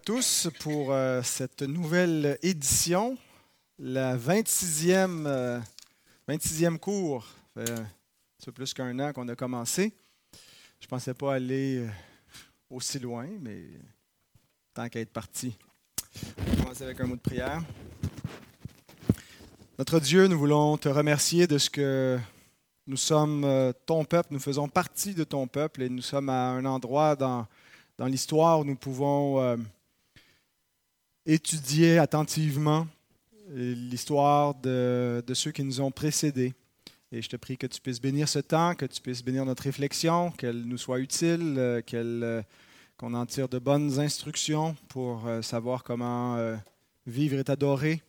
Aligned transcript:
tous 0.00 0.48
pour 0.60 0.92
euh, 0.92 1.22
cette 1.22 1.62
nouvelle 1.62 2.38
édition, 2.42 3.18
la 3.78 4.16
26e, 4.16 5.62
26e 6.28 6.74
euh, 6.74 6.78
cours. 6.78 7.26
C'est 8.38 8.52
plus 8.52 8.72
qu'un 8.72 8.98
an 8.98 9.12
qu'on 9.12 9.28
a 9.28 9.36
commencé. 9.36 9.92
Je 10.80 10.86
ne 10.86 10.88
pensais 10.88 11.12
pas 11.12 11.34
aller 11.34 11.78
euh, 11.78 11.88
aussi 12.70 12.98
loin, 12.98 13.26
mais 13.40 13.64
tant 14.72 14.88
qu'à 14.88 15.00
être 15.00 15.12
parti. 15.12 15.56
On 16.38 16.50
va 16.50 16.56
commencer 16.56 16.84
avec 16.84 17.00
un 17.00 17.06
mot 17.06 17.16
de 17.16 17.20
prière. 17.20 17.62
Notre 19.78 20.00
Dieu, 20.00 20.26
nous 20.28 20.38
voulons 20.38 20.78
te 20.78 20.88
remercier 20.88 21.46
de 21.46 21.58
ce 21.58 21.68
que 21.68 22.18
nous 22.86 22.96
sommes 22.96 23.46
ton 23.86 24.04
peuple, 24.04 24.28
nous 24.32 24.40
faisons 24.40 24.68
partie 24.68 25.14
de 25.14 25.24
ton 25.24 25.46
peuple 25.46 25.82
et 25.82 25.88
nous 25.88 26.02
sommes 26.02 26.28
à 26.28 26.50
un 26.50 26.64
endroit 26.64 27.16
dans 27.16 27.46
dans 27.98 28.06
l'histoire, 28.06 28.64
nous 28.64 28.76
pouvons 28.76 29.58
étudier 31.26 31.98
attentivement 31.98 32.86
l'histoire 33.52 34.54
de, 34.54 35.22
ceux 35.34 35.50
qui 35.50 35.64
nous 35.64 35.80
ont 35.80 35.90
précédés. 35.90 36.54
Et 37.12 37.22
je 37.22 37.28
te 37.28 37.36
prie 37.36 37.58
que 37.58 37.66
tu 37.66 37.80
puisses 37.80 38.00
bénir 38.00 38.28
ce 38.28 38.38
temps, 38.38 38.74
que 38.74 38.86
tu 38.86 39.00
puisses 39.00 39.24
bénir 39.24 39.44
notre 39.44 39.64
réflexion, 39.64 40.30
qu'elle 40.30 40.62
nous 40.62 40.78
soit 40.78 41.00
utile, 41.00 41.56
euh, 41.58 41.82
euh, 41.94 42.42
qu'on 42.96 43.14
en 43.14 43.26
tire 43.26 43.48
de 43.48 43.58
bonnes 43.58 43.98
instructions 43.98 44.76
pour 44.88 45.28
savoir 45.42 45.82
comment 45.82 46.36
vivre 47.06 47.38
et 47.38 47.44
t'adorer 47.44 48.02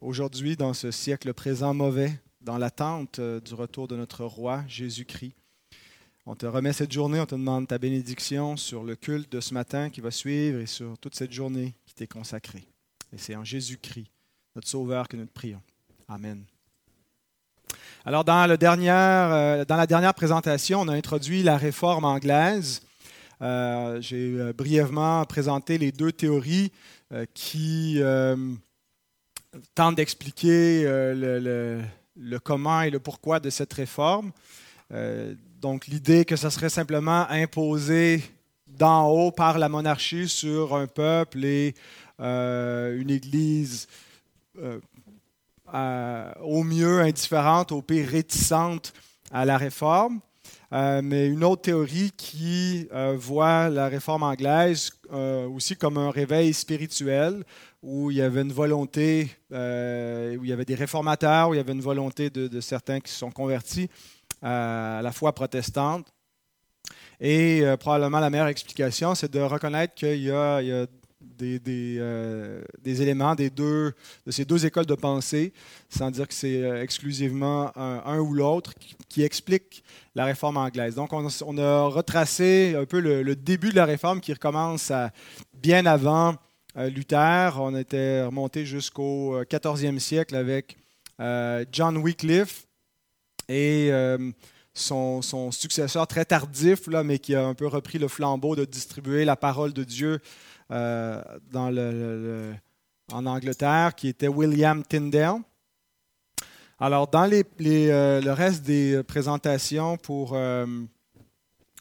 aujourd'hui 0.00 0.56
dans 0.56 0.74
ce 0.74 0.90
siècle 0.90 1.32
présent 1.32 1.74
mauvais, 1.74 2.12
dans 2.42 2.58
l'attente 2.58 3.18
du 3.18 3.54
retour 3.54 3.88
de 3.88 3.96
notre 3.96 4.26
roi 4.26 4.62
Jésus-Christ. 4.68 5.34
On 6.26 6.36
te 6.36 6.44
remet 6.44 6.74
cette 6.74 6.92
journée, 6.92 7.18
on 7.18 7.26
te 7.26 7.34
demande 7.34 7.66
ta 7.66 7.78
bénédiction 7.78 8.56
sur 8.56 8.84
le 8.84 8.94
culte 8.94 9.32
de 9.32 9.40
ce 9.40 9.54
matin 9.54 9.88
qui 9.88 10.02
va 10.02 10.10
suivre 10.10 10.60
et 10.60 10.66
sur 10.66 10.98
toute 10.98 11.14
cette 11.14 11.32
journée 11.32 11.74
qui 11.90 11.94
t'est 11.96 12.06
consacrée. 12.06 12.64
Et 13.12 13.18
c'est 13.18 13.34
en 13.34 13.42
Jésus-Christ, 13.42 14.06
notre 14.54 14.68
Sauveur, 14.68 15.08
que 15.08 15.16
nous 15.16 15.26
te 15.26 15.32
prions. 15.32 15.60
Amen. 16.06 16.44
Alors, 18.04 18.24
dans, 18.24 18.46
le 18.46 18.56
euh, 18.62 19.64
dans 19.64 19.76
la 19.76 19.86
dernière 19.88 20.14
présentation, 20.14 20.82
on 20.82 20.88
a 20.88 20.94
introduit 20.94 21.42
la 21.42 21.56
réforme 21.56 22.04
anglaise. 22.04 22.80
Euh, 23.42 24.00
j'ai 24.00 24.36
euh, 24.38 24.52
brièvement 24.52 25.24
présenté 25.24 25.78
les 25.78 25.90
deux 25.90 26.12
théories 26.12 26.70
qui 27.34 28.00
tentent 29.74 29.96
d'expliquer 29.96 30.84
le, 30.84 31.82
le, 32.14 32.38
comment 32.38 32.82
et 32.82 32.90
le 32.90 33.00
pourquoi 33.00 33.40
de 33.40 33.50
cette 33.50 33.72
réforme. 33.72 34.30
Donc 35.60 35.88
l'idée 35.88 36.24
que 36.24 36.36
ce 36.36 36.50
serait 36.50 36.70
simplement 36.70 37.26
imposé 37.28 38.22
d'en 38.78 39.08
haut 39.08 39.30
par 39.30 39.58
la 39.58 39.68
monarchie 39.68 40.28
sur 40.28 40.74
un 40.74 40.86
peuple 40.86 41.44
et 41.44 41.74
euh, 42.20 43.00
une 43.00 43.10
Église 43.10 43.86
euh, 44.58 46.32
au 46.42 46.62
mieux 46.62 47.00
indifférente, 47.00 47.72
au 47.72 47.82
pire 47.82 48.08
réticente 48.08 48.92
à 49.30 49.44
la 49.44 49.56
réforme. 49.56 50.20
Euh, 50.72 51.00
mais 51.02 51.26
une 51.26 51.42
autre 51.42 51.62
théorie 51.62 52.12
qui 52.16 52.88
voit 53.16 53.68
la 53.68 53.88
réforme 53.88 54.22
anglaise 54.22 54.92
aussi 55.10 55.76
comme 55.76 55.98
un 55.98 56.10
réveil 56.10 56.52
spirituel, 56.52 57.44
où 57.82 58.10
il 58.10 58.18
y 58.18 58.22
avait 58.22 58.42
une 58.42 58.52
volonté, 58.52 59.30
où 59.50 60.44
il 60.44 60.48
y 60.48 60.52
avait 60.52 60.64
des 60.64 60.74
réformateurs, 60.74 61.48
où 61.48 61.54
il 61.54 61.56
y 61.56 61.60
avait 61.60 61.72
une 61.72 61.80
volonté 61.80 62.30
de, 62.30 62.46
de 62.46 62.60
certains 62.60 63.00
qui 63.00 63.10
se 63.10 63.18
sont 63.18 63.30
convertis 63.30 63.88
à 64.42 65.00
la 65.02 65.12
foi 65.12 65.32
protestante. 65.32 66.06
Et 67.20 67.60
euh, 67.62 67.76
probablement 67.76 68.18
la 68.18 68.30
meilleure 68.30 68.48
explication, 68.48 69.14
c'est 69.14 69.30
de 69.30 69.40
reconnaître 69.40 69.94
qu'il 69.94 70.22
y 70.22 70.30
a, 70.30 70.62
des, 71.20 71.60
euh, 71.98 72.62
des, 72.82 73.02
éléments 73.02 73.34
des 73.34 73.50
deux, 73.50 73.92
de 74.26 74.30
ces 74.30 74.46
deux 74.46 74.64
écoles 74.64 74.86
de 74.86 74.94
pensée, 74.94 75.52
sans 75.90 76.10
dire 76.10 76.26
que 76.26 76.32
c'est 76.32 76.62
euh, 76.62 76.82
exclusivement 76.82 77.72
un, 77.76 78.18
ou 78.20 78.32
l'autre, 78.32 78.72
qui, 79.08 79.22
explique 79.22 79.84
la 80.14 80.24
réforme 80.24 80.56
anglaise. 80.56 80.94
Donc, 80.94 81.12
on, 81.12 81.58
a 81.58 81.82
retracé 81.88 82.74
un 82.74 82.86
peu 82.86 83.00
le, 83.00 83.36
début 83.36 83.68
de 83.68 83.76
la 83.76 83.84
réforme 83.84 84.22
qui 84.22 84.32
recommence 84.32 84.90
bien 85.52 85.84
avant 85.84 86.36
Luther. 86.74 87.52
On 87.58 87.76
était 87.76 88.22
remonté 88.22 88.64
jusqu'au 88.64 89.42
14e 89.42 89.98
siècle 89.98 90.36
avec 90.36 90.78
John 91.70 91.98
Wycliffe 91.98 92.66
et 93.48 93.90
euh, 94.76 95.22
son, 95.22 95.50
successeur 95.50 96.06
très 96.06 96.24
tardif, 96.24 96.86
mais 97.04 97.18
qui 97.18 97.34
a 97.34 97.44
un 97.44 97.54
peu 97.54 97.66
repris 97.66 97.98
le 97.98 98.08
flambeau 98.08 98.56
de 98.56 98.64
distribuer 98.64 99.24
la 99.24 99.36
parole 99.36 99.72
de 99.72 99.84
Dieu 99.84 100.20
euh, 100.70 101.22
en 103.12 103.26
Angleterre, 103.26 103.94
qui 103.94 104.08
était 104.08 104.28
William 104.28 104.84
Tyndale. 104.84 105.40
Alors, 106.78 107.08
dans 107.08 107.28
euh, 107.30 108.20
le 108.20 108.30
reste 108.30 108.62
des 108.62 109.02
présentations 109.02 109.96
pour 109.98 110.34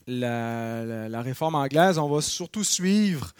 la, 0.07 1.21
réforme 1.21 1.55
anglaise, 1.55 1.97
on 1.97 2.09
va 2.09 2.21
surtout 2.21 2.63
suivre 2.63 3.31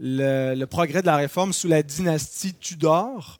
le, 0.00 0.64
progrès 0.64 1.02
de 1.02 1.06
la 1.06 1.16
réforme 1.16 1.52
sous 1.52 1.68
la 1.68 1.82
dynastie 1.82 2.54
Tudor. 2.54 3.38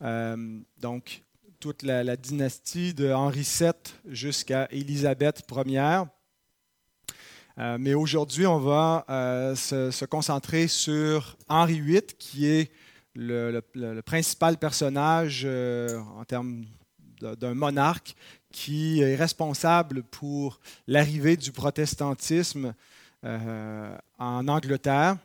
donc, 0.00 1.22
toute 1.60 1.82
la, 1.82 2.16
dynastie 2.16 2.94
de 2.94 3.12
Henri 3.12 3.42
VII 3.42 3.72
jusqu'à 4.06 4.68
Élisabeth 4.70 5.42
Ier. 5.66 6.02
Euh, 7.58 7.76
mais 7.80 7.94
aujourd'hui, 7.94 8.46
on 8.46 8.58
va 8.58 9.04
euh, 9.10 9.56
se, 9.56 10.04
concentrer 10.04 10.68
sur 10.68 11.36
Henri 11.48 11.80
VIII, 11.80 12.02
qui 12.18 12.46
est 12.46 12.70
le, 13.16 13.60
principal 14.02 14.56
personnage 14.58 15.42
euh, 15.44 15.98
en 16.16 16.24
termes 16.24 16.64
d'un 17.20 17.54
monarque 17.54 18.14
qui 18.52 19.00
est 19.00 19.16
responsable 19.16 20.04
pour 20.04 20.60
l'arrivée 20.86 21.36
du 21.36 21.50
protestantisme 21.50 22.72
en 23.24 24.46
Angleterre. 24.46 25.16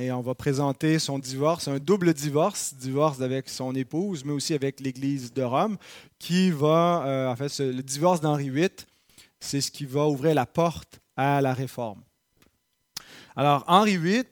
Et 0.00 0.10
on 0.12 0.20
va 0.22 0.34
présenter 0.34 0.98
son 0.98 1.18
divorce, 1.18 1.68
un 1.68 1.78
double 1.78 2.14
divorce, 2.14 2.72
divorce 2.72 3.20
avec 3.20 3.50
son 3.50 3.74
épouse, 3.74 4.24
mais 4.24 4.32
aussi 4.32 4.54
avec 4.54 4.80
l'Église 4.80 5.34
de 5.34 5.42
Rome, 5.42 5.76
qui 6.18 6.50
va, 6.50 7.02
euh, 7.04 7.28
en 7.28 7.36
fait, 7.36 7.58
le 7.58 7.82
divorce 7.82 8.22
d'Henri 8.22 8.48
VIII, 8.48 8.70
c'est 9.40 9.60
ce 9.60 9.70
qui 9.70 9.84
va 9.84 10.06
ouvrir 10.06 10.34
la 10.34 10.46
porte 10.46 11.02
à 11.18 11.42
la 11.42 11.52
réforme. 11.52 12.00
Alors, 13.36 13.62
Henri 13.66 13.98
VIII 13.98 14.24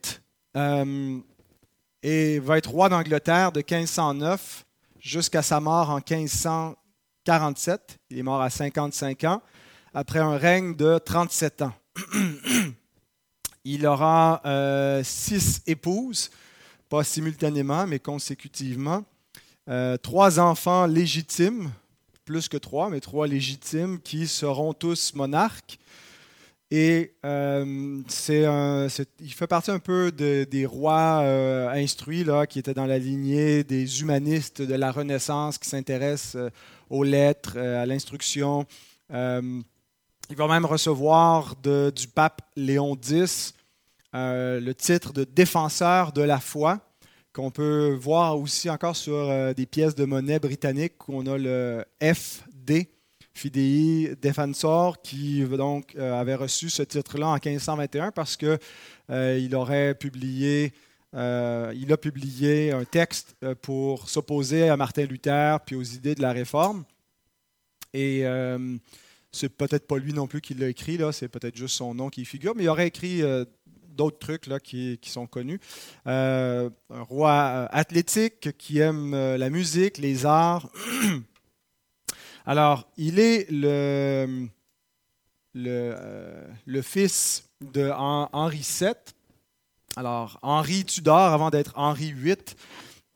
va 2.39 2.57
être 2.57 2.71
roi 2.71 2.89
d'Angleterre 2.89 3.51
de 3.51 3.59
1509 3.59 4.65
jusqu'à 4.99 5.43
sa 5.43 5.59
mort 5.59 5.91
en 5.91 5.97
1547. 5.97 7.99
Il 8.09 8.17
est 8.17 8.23
mort 8.23 8.41
à 8.41 8.49
55 8.49 9.23
ans, 9.25 9.43
après 9.93 10.17
un 10.17 10.35
règne 10.35 10.75
de 10.75 10.97
37 10.97 11.61
ans. 11.61 11.73
Il 13.71 13.85
aura 13.85 14.41
euh, 14.45 15.03
six 15.03 15.61
épouses, 15.67 16.31
pas 16.89 17.03
simultanément, 17.03 17.85
mais 17.85 17.99
consécutivement. 17.99 19.05
Euh, 19.69 19.95
trois 19.97 20.39
enfants 20.39 20.87
légitimes, 20.87 21.69
plus 22.25 22.47
que 22.47 22.57
trois, 22.57 22.89
mais 22.89 22.99
trois 22.99 23.27
légitimes, 23.27 23.99
qui 23.99 24.27
seront 24.27 24.73
tous 24.73 25.13
monarques. 25.13 25.77
Et 26.71 27.13
euh, 27.23 28.01
il 29.19 29.33
fait 29.33 29.47
partie 29.47 29.69
un 29.69 29.77
peu 29.77 30.11
des 30.11 30.65
rois 30.65 31.19
instruits 31.75 32.23
là, 32.23 32.47
qui 32.47 32.57
étaient 32.57 32.73
dans 32.73 32.87
la 32.87 32.97
lignée 32.97 33.63
des 33.63 34.01
humanistes 34.01 34.63
de 34.63 34.73
la 34.73 34.91
Renaissance 34.91 35.59
qui 35.59 35.69
s'intéressent 35.69 36.41
aux 36.89 37.03
lettres, 37.03 37.55
à 37.59 37.85
l'instruction. 37.85 38.65
Il 39.11 40.35
va 40.35 40.47
même 40.47 40.65
recevoir 40.65 41.55
du 41.55 42.07
pape 42.07 42.41
Léon 42.55 42.95
X 42.95 43.53
euh, 44.15 44.59
le 44.59 44.73
titre 44.73 45.13
de 45.13 45.23
défenseur 45.23 46.11
de 46.13 46.21
la 46.21 46.39
foi, 46.39 46.79
qu'on 47.31 47.51
peut 47.51 47.95
voir 47.99 48.39
aussi 48.39 48.67
encore 48.69 48.95
sur 48.95 49.13
euh, 49.13 49.53
des 49.53 49.67
pièces 49.67 49.93
de 49.93 50.03
monnaie 50.03 50.39
britanniques 50.39 51.07
où 51.07 51.13
on 51.15 51.27
a 51.27 51.37
le 51.37 51.85
FD, 52.01 52.87
Fidei 53.35 54.15
Defensor, 54.19 55.01
qui 55.03 55.43
donc 55.43 55.95
euh, 55.95 56.19
avait 56.19 56.33
reçu 56.33 56.69
ce 56.69 56.81
titre-là 56.81 57.27
en 57.27 57.33
1521 57.33 58.11
parce 58.11 58.35
qu'il 58.35 59.55
aurait 59.55 59.93
publié 59.95 60.73
il 61.11 61.91
a 61.91 61.97
publié 61.97 62.71
un 62.71 62.85
texte 62.85 63.35
pour 63.63 64.09
s'opposer 64.09 64.69
à 64.69 64.77
Martin 64.77 65.05
Luther 65.05 65.59
puis 65.65 65.75
aux 65.75 65.81
idées 65.81 66.13
de 66.13 66.21
la 66.21 66.33
réforme. 66.33 66.83
Et 67.95 68.23
c'est 69.31 69.49
peut-être 69.49 69.87
pas 69.87 69.97
lui 69.97 70.13
non 70.13 70.27
plus 70.27 70.41
qui 70.41 70.53
l'a 70.53 70.67
écrit, 70.67 70.99
c'est 71.11 71.27
peut-être 71.27 71.55
juste 71.55 71.75
son 71.75 71.93
nom 71.93 72.09
qui 72.09 72.25
figure, 72.25 72.53
mais 72.55 72.63
il 72.63 72.69
aurait 72.69 72.87
écrit 72.87 73.21
euh, 73.21 73.45
d'autres 73.99 74.19
trucs 74.19 74.47
qui, 74.63 74.97
sont 75.03 75.27
connus. 75.27 75.59
Euh, 76.07 76.69
un 76.89 77.01
roi 77.01 77.31
euh, 77.31 77.67
athlétique 77.71 78.57
qui 78.57 78.79
aime 78.79 79.13
la 79.13 79.49
musique, 79.49 79.97
les 79.97 80.25
arts. 80.25 80.69
Alors, 82.45 82.87
il 82.95 83.19
est 83.19 83.45
le, 83.51 84.47
le, 85.53 86.81
fils 86.81 87.43
de 87.61 87.91
Henri 87.91 88.65
VII. 88.79 88.93
Alors, 89.97 90.39
Henri 90.41 90.85
Tudor, 90.85 91.17
avant 91.17 91.49
d'être 91.49 91.73
Henri 91.75 92.13
VIII, 92.13 92.37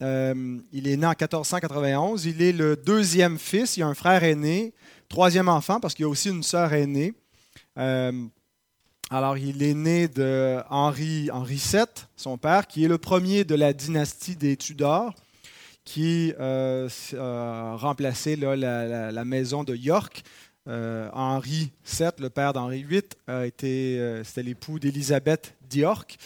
euh, 0.02 0.60
il 0.74 0.88
est 0.90 0.98
né 0.98 1.06
en 1.06 1.12
1491. 1.12 2.26
Il 2.26 2.42
est 2.42 2.52
le 2.52 2.76
deuxième 2.76 3.40
fils. 3.40 3.78
Il 3.78 3.84
a 3.84 3.88
un 3.88 3.94
frère 3.94 4.24
aîné, 4.24 4.74
troisième 5.08 5.48
enfant, 5.48 5.80
parce 5.80 5.94
qu'il 5.94 6.06
a 6.06 6.10
aussi 6.10 6.30
une 6.30 6.44
sœur 6.44 6.74
aînée. 6.74 7.14
Euh, 7.78 8.12
alors, 9.16 9.38
il 9.38 9.64
est 9.64 9.74
né 9.74 10.08
de 10.08 10.60
Henri, 10.70 11.30
Henri 11.32 11.56
VII, 11.56 11.84
son 12.16 12.38
père, 12.38 12.68
qui 12.68 12.84
est 12.84 12.88
le 12.88 12.98
premier 12.98 13.44
de 13.44 13.56
la 13.56 13.74
dynastie 13.74 14.36
des 14.36 14.58
Tudors, 14.58 15.14
qui 15.86 16.34
euh, 16.40 16.90
a 17.18 17.76
remplacé 17.76 18.36
la, 18.36 19.26
maison 19.26 19.64
de 19.64 19.76
York. 19.76 20.24
Henri 20.66 21.72
VII, 21.86 22.10
le 22.20 22.30
père 22.30 22.54
d'Henri 22.54 22.84
VIII, 22.84 23.04
a 23.28 23.46
été, 23.46 24.22
c'était 24.24 24.44
l'époux 24.44 24.80
d'Élisabeth 24.80 25.56
d'York, 25.70 26.18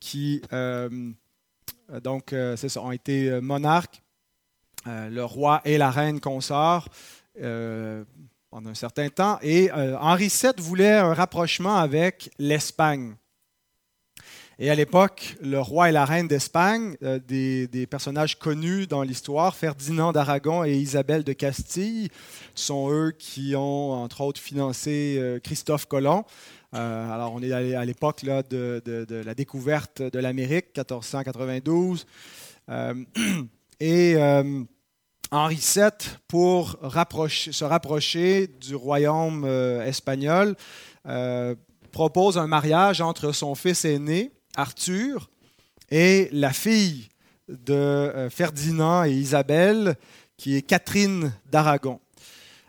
qui 0.00 0.42
euh, 1.92 2.00
donc, 2.00 2.32
euh, 2.32 2.56
ça, 2.56 2.80
ont 2.80 2.92
été 2.92 3.30
euh, 3.30 3.40
monarques, 3.40 4.02
le 4.86 5.22
roi 5.22 5.60
et 5.64 5.78
la 5.78 5.92
reine 5.92 6.18
consort 6.18 6.88
pendant 8.52 8.70
un 8.70 8.74
certain 8.74 9.08
temps. 9.08 9.40
Et 9.42 9.72
Henri 9.72 10.28
VII 10.28 10.52
voulait 10.58 10.92
un 10.92 11.14
rapprochement 11.14 11.76
avec 11.76 12.30
l'Espagne. 12.38 13.16
Et 14.60 14.70
à 14.70 14.76
l'époque, 14.76 15.34
le 15.40 15.58
roi 15.58 15.88
et 15.88 15.92
la 15.92 16.04
reine 16.04 16.28
d'Espagne, 16.28 16.94
des, 17.26 17.66
des, 17.66 17.86
personnages 17.86 18.38
connus 18.38 18.86
dans 18.86 19.02
l'histoire, 19.02 19.56
Ferdinand 19.56 20.12
d'Aragon 20.12 20.64
et 20.64 20.76
Isabelle 20.76 21.24
de 21.24 21.32
Castille, 21.32 22.10
sont 22.54 22.92
eux 22.92 23.12
qui 23.18 23.54
ont, 23.56 23.92
entre 23.92 24.20
autres, 24.20 24.40
financé 24.40 25.40
Christophe 25.42 25.86
Colomb. 25.86 26.24
Euh, 26.74 27.10
alors, 27.10 27.34
on 27.34 27.42
est 27.42 27.52
à 27.52 27.84
l'époque 27.84 28.24
de, 28.24 29.22
la 29.24 29.34
découverte 29.34 30.02
de 30.02 30.18
l'Amérique, 30.18 30.76
1492. 30.76 32.06
Euh, 32.68 32.94
et 33.80 34.14
euh, 34.16 34.62
Henri 35.32 35.56
VII, 35.56 35.90
pour 36.28 36.72
se 36.72 37.64
rapprocher 37.64 38.46
du 38.48 38.74
royaume 38.74 39.46
espagnol, 39.46 40.54
propose 41.90 42.36
un 42.36 42.46
mariage 42.46 43.00
entre 43.00 43.32
son 43.32 43.54
fils 43.54 43.86
aîné, 43.86 44.30
Arthur, 44.56 45.30
et 45.90 46.28
la 46.32 46.52
fille 46.52 47.08
de 47.48 48.28
Ferdinand 48.30 49.04
et 49.04 49.12
Isabelle, 49.12 49.96
qui 50.36 50.54
est 50.54 50.60
Catherine 50.60 51.32
d'Aragon. 51.50 51.98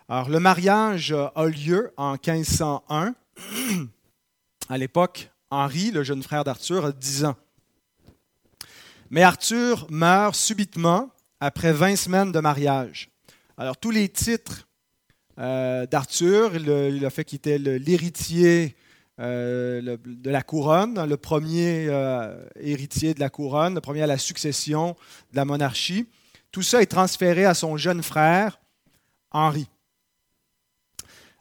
Alors, 0.08 0.30
le 0.30 0.40
mariage 0.40 1.14
a 1.14 1.46
lieu 1.46 1.92
en 1.98 2.14
1501 2.14 3.14
à 4.70 4.78
l'époque, 4.78 5.30
Henri, 5.50 5.92
le 5.92 6.04
jeune 6.04 6.24
frère 6.24 6.46
d'Arthur, 6.46 6.86
a 6.86 6.92
10 6.94 7.26
ans. 7.26 7.36
Mais 9.10 9.22
Arthur 9.22 9.86
meurt 9.90 10.34
subitement 10.34 11.13
après 11.44 11.74
20 11.74 11.98
semaines 11.98 12.32
de 12.32 12.40
mariage. 12.40 13.10
Alors, 13.58 13.76
tous 13.76 13.92
les 13.92 14.08
titres 14.08 14.66
euh, 15.40 15.86
d'Arthur, 15.86 16.56
il, 16.56 17.06
a 17.06 17.10
fait 17.10 17.26
qu'il 17.26 17.36
était 17.36 17.58
l'héritier 17.58 18.78
euh, 19.20 19.98
de 20.06 20.30
la 20.30 20.42
couronne, 20.42 21.06
le 21.06 21.18
premier 21.18 21.88
euh, 21.90 22.46
héritier 22.62 23.14
de 23.14 23.20
la 23.20 23.30
couronne, 23.30 23.76
le 23.76 23.82
premier 23.82 24.04
à 24.04 24.08
la 24.08 24.18
succession 24.18 24.96
de 25.32 25.36
la 25.36 25.44
monarchie. 25.44 26.08
Tout 26.52 26.62
ça 26.62 26.82
est 26.82 26.86
transféré 26.86 27.44
à 27.44 27.54
son 27.54 27.76
jeune 27.76 28.04
frère, 28.04 28.60
Henri. 29.32 29.68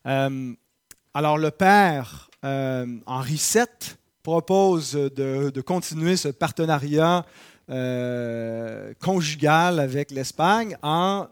alors, 0.04 1.38
le 1.38 1.50
père 1.52 2.28
Henri 2.42 3.40
VII 3.54 3.94
propose 4.22 4.92
de, 4.92 5.60
continuer 5.60 6.16
ce 6.16 6.28
partenariat 6.28 7.24
euh, 7.70 8.92
conjugal 9.00 9.80
avec 9.80 10.10
l'Espagne 10.10 10.76
en 10.82 11.26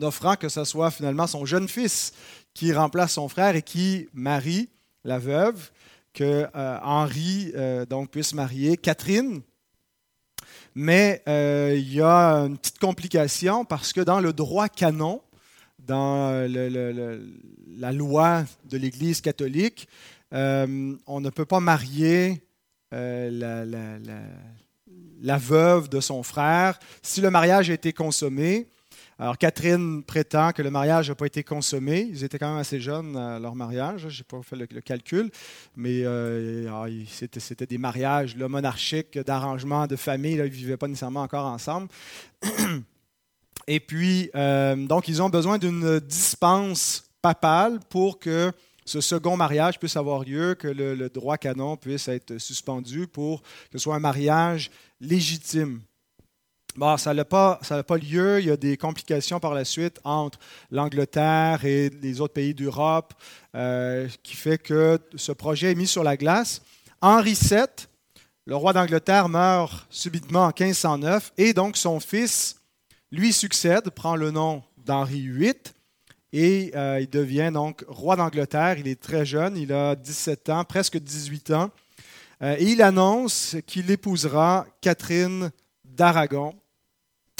offrant 0.00 0.36
que 0.36 0.48
ce 0.48 0.64
soit 0.64 0.90
finalement 0.90 1.26
son 1.26 1.44
jeune 1.44 1.68
fils 1.68 2.12
qui 2.54 2.72
remplace 2.72 3.12
son 3.12 3.28
frère 3.28 3.56
et 3.56 3.62
qui 3.62 4.08
marie 4.12 4.68
la 5.04 5.18
veuve, 5.18 5.70
que 6.12 6.46
euh, 6.54 6.78
Henri 6.82 7.52
donc 7.88 8.10
puisse 8.10 8.34
marier 8.34 8.76
Catherine. 8.76 9.42
Mais 10.74 11.22
il 11.26 11.92
y 11.92 12.02
a 12.02 12.34
une 12.46 12.58
petite 12.58 12.78
complication 12.78 13.64
parce 13.64 13.92
que 13.92 14.00
dans 14.00 14.20
le 14.20 14.32
droit 14.32 14.68
canon, 14.68 15.22
dans 15.78 16.46
la 17.78 17.92
loi 17.92 18.44
de 18.68 18.76
l'Église 18.76 19.20
catholique, 19.20 19.88
euh, 20.32 20.96
on 21.06 21.20
ne 21.20 21.30
peut 21.30 21.44
pas 21.44 21.60
marier 21.60 22.42
euh, 22.92 23.30
la, 23.30 23.64
veuve 25.20 25.88
de 25.88 26.00
son 26.00 26.22
frère 26.22 26.78
si 27.02 27.20
le 27.20 27.30
mariage 27.30 27.70
a 27.70 27.74
été 27.74 27.92
consommé. 27.92 28.68
Alors 29.18 29.38
Catherine 29.38 30.02
prétend 30.02 30.52
que 30.52 30.60
le 30.60 30.70
mariage 30.70 31.08
n'a 31.08 31.14
pas 31.14 31.24
été 31.24 31.42
consommé. 31.42 32.06
Ils 32.10 32.22
étaient 32.22 32.38
quand 32.38 32.50
même 32.50 32.58
assez 32.58 32.80
jeunes 32.80 33.16
à 33.16 33.38
leur 33.38 33.54
mariage. 33.54 34.08
Je 34.08 34.18
n'ai 34.18 34.24
pas 34.24 34.42
fait 34.42 34.56
le, 34.56 34.66
calcul, 34.82 35.30
mais 35.74 36.02
euh, 36.04 36.68
ah, 36.70 36.86
c'était 37.08 37.66
des 37.66 37.78
mariages 37.78 38.36
monarchiques, 38.36 39.18
d'arrangement 39.18 39.86
de 39.86 39.96
famille. 39.96 40.32
ils 40.32 40.42
ne 40.42 40.46
vivaient 40.48 40.76
pas 40.76 40.86
nécessairement 40.86 41.22
encore 41.22 41.46
ensemble. 41.46 41.88
Et 43.66 43.80
puis, 43.80 44.30
euh, 44.34 44.76
donc, 44.76 45.08
ils 45.08 45.22
ont 45.22 45.30
besoin 45.30 45.58
d'une 45.58 45.98
dispense 45.98 47.10
papale 47.22 47.80
pour 47.88 48.18
que 48.18 48.52
ce 48.86 49.00
second 49.00 49.36
mariage 49.36 49.78
puisse 49.78 49.96
avoir 49.96 50.22
lieu, 50.22 50.54
que 50.54 50.68
le, 50.68 51.10
droit 51.10 51.36
canon 51.36 51.76
puisse 51.76 52.08
être 52.08 52.38
suspendu 52.38 53.06
pour 53.06 53.42
que 53.42 53.48
ce 53.72 53.78
soit 53.78 53.96
un 53.96 54.00
mariage 54.00 54.70
légitime. 55.00 55.82
Bon, 56.76 56.96
ça 56.96 57.12
n'a 57.12 57.24
pas, 57.24 57.58
pas, 57.86 57.96
lieu. 57.96 58.38
Il 58.40 58.46
y 58.46 58.50
a 58.50 58.56
des 58.56 58.76
complications 58.76 59.40
par 59.40 59.54
la 59.54 59.64
suite 59.64 59.98
entre 60.04 60.38
l'Angleterre 60.70 61.64
et 61.64 61.90
les 61.90 62.20
autres 62.20 62.34
pays 62.34 62.54
d'Europe 62.54 63.14
euh, 63.54 64.08
qui 64.22 64.36
fait 64.36 64.58
que 64.58 65.00
ce 65.16 65.32
projet 65.32 65.72
est 65.72 65.74
mis 65.74 65.86
sur 65.86 66.04
la 66.04 66.16
glace. 66.16 66.62
Henri 67.00 67.32
VII, 67.32 67.64
le 68.44 68.56
roi 68.56 68.72
d'Angleterre, 68.72 69.28
meurt 69.28 69.86
subitement 69.90 70.44
en 70.44 70.52
1509 70.58 71.32
et 71.38 71.54
donc 71.54 71.76
son 71.76 71.98
fils 71.98 72.60
lui 73.10 73.32
succède, 73.32 73.90
prend 73.90 74.14
le 74.14 74.30
nom 74.30 74.62
d'Henri 74.76 75.28
VIII 75.28 75.54
et 76.32 76.72
euh, 76.74 77.00
il 77.00 77.08
devient 77.08 77.50
donc 77.52 77.84
roi 77.88 78.16
d'Angleterre. 78.16 78.78
Il 78.78 78.88
est 78.88 79.00
très 79.00 79.24
jeune, 79.24 79.56
il 79.56 79.72
a 79.72 79.94
17 79.94 80.50
ans, 80.50 80.64
presque 80.64 80.98
18 80.98 81.50
ans. 81.52 81.70
Euh, 82.42 82.56
et 82.58 82.64
il 82.64 82.82
annonce 82.82 83.56
qu'il 83.66 83.90
épousera 83.90 84.66
Catherine 84.80 85.50
d'Aragon. 85.84 86.54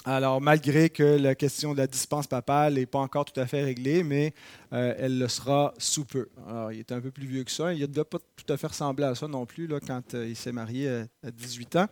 Alors, 0.04 0.40
malgré 0.40 0.88
que 0.88 1.02
la 1.02 1.34
question 1.34 1.72
de 1.72 1.78
la 1.78 1.88
dispense 1.88 2.28
papale 2.28 2.74
n'est 2.74 2.86
pas 2.86 3.00
encore 3.00 3.24
tout 3.24 3.38
à 3.40 3.46
fait 3.46 3.64
réglée, 3.64 4.04
mais 4.04 4.32
euh, 4.72 4.94
elle 4.98 5.18
le 5.18 5.26
sera 5.26 5.74
sous 5.78 6.04
peu. 6.04 6.28
Alors, 6.46 6.70
il 6.70 6.78
est 6.78 6.92
un 6.92 7.00
peu 7.00 7.10
plus 7.10 7.26
vieux 7.26 7.42
que 7.42 7.50
ça. 7.50 7.74
Il 7.74 7.80
ne 7.80 7.86
doit 7.86 8.08
pas 8.08 8.18
tout 8.18 8.52
à 8.52 8.56
fait 8.56 8.68
ressembler 8.68 9.04
à 9.04 9.16
ça 9.16 9.26
non 9.26 9.46
plus 9.46 9.68
quand 9.84 10.14
il 10.14 10.36
s'est 10.36 10.52
marié 10.52 10.88
à 11.24 11.30
18 11.32 11.76
ans. 11.76 11.86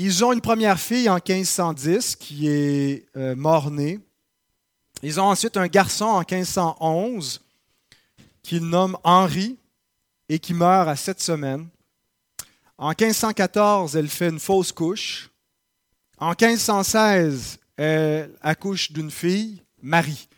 Ils 0.00 0.24
ont 0.24 0.32
une 0.32 0.40
première 0.40 0.78
fille 0.78 1.08
en 1.08 1.16
1510 1.16 2.14
qui 2.14 2.46
est 2.46 3.06
euh, 3.16 3.34
mort-née. 3.34 3.98
Ils 5.02 5.18
ont 5.18 5.24
ensuite 5.24 5.56
un 5.56 5.66
garçon 5.66 6.04
en 6.04 6.20
1511 6.20 7.40
qu'ils 8.44 8.64
nomment 8.64 8.96
Henri 9.02 9.58
et 10.28 10.38
qui 10.38 10.54
meurt 10.54 10.88
à 10.88 10.94
sept 10.94 11.20
semaines. 11.20 11.66
En 12.76 12.90
1514, 12.90 13.96
elle 13.96 14.06
fait 14.06 14.28
une 14.28 14.38
fausse 14.38 14.70
couche. 14.70 15.30
En 16.18 16.28
1516, 16.28 17.58
elle 17.76 18.30
accouche 18.40 18.92
d'une 18.92 19.10
fille, 19.10 19.60
Marie, 19.82 20.28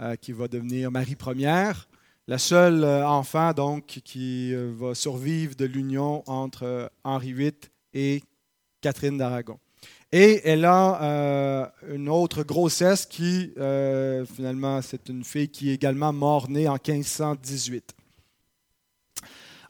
euh, 0.00 0.16
qui 0.16 0.32
va 0.32 0.48
devenir 0.48 0.90
Marie 0.90 1.14
première, 1.14 1.88
la 2.26 2.38
seule 2.38 2.82
euh, 2.82 3.06
enfant 3.06 3.52
donc 3.52 3.86
qui 4.04 4.52
va 4.76 4.96
survivre 4.96 5.54
de 5.54 5.66
l'union 5.66 6.28
entre 6.28 6.90
Henri 7.04 7.32
VIII 7.32 7.52
et 7.92 8.24
Catherine 8.84 9.16
d'Aragon. 9.16 9.58
Et 10.12 10.42
elle 10.44 10.66
a 10.66 11.02
euh, 11.02 11.66
une 11.88 12.10
autre 12.10 12.42
grossesse 12.42 13.06
qui, 13.06 13.50
euh, 13.56 14.26
finalement, 14.26 14.82
c'est 14.82 15.08
une 15.08 15.24
fille 15.24 15.48
qui 15.48 15.70
est 15.70 15.74
également 15.74 16.12
mort-née 16.12 16.68
en 16.68 16.74
1518. 16.74 17.94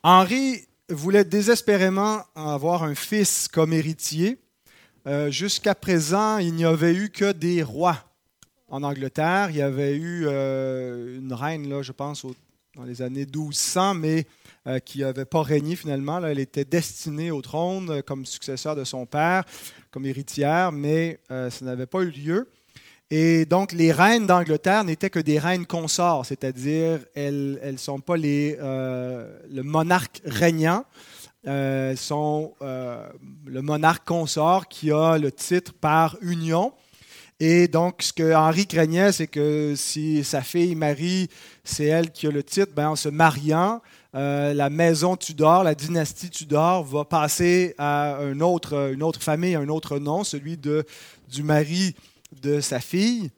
Henri 0.03 0.67
voulait 0.89 1.25
désespérément 1.25 2.23
avoir 2.35 2.83
un 2.83 2.97
fils 2.97 3.47
comme 3.47 3.73
héritier. 3.73 4.37
Euh, 5.07 5.31
jusqu'à 5.31 5.77
présent, 5.77 6.39
il 6.39 6.55
n'y 6.55 6.65
avait 6.65 6.93
eu 6.93 7.09
que 7.09 7.31
des 7.31 7.63
rois 7.63 7.99
en 8.67 8.83
Angleterre. 8.83 9.51
Il 9.51 9.57
y 9.57 9.63
avait 9.63 9.97
eu 9.97 10.27
une 10.27 11.33
reine, 11.33 11.69
là, 11.69 11.83
je 11.83 11.93
pense, 11.93 12.27
dans 12.77 12.85
les 12.85 13.03
années 13.03 13.27
1200, 13.27 13.95
mais 13.95 14.27
euh, 14.67 14.79
qui 14.79 15.01
n'avait 15.01 15.25
pas 15.25 15.43
régné 15.43 15.77
finalement. 15.77 16.25
elle 16.25 16.39
était 16.39 16.65
destinée 16.65 17.31
au 17.31 17.41
trône 17.41 17.91
euh, 17.91 18.03
comme 18.03 18.27
successeur 18.27 18.75
de 18.75 18.85
son 18.85 19.07
père, 19.07 19.45
comme 19.91 20.07
héritière, 20.07 20.73
mais 20.73 21.21
euh, 21.31 21.51
ça 21.51 21.65
n'avait 21.65 21.87
pas 21.87 22.01
eu 22.01 22.11
lieu. 22.11 22.49
Et 23.11 23.45
donc, 23.45 23.73
les 23.73 23.93
reines 23.93 24.27
d'Angleterre 24.27 24.83
n'étaient 24.83 25.11
que 25.11 25.21
des 25.21 25.39
reines 25.39 25.67
consorts, 25.67 26.27
c'est-à-dire 26.27 27.01
elles 27.15 27.61
ne 27.63 27.77
sont 27.77 28.01
pas 28.01 28.17
les, 28.17 28.57
le 28.57 29.63
monarque 29.63 30.23
régnant, 30.25 30.85
elles 31.45 31.99
sont 31.99 32.55
le 32.61 33.61
monarque 33.61 34.09
consort 34.09 34.67
qui 34.67 34.91
a 34.91 35.19
le 35.19 35.31
titre 35.31 35.75
par 35.75 36.17
union. 36.23 36.73
Et 37.41 37.67
donc, 37.67 38.03
ce 38.03 38.13
que 38.13 38.33
Henri 38.35 38.67
craignait, 38.67 39.11
c'est 39.11 39.27
que 39.27 39.75
si 39.77 40.23
sa 40.23 40.41
fille 40.41 40.77
Marie, 40.77 41.29
c'est 41.65 41.87
elle 41.87 42.11
qui 42.13 42.29
a 42.29 42.31
le 42.31 42.45
titre, 42.45 42.73
ben, 42.75 42.91
en 42.91 42.97
se 42.97 43.09
mariant, 43.09 43.83
euh, 44.15 44.55
la 44.55 44.71
maison 44.71 45.17
Tudor, 45.17 45.65
la 45.65 45.75
dynastie 45.75 46.31
Tudor, 46.31 46.85
va 46.85 47.05
passer 47.05 47.75
à 47.77 48.19
une 48.23 48.43
autre, 48.43 48.93
une 48.93 49.03
autre 49.03 49.21
famille, 49.21 49.57
un 49.57 49.69
autre 49.69 49.99
nom, 49.99 50.23
celui 50.23 50.57
de, 50.57 50.85
du 51.29 51.43
mari 51.43 51.97
de 52.41 52.61
sa 52.61 52.79
fille. 52.79 53.33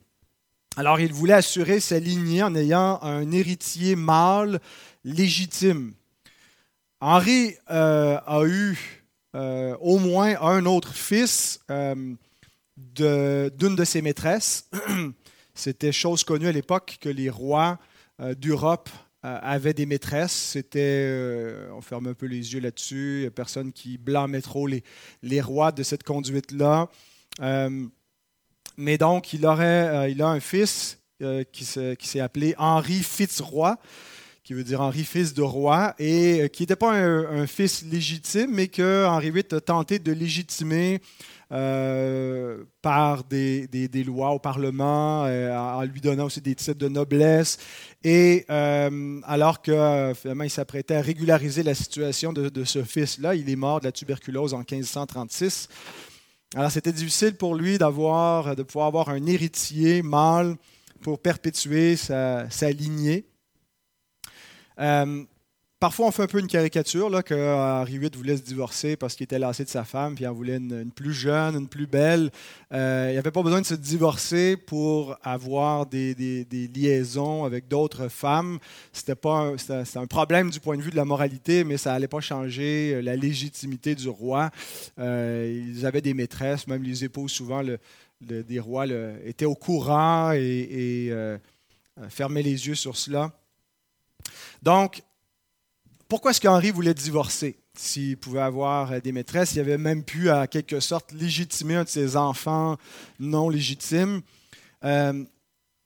Alors, 0.77 1.01
il 1.01 1.15
voulait 1.15 1.33
assurer 1.33 1.81
sa 1.81 1.99
lignée 1.99 2.43
en 2.43 2.55
ayant 2.55 3.03
un 3.03 3.33
héritier 3.33 3.97
mâle 3.97 4.61
légitime. 5.05 5.95
Henri 7.01 7.55
euh, 7.71 8.19
a 8.27 8.45
eu 8.45 9.03
euh, 9.35 9.75
au 9.81 9.99
moins 9.99 10.39
un 10.43 10.67
autre 10.67 10.93
fils 10.95 11.61
d'une 12.77 13.77
de, 13.77 13.85
ses 13.85 14.03
maîtresses. 14.03 14.71
C'était 15.55 15.93
chose 15.93 16.23
connue 16.25 16.49
à 16.49 16.53
l'époque 16.53 16.99
que 17.01 17.09
les 17.09 17.31
rois 17.31 17.79
euh, 18.21 18.35
d'Europe 18.35 18.91
euh, 19.25 19.39
avaient 19.43 19.73
des 19.73 19.87
maîtresses. 19.87 20.33
C'était, 20.33 21.07
euh, 21.09 21.71
on 21.73 21.81
ferme 21.81 22.09
un 22.09 22.15
peu 22.15 22.27
les 22.27 22.53
yeux 22.53 22.61
là-dessus, 22.61 23.23
il 23.25 23.31
personne 23.31 23.73
qui 23.73 23.97
blâmait 23.97 24.43
trop 24.43 24.67
les, 24.67 24.85
les 25.23 25.41
rois 25.41 25.73
de 25.73 25.83
cette 25.83 26.03
conduite-là. 26.03 26.89
mais 28.77 28.99
donc, 28.99 29.33
il, 29.33 29.47
aurait, 29.47 30.13
il 30.13 30.21
a 30.21 30.29
un 30.29 30.41
fils 30.41 30.99
qui, 31.53 31.65
s'est 31.65 32.21
appelé 32.21 32.55
Henri 32.59 33.03
Fitzroy 33.03 33.79
qui 34.45 34.55
veut 34.55 34.63
dire 34.63 34.81
Henri, 34.81 35.03
fils 35.03 35.35
de 35.35 35.43
roi, 35.43 35.97
et 35.99 36.49
qui 36.53 36.63
n'était 36.63 36.77
pas 36.77 36.93
un, 36.93 37.41
un, 37.41 37.47
fils 37.49 37.83
légitime, 37.83 38.53
mais 38.53 38.69
que 38.69 39.05
Henri 39.05 39.33
VIII 39.33 39.45
a 39.51 39.61
tenté 39.61 39.99
de 39.99 40.13
légitimer 40.13 41.01
euh, 41.53 42.65
par 42.83 43.23
des, 43.23 43.69
lois 44.05 44.31
au 44.31 44.41
Parlement, 44.41 45.27
euh, 45.27 45.57
en 45.57 45.83
lui 45.85 46.01
donnant 46.01 46.25
aussi 46.25 46.41
des 46.41 46.57
titres 46.57 46.77
de 46.77 46.89
noblesse. 46.89 47.59
Et 48.03 48.45
euh, 48.51 49.21
alors 49.25 49.63
que 49.63 50.13
finalement 50.17 50.43
il 50.43 50.51
s'apprêtait 50.51 50.97
à 50.97 51.01
régulariser 51.01 51.63
la 51.63 51.77
situation 51.77 52.33
de, 52.33 52.65
ce 52.65 52.83
fils-là, 52.83 53.37
il 53.37 53.49
est 53.49 53.57
mort 53.57 53.79
de 53.79 53.85
la 53.85 53.93
tuberculose 53.93 54.55
en 54.55 54.65
1536. 54.69 55.69
Alors 56.57 56.73
c'était 56.73 56.93
difficile 56.93 57.37
pour 57.37 57.55
lui 57.55 57.79
de 57.79 58.63
pouvoir 58.63 58.87
avoir 58.89 59.09
un 59.11 59.25
héritier 59.27 60.03
mâle 60.03 60.57
pour 61.01 61.21
perpétuer 61.21 61.95
sa 61.95 62.71
lignée. 62.73 63.25
Parfois, 65.79 66.07
on 66.07 66.11
fait 66.11 66.23
un 66.23 66.27
peu 66.27 66.39
une 66.39 66.47
caricature 66.47 67.11
là, 67.11 67.23
que 67.23 67.35
Henri 67.35 67.99
VIII 67.99 68.11
voulait 68.17 68.39
se 68.39 68.43
divorcer 68.43 68.97
parce 68.97 69.15
qu'il 69.15 69.25
était 69.25 69.39
lassé 69.39 69.63
de 69.63 69.69
sa 69.69 69.85
femme, 69.85 70.15
puis 70.15 70.25
il 70.25 70.27
en 70.27 70.33
voulait 70.33 70.57
une, 70.57 70.91
plus 70.91 71.13
jeune, 71.13 71.55
une 71.55 71.69
plus 71.69 71.87
belle. 71.87 72.31
Euh, 72.73 73.09
il 73.11 73.17
n'avait 73.17 73.31
pas 73.31 73.43
besoin 73.43 73.61
de 73.61 73.67
se 73.67 73.75
divorcer 73.75 74.57
pour 74.57 75.19
avoir 75.23 75.85
des, 75.85 76.47
liaisons 76.75 77.45
avec 77.45 77.69
d'autres 77.69 78.09
femmes. 78.09 78.59
C'était 78.91 79.17
un, 79.27 80.07
problème 80.07 80.49
du 80.49 80.61
point 80.61 80.79
de 80.79 80.83
vue 80.83 80.91
de 80.91 80.97
la 80.97 81.05
moralité, 81.05 81.63
mais 81.63 81.77
ça 81.77 81.93
n'allait 81.93 82.09
pas 82.09 82.21
changer 82.21 82.95
euh, 82.95 83.03
la 83.03 83.15
légitimité 83.15 83.95
du 83.95 84.09
roi. 84.09 84.51
Euh, 84.99 85.63
ils 85.69 85.85
avaient 85.85 86.01
des 86.01 86.15
maîtresses, 86.15 86.67
même 86.69 86.85
les 86.85 87.05
épouses 87.05 87.33
souvent 87.33 87.63
des 88.23 88.61
rois 88.61 88.87
étaient 89.27 89.45
au 89.45 89.55
courant 89.55 90.33
et, 90.33 90.41
et 91.11 91.37
fermaient 92.09 92.43
les 92.43 92.67
yeux 92.67 92.75
sur 92.75 92.97
cela. 92.97 93.31
Donc, 94.63 95.03
pourquoi 96.09 96.31
est-ce 96.31 96.41
qu'Henri 96.41 96.71
voulait 96.71 96.95
divorcer? 96.95 97.59
S'il 97.77 98.17
pouvait 98.17 98.41
avoir 98.41 98.93
euh, 98.93 99.01
des 99.01 99.13
maîtresses? 99.13 99.55
Il 99.55 99.61
avait 99.61 99.79
même 99.79 100.05
pu, 100.05 100.31
à 100.31 100.47
quelque 100.47 100.81
sorte, 100.81 101.13
légitimer 101.13 101.75
un 101.75 101.85
de 101.85 101.89
ses 101.89 102.17
enfants 102.17 102.77
non 103.19 103.49
légitimes. 103.49 104.23
Euh, 104.85 105.25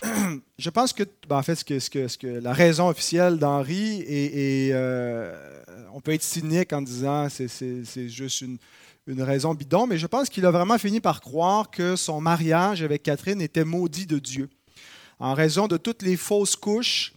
je 0.59 0.71
pense 0.71 0.93
que, 0.93 1.05
ben, 1.29 1.39
en 1.39 1.43
fait, 1.43 1.65
la 2.23 2.53
raison 2.53 2.89
officielle 2.89 3.39
d'Henri, 3.39 4.03
et, 4.03 4.71
euh, 4.73 5.35
on 5.95 6.01
peut 6.01 6.13
être 6.13 6.23
cynique 6.23 6.73
en 6.73 6.83
disant 6.83 7.29
c'est, 7.29 7.49
c'est, 7.49 8.09
juste 8.09 8.43
une, 8.43 8.59
raison 9.23 9.55
bidon, 9.55 9.89
mais 9.89 9.99
je 9.99 10.07
pense 10.07 10.29
qu'il 10.29 10.47
a 10.47 10.53
vraiment 10.53 10.79
fini 10.79 11.01
par 11.01 11.21
croire 11.21 11.71
que 11.71 11.97
son 11.97 12.21
mariage 12.21 12.83
avec 12.83 13.03
Catherine 13.03 13.41
était 13.41 13.65
maudit 13.65 14.07
de 14.07 14.21
Dieu. 14.21 14.49
En 15.19 15.35
raison 15.35 15.67
de 15.67 15.77
toutes 15.77 16.03
les 16.03 16.17
fausses 16.17 16.55
couches 16.55 17.13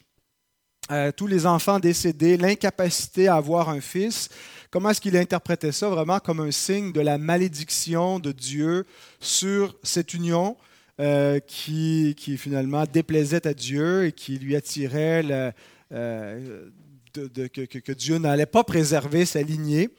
euh, 0.91 1.11
tous 1.15 1.27
les 1.27 1.45
enfants 1.45 1.79
décédés, 1.79 2.35
l'incapacité 2.35 3.29
à 3.29 3.35
avoir 3.35 3.69
un 3.69 3.79
fils. 3.79 4.27
Comment 4.69 4.89
est-ce 4.89 4.99
qu'il 4.99 5.15
interprétait 5.15 5.71
ça 5.71 5.87
vraiment 5.87 6.19
comme 6.19 6.41
un 6.41 6.51
signe 6.51 6.91
de 6.91 6.99
la 6.99 7.17
malédiction 7.17 8.19
de 8.19 8.33
Dieu 8.33 8.85
sur 9.21 9.77
cette 9.81 10.13
union 10.13 10.57
euh, 10.99 11.39
qui, 11.39 12.15
finalement 12.37 12.83
déplaisait 12.85 13.47
à 13.47 13.53
Dieu 13.53 14.07
et 14.07 14.11
qui 14.11 14.37
lui 14.37 14.57
attirait 14.57 15.53
euh, 15.93 16.69
que, 17.13 17.91
Dieu 17.93 18.17
n'allait 18.17 18.45
pas 18.45 18.65
préserver 18.65 19.25
sa 19.25 19.41
lignée. 19.41 19.89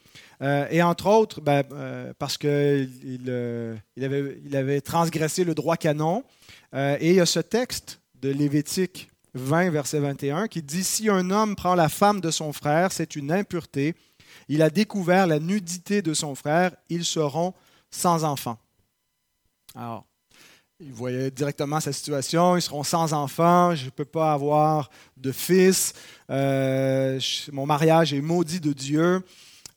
et 0.42 0.82
entre 0.82 1.06
autres, 1.06 1.40
ben, 1.40 1.62
parce 2.18 2.36
qu'il 2.36 2.90
il 3.00 4.04
avait, 4.04 4.38
il 4.44 4.54
avait 4.54 4.82
transgressé 4.82 5.44
le 5.44 5.54
droit 5.54 5.76
canon. 5.76 6.24
et 6.74 7.10
il 7.10 7.14
y 7.14 7.20
a 7.20 7.26
ce 7.26 7.40
texte 7.40 8.00
de 8.20 8.30
Lévitique 8.30 9.08
20, 9.34 9.70
verset 9.70 9.98
21, 9.98 10.48
qui 10.48 10.62
dit 10.62 10.84
Si 10.84 11.08
un 11.08 11.30
homme 11.30 11.56
prend 11.56 11.74
la 11.74 11.88
femme 11.88 12.20
de 12.20 12.30
son 12.30 12.52
frère, 12.52 12.92
c'est 12.92 13.16
une 13.16 13.32
impureté. 13.32 13.94
Il 14.48 14.62
a 14.62 14.70
découvert 14.70 15.26
la 15.26 15.38
nudité 15.38 16.02
de 16.02 16.14
son 16.14 16.34
frère, 16.34 16.72
ils 16.88 17.04
seront 17.04 17.54
sans 17.90 18.24
enfants. 18.24 18.58
Alors, 19.74 20.04
il 20.80 20.92
voyait 20.92 21.30
directement 21.30 21.80
sa 21.80 21.92
situation, 21.92 22.56
ils 22.56 22.62
seront 22.62 22.82
sans 22.82 23.12
enfants, 23.12 23.74
je 23.74 23.86
ne 23.86 23.90
peux 23.90 24.04
pas 24.04 24.32
avoir 24.32 24.90
de 25.16 25.32
fils, 25.32 25.94
euh, 26.30 27.20
mon 27.52 27.66
mariage 27.66 28.12
est 28.12 28.20
maudit 28.20 28.60
de 28.60 28.72
Dieu. 28.72 29.22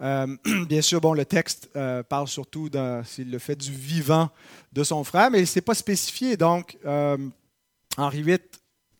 Euh, 0.01 0.27
bien 0.67 0.81
sûr, 0.81 0.99
bon, 0.99 1.13
le 1.13 1.25
texte 1.25 1.69
euh, 1.75 2.03
parle 2.03 2.27
surtout 2.27 2.69
s'il 3.05 3.31
le 3.31 3.39
fait 3.39 3.55
du 3.55 3.71
vivant 3.71 4.29
de 4.73 4.83
son 4.83 5.03
frère, 5.03 5.31
mais 5.31 5.39
il 5.39 5.41
ne 5.41 5.47
s'est 5.47 5.61
pas 5.61 5.75
spécifié. 5.75 6.35
Donc, 6.35 6.77
Henri 7.97 8.21
VIII 8.21 8.39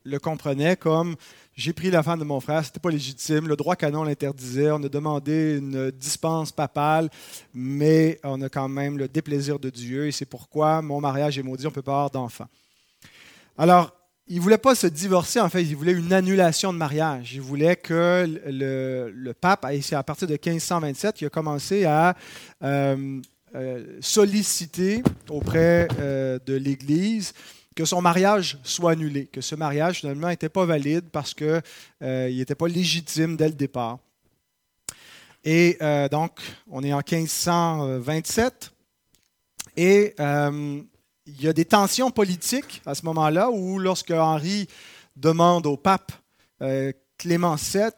le 0.08 0.20
comprenait 0.20 0.76
comme 0.76 1.16
j'ai 1.56 1.74
pris 1.74 1.90
la 1.90 2.04
femme 2.04 2.20
de 2.20 2.24
mon 2.24 2.40
frère, 2.40 2.64
c'était 2.64 2.80
pas 2.80 2.92
légitime, 2.92 3.48
le 3.48 3.56
droit 3.56 3.76
canon 3.76 4.04
l'interdisait, 4.04 4.70
on 4.72 4.84
a 4.84 4.90
demandé 4.90 5.58
une 5.58 5.90
dispense 5.90 6.52
papale, 6.52 7.10
mais 7.54 8.20
on 8.24 8.42
a 8.42 8.50
quand 8.50 8.70
même 8.70 8.98
le 8.98 9.08
déplaisir 9.08 9.58
de 9.58 9.72
Dieu 9.72 10.08
et 10.08 10.12
c'est 10.12 10.26
pourquoi 10.26 10.82
mon 10.84 11.02
mariage 11.02 11.40
est 11.40 11.44
maudit, 11.44 11.66
on 11.66 11.70
ne 11.70 11.76
peut 11.76 11.82
pas 11.82 11.94
avoir 11.94 12.12
d'enfant. 12.12 12.46
Alors, 13.58 13.92
il 14.28 14.38
ne 14.38 14.42
voulait 14.42 14.58
pas 14.58 14.76
se 14.76 14.88
divorcer, 14.88 15.40
en 15.40 15.50
fait, 15.50 15.64
il 15.64 15.76
voulait 15.76 15.94
une 15.94 16.12
annulation 16.12 16.74
de 16.74 16.78
mariage. 16.78 17.34
Il 17.34 17.42
voulait 17.42 17.78
que 17.78 18.26
le, 18.46 19.32
pape, 19.32 19.66
à 19.66 20.04
partir 20.04 20.28
de 20.28 20.34
1527, 20.34 21.22
il 21.22 21.26
a 21.28 21.30
commencé 21.30 21.86
à 21.86 22.16
euh, 22.62 23.22
euh, 23.56 23.98
solliciter 24.02 25.02
auprès 25.30 25.88
euh, 26.00 26.40
de 26.46 26.56
l'Église 26.56 27.34
que 27.78 27.86
son 27.86 28.02
mariage 28.02 28.58
soit 28.64 28.94
annulé, 28.94 29.28
que 29.28 29.40
ce 29.40 29.54
mariage 29.54 30.00
finalement 30.00 30.30
n'était 30.30 30.50
pas 30.50 30.66
valide 30.66 31.06
parce 31.12 31.36
qu'il 31.36 31.62
euh, 32.02 32.28
n'était 32.28 32.56
pas 32.56 32.68
légitime 32.68 33.38
dès 33.38 33.50
le 33.50 33.54
départ. 33.54 34.00
Et 35.44 35.78
euh, 35.84 36.10
donc, 36.10 36.32
on 36.72 36.84
est 36.84 36.92
en 36.92 37.04
1527 37.08 38.72
et 39.78 40.16
euh, 40.20 40.82
il 41.28 41.42
y 41.42 41.48
a 41.48 41.54
des 41.54 41.66
tensions 41.66 42.10
politiques 42.10 42.82
à 42.84 42.96
ce 42.96 43.06
moment-là 43.06 43.52
où 43.52 43.78
lorsque 43.78 44.10
Henri 44.10 44.68
demande 45.16 45.68
au 45.68 45.78
pape 45.78 46.12
Clément 47.20 47.56
VII 47.56 47.92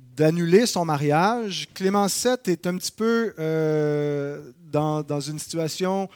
d'annuler 0.00 0.66
son 0.66 0.84
mariage, 0.84 1.68
Clément 1.72 2.06
VII 2.06 2.52
est 2.52 2.66
un 2.66 2.76
petit 2.76 2.90
peu 2.90 3.32
dans, 4.72 5.02
dans, 5.02 5.20
une 5.20 5.38
situation 5.38 6.08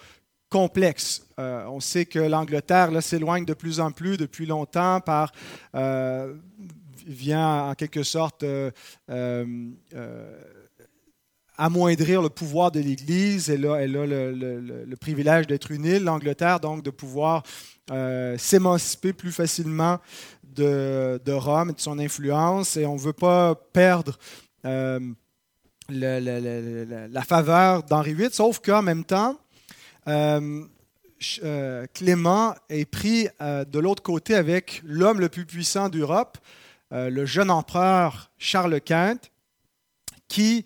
Euh, 0.57 1.65
on 1.67 1.81
sait 1.81 2.05
que 2.07 2.19
l'Angleterre 2.19 2.91
s'éloigne 3.03 3.45
de 3.45 3.55
plus 3.55 3.81
en 3.81 3.91
plus 3.91 4.17
depuis 4.17 4.47
longtemps 4.47 5.01
par 5.01 5.33
euh, 5.75 6.35
vient 7.07 7.71
en 7.71 7.75
quelque 7.75 8.05
sorte 8.05 8.45
euh, 8.45 8.71
amoindrir 11.57 12.23
le 12.23 12.29
pouvoir 12.29 12.71
de 12.71 12.79
l'Église. 12.81 13.51
Elle 13.51 13.67
a, 13.67 13.85
le, 13.87 14.95
privilège 14.97 15.49
d'être 15.49 15.73
une 15.73 15.85
île, 15.85 16.05
l'Angleterre, 16.05 16.61
donc 16.61 16.83
de 16.83 16.91
pouvoir 16.91 17.43
s'émanciper 18.39 19.13
plus 19.13 19.33
facilement 19.33 19.99
de, 20.45 21.21
Rome 21.33 21.71
et 21.71 21.75
de 21.75 21.81
son 21.81 21.99
influence. 21.99 22.77
Et 22.77 22.87
on 22.87 22.95
ne 22.95 23.01
veut 23.01 23.13
pas 23.13 23.57
perdre 23.73 24.17
la, 24.63 25.01
faveur 27.27 27.83
d'Henri 27.83 28.15
VIII, 28.15 28.31
sauf 28.33 28.61
qu'en 28.61 28.83
même 28.83 29.05
temps, 29.05 29.37
Clément 31.95 32.55
est 32.69 32.85
pris 32.85 33.29
de 33.41 33.79
l'autre 33.79 34.03
côté 34.03 34.35
avec 34.35 34.83
l'homme 34.85 35.21
le 35.21 35.29
plus 35.29 35.47
puissant 35.47 35.89
d'Europe, 35.89 36.39
le 36.91 37.25
jeune 37.25 37.51
empereur 37.51 38.31
Charles 38.39 38.81
Quint, 38.81 39.19
qui 40.29 40.65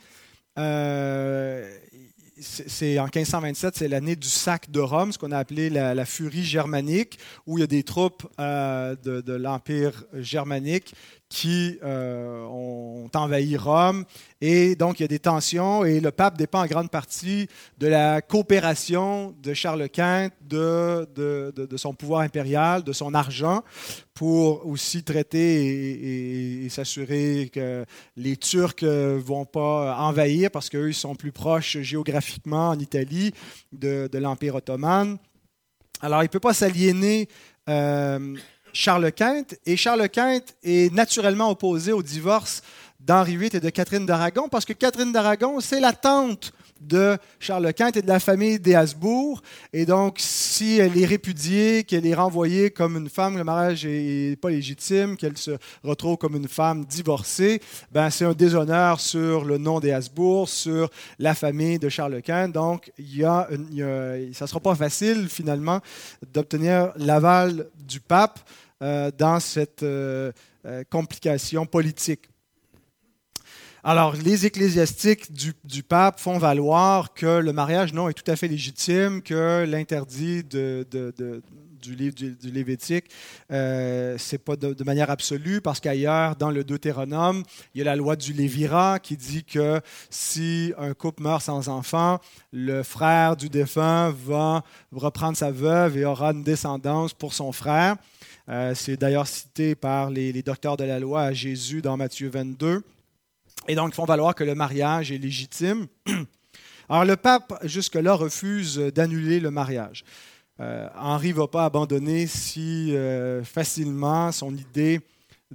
c'est 2.41 2.99
en 2.99 3.05
1527, 3.05 3.77
c'est 3.77 3.89
l'année 3.89 4.17
du 4.17 4.29
sac 4.29 4.71
de 4.71 4.81
Rome, 4.81 5.13
ce 5.13 5.19
qu'on 5.19 5.33
a 5.33 5.39
appelé 5.39 5.71
la, 5.71 6.05
furie 6.05 6.45
germanique, 6.45 7.19
où 7.47 7.59
il 7.59 7.63
y 7.63 7.65
a 7.65 7.67
des 7.67 7.83
troupes 7.83 8.27
euh, 8.41 8.95
de, 8.97 9.33
l'Empire 9.33 10.05
germanique 10.15 10.95
qui 11.29 11.79
euh, 11.83 12.43
ont 12.45 13.11
envahi 13.15 13.57
Rome. 13.57 14.05
Et 14.41 14.77
donc, 14.77 14.99
il 14.99 15.03
y 15.03 15.05
a 15.05 15.09
des 15.09 15.19
tensions 15.19 15.85
et 15.85 16.01
le 16.01 16.11
pape 16.11 16.39
dépend 16.39 16.63
en 16.63 16.67
grande 16.67 16.91
partie 16.91 17.49
de 17.79 17.87
la 17.87 18.23
coopération 18.23 19.35
de 19.43 19.53
Charles 19.53 19.89
Quint, 19.91 20.31
de, 20.49 21.07
de, 21.15 21.77
son 21.77 21.93
pouvoir 21.93 22.23
impérial, 22.23 22.83
de 22.83 22.93
son 22.93 23.15
argent, 23.15 23.63
pour 24.15 24.67
aussi 24.67 25.03
traiter 25.03 26.65
et, 26.65 26.69
s'assurer 26.71 27.51
que 27.53 27.85
les 28.17 28.37
Turcs 28.37 28.83
ne 28.83 29.19
vont 29.19 29.45
pas 29.45 29.97
envahir 29.99 30.51
parce 30.51 30.69
qu'eux, 30.69 30.89
ils 30.89 30.95
sont 30.95 31.15
plus 31.15 31.33
proches 31.33 31.79
géographiquement 31.81 32.71
en 32.71 32.79
Italie 32.79 33.33
de, 33.73 34.09
l'Empire 34.15 34.57
ottoman. 34.57 35.19
Alors, 36.01 36.23
il 36.23 36.27
ne 36.27 36.31
peut 36.31 36.41
pas 36.41 36.55
s'aliéner. 36.55 37.29
Euh, 37.69 38.35
Charles 38.73 39.13
Quint. 39.13 39.45
Et 39.67 39.77
Charles 39.77 40.09
Quint 40.09 40.41
est 40.63 40.93
naturellement 40.93 41.51
opposé 41.51 41.93
au 41.93 42.03
divorce 42.03 42.63
d'Henri 43.01 43.37
VIII 43.37 43.51
et 43.55 43.61
de 43.61 43.71
Catherine 43.71 44.07
d'Aragon, 44.07 44.49
parce 44.49 44.65
que 44.65 44.73
Catherine 44.73 45.13
d'Aragon, 45.13 45.61
c'est 45.61 45.81
la 45.81 45.93
tante 45.93 46.53
de 46.81 47.17
Charles 47.41 47.73
Quint 47.75 47.93
et 47.93 48.03
de 48.03 48.09
la 48.09 48.21
famille 48.21 48.59
des 48.59 48.75
Habsbourg. 48.75 49.43
Et 49.73 49.87
donc, 49.87 50.17
si 50.19 50.79
elle 50.79 50.97
est 50.99 51.07
répudiée, 51.07 51.85
qu'elle 51.85 52.07
est 52.07 52.15
renvoyée 52.15 52.71
comme 52.71 52.97
une 52.97 53.09
femme, 53.09 53.37
le 53.37 53.45
mariage 53.45 53.87
n'est 53.87 54.37
pas 54.37 54.51
légitime, 54.51 55.17
qu'elle 55.17 55.37
se 55.37 55.53
retrouve 55.83 56.17
comme 56.17 56.37
une 56.37 56.49
femme 56.49 56.85
divorcée, 56.85 57.61
ben, 57.93 58.11
c'est 58.11 58.25
un 58.25 58.33
déshonneur 58.33 59.01
sur 59.01 59.45
le 59.45 59.59
nom 59.59 59.81
des 59.81 59.93
Habsbourg, 59.93 60.49
sur 60.49 60.91
la 61.19 61.35
famille 61.35 61.79
de 61.79 61.89
Charles 61.89 62.23
Quint. 62.23 62.49
Donc, 62.49 62.93
ça 62.97 63.49
ne 63.51 64.47
sera 64.47 64.61
pas 64.61 64.75
facile, 64.75 65.29
finalement, 65.29 65.81
d'obtenir 66.33 66.93
l'aval 66.97 67.69
du 67.77 68.01
pape 68.01 68.41
euh, 68.81 69.11
dans 69.17 69.41
cette 69.41 69.83
euh, 69.83 70.31
euh, 70.65 70.85
complication 70.89 71.67
politique. 71.67 72.29
Alors, 73.85 74.15
les 74.17 74.45
ecclésiastiques 74.45 75.33
du, 75.33 75.83
pape 75.83 76.19
font 76.19 76.39
valoir 76.39 77.15
que 77.15 77.39
le 77.39 77.53
mariage, 77.53 77.93
non, 77.93 78.09
est 78.09 78.13
tout 78.13 78.29
à 78.29 78.35
fait 78.35 78.49
légitime, 78.49 79.23
que 79.23 79.65
l'interdit 79.69 80.43
du 80.43 81.95
livre 81.95 82.15
du, 82.15 82.51
Lévitique, 82.51 83.05
euh, 83.53 84.17
c'est 84.19 84.39
pas 84.39 84.57
de, 84.57 84.85
manière 84.85 85.11
absolue, 85.11 85.61
parce 85.61 85.79
qu'ailleurs, 85.79 86.35
dans 86.35 86.51
le 86.51 86.65
Deutéronome, 86.65 87.45
il 87.75 87.79
y 87.79 87.83
a 87.83 87.85
la 87.85 87.95
loi 87.95 88.17
du 88.17 88.33
Lévira 88.33 88.99
qui 88.99 89.17
dit 89.17 89.45
que 89.45 89.81
si 90.11 90.73
un 90.77 90.93
couple 90.93 91.23
meurt 91.23 91.43
sans 91.43 91.69
enfant, 91.69 92.19
le 92.53 92.83
frère 92.83 93.37
du 93.37 93.49
défunt 93.49 94.13
va 94.27 94.65
reprendre 94.93 95.37
sa 95.37 95.53
veuve 95.53 95.97
et 95.97 96.05
aura 96.05 96.33
une 96.33 96.43
descendance 96.43 97.15
pour 97.15 97.33
son 97.33 97.53
frère. 97.53 97.97
Euh, 98.49 98.75
c'est 98.75 98.97
d'ailleurs 98.97 99.27
cité 99.27 99.75
par 99.75 100.11
les, 100.11 100.43
docteurs 100.43 100.77
de 100.77 100.85
la 100.85 100.99
loi 100.99 101.23
à 101.23 101.33
Jésus 101.33 101.81
dans 101.81 101.97
Matthieu 101.97 102.29
22. 102.29 102.83
Et 103.67 103.75
donc, 103.75 103.91
ils 103.93 103.95
font 103.95 104.05
valoir 104.05 104.35
que 104.35 104.45
le 104.45 104.55
mariage 104.55 105.13
est 105.13 105.19
légitime. 105.19 105.87
Alors, 106.89 107.05
le 107.05 107.17
pape, 107.17 107.59
jusque-là, 107.65 108.15
refuse 108.15 108.79
d'annuler 108.79 109.41
le 109.41 109.51
mariage. 109.51 110.05
Euh, 110.61 110.89
Henri 110.97 111.31
ne 111.31 111.35
va 111.35 111.49
pas 111.49 111.65
abandonner 111.65 112.27
si 112.27 112.95
euh, 112.97 113.45
facilement 113.45 114.33
son 114.33 114.55
idée 114.55 115.01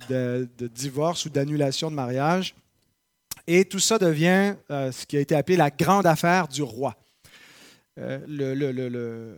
de, 0.09 0.47
divorce 0.73 1.25
ou 1.25 1.29
d'annulation 1.29 1.89
de 1.89 1.95
mariage. 1.95 2.55
Et 3.47 3.65
tout 3.65 3.79
ça 3.79 3.97
devient 3.97 4.55
ce 4.69 5.05
qui 5.05 5.17
a 5.17 5.19
été 5.19 5.35
appelé 5.35 5.57
la 5.57 5.69
grande 5.69 6.05
affaire 6.05 6.47
du 6.47 6.61
roi. 6.61 6.95
le 7.97 9.35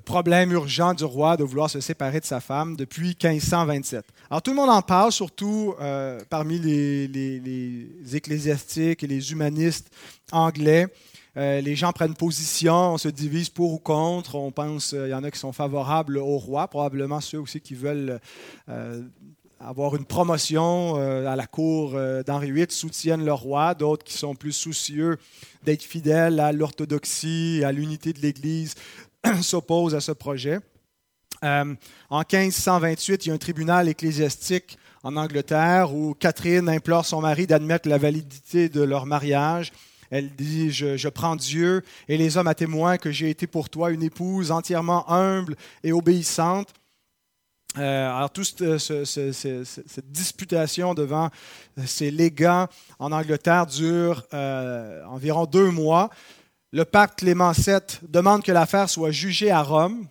problème 0.00 0.52
urgent 0.52 0.94
du 0.94 1.04
roi 1.04 1.36
de 1.36 1.44
vouloir 1.44 1.68
se 1.68 1.80
séparer 1.80 2.20
de 2.20 2.24
sa 2.24 2.40
femme 2.40 2.76
depuis 2.76 3.16
1527. 3.22 4.04
Alors 4.30 4.42
tout 4.42 4.50
le 4.50 4.56
monde 4.56 4.70
en 4.70 4.82
parle, 4.82 5.12
surtout 5.12 5.74
euh, 5.80 6.20
parmi 6.30 6.58
les, 6.58 8.16
ecclésiastiques 8.16 9.02
et 9.02 9.06
les 9.06 9.32
humanistes 9.32 9.90
anglais. 10.32 10.86
Euh, 11.36 11.60
les 11.60 11.74
gens 11.74 11.92
prennent 11.92 12.14
position, 12.14 12.94
on 12.94 12.98
se 12.98 13.08
divise 13.08 13.50
pour 13.50 13.72
ou 13.72 13.78
contre. 13.78 14.36
On 14.36 14.52
pense, 14.52 14.92
il 14.92 15.10
y 15.10 15.14
en 15.14 15.24
a 15.24 15.30
qui 15.30 15.38
sont 15.38 15.52
favorables 15.52 16.16
au 16.18 16.38
roi, 16.38 16.68
probablement 16.68 17.20
ceux 17.20 17.40
aussi 17.40 17.60
qui 17.60 17.74
veulent 17.74 18.20
euh, 18.68 19.02
avoir 19.60 19.96
une 19.96 20.04
promotion 20.04 20.96
à 20.96 21.36
la 21.36 21.46
cour 21.46 21.98
d'Henri 22.26 22.52
VIII 22.52 22.66
soutiennent 22.68 23.24
le 23.24 23.32
roi, 23.32 23.74
d'autres 23.74 24.04
qui 24.04 24.16
sont 24.16 24.34
plus 24.34 24.52
soucieux 24.52 25.16
d'être 25.64 25.82
fidèles 25.82 26.38
à 26.38 26.52
l'orthodoxie, 26.52 27.62
à 27.64 27.72
l'unité 27.72 28.12
de 28.12 28.20
l'Église, 28.20 28.74
s'oppose 29.42 29.94
à 29.94 30.00
ce 30.00 30.12
projet. 30.12 30.60
Euh, 31.42 31.74
en 32.10 32.18
1528, 32.20 33.26
il 33.26 33.28
y 33.28 33.32
a 33.32 33.34
un 33.34 33.38
tribunal 33.38 33.88
ecclésiastique 33.88 34.78
en 35.02 35.16
Angleterre 35.16 35.94
où 35.94 36.14
Catherine 36.14 36.68
implore 36.68 37.04
son 37.04 37.20
mari 37.20 37.46
d'admettre 37.46 37.88
la 37.88 37.98
validité 37.98 38.68
de 38.68 38.82
leur 38.82 39.04
mariage. 39.06 39.72
Elle 40.10 40.30
dit, 40.30 40.70
je, 40.70 41.08
prends 41.08 41.36
Dieu 41.36 41.82
et 42.08 42.16
les 42.16 42.36
hommes 42.36 42.46
à 42.46 42.54
témoin 42.54 42.98
que 42.98 43.10
j'ai 43.10 43.30
été 43.30 43.46
pour 43.46 43.68
toi 43.68 43.90
une 43.90 44.02
épouse 44.02 44.50
entièrement 44.50 45.10
humble 45.10 45.56
et 45.82 45.92
obéissante. 45.92 46.72
Euh, 47.76 48.14
alors, 48.14 48.30
toute 48.30 48.78
cette 48.78 50.12
disputation 50.12 50.94
devant 50.94 51.30
ces 51.84 52.12
légats 52.12 52.68
en 53.00 53.10
Angleterre 53.10 53.66
dure 53.66 54.24
euh, 54.32 55.04
environ 55.06 55.46
deux 55.46 55.70
mois 55.70 56.10
le 56.74 56.84
pape 56.84 57.14
Clément 57.14 57.52
VII 57.52 57.78
demande 58.02 58.42
que 58.42 58.50
l'affaire 58.50 58.90
soit 58.90 59.12
jugée 59.12 59.48
à 59.48 59.62
Rome, 59.62 60.08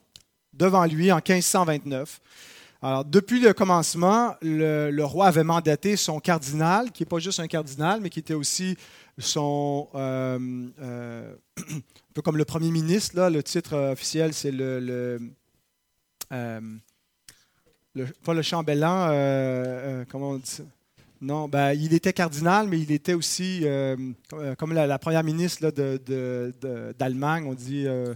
devant 0.53 0.85
lui, 0.85 1.11
en 1.11 1.17
1529. 1.17 2.21
Alors, 2.81 3.03
depuis 3.03 3.41
le 3.41 3.51
commencement, 3.51 4.35
le, 4.41 5.01
roi 5.01 5.27
avait 5.27 5.43
mandaté 5.43 5.97
son 5.97 6.21
cardinal, 6.21 6.93
qui 6.93 7.03
n'est 7.03 7.09
pas 7.09 7.19
juste 7.19 7.41
un 7.41 7.47
cardinal, 7.47 7.99
mais 7.99 8.09
qui 8.09 8.19
était 8.19 8.33
aussi 8.33 8.77
son. 9.17 9.89
Euh, 9.93 10.69
euh, 10.81 11.35
un 11.59 12.13
peu 12.13 12.21
comme 12.21 12.37
le 12.37 12.45
premier 12.45 12.71
ministre, 12.71 13.17
là, 13.17 13.29
le 13.29 13.43
titre 13.43 13.75
officiel, 13.91 14.33
c'est 14.33 14.51
le. 14.51 14.79
le, 14.79 15.19
euh, 16.31 16.61
pas 18.23 18.33
le 18.33 18.41
chambellan, 18.41 20.05
comment 20.09 20.29
on 20.29 20.37
dit 20.37 20.49
ça? 20.49 20.63
Non, 21.23 21.47
ben, 21.47 21.71
il 21.71 21.93
était 21.93 22.11
cardinal, 22.11 22.67
mais 22.67 22.77
il 22.79 22.91
était 22.91 23.13
aussi, 23.13 23.61
euh, 23.63 23.95
euh, 24.33 24.55
comme 24.55 24.73
la, 24.73 24.99
première 24.99 25.23
ministre 25.23 25.71
d'Allemagne, 26.99 27.45
on 27.47 27.53
dit, 27.53 27.85
euh, 27.87 28.13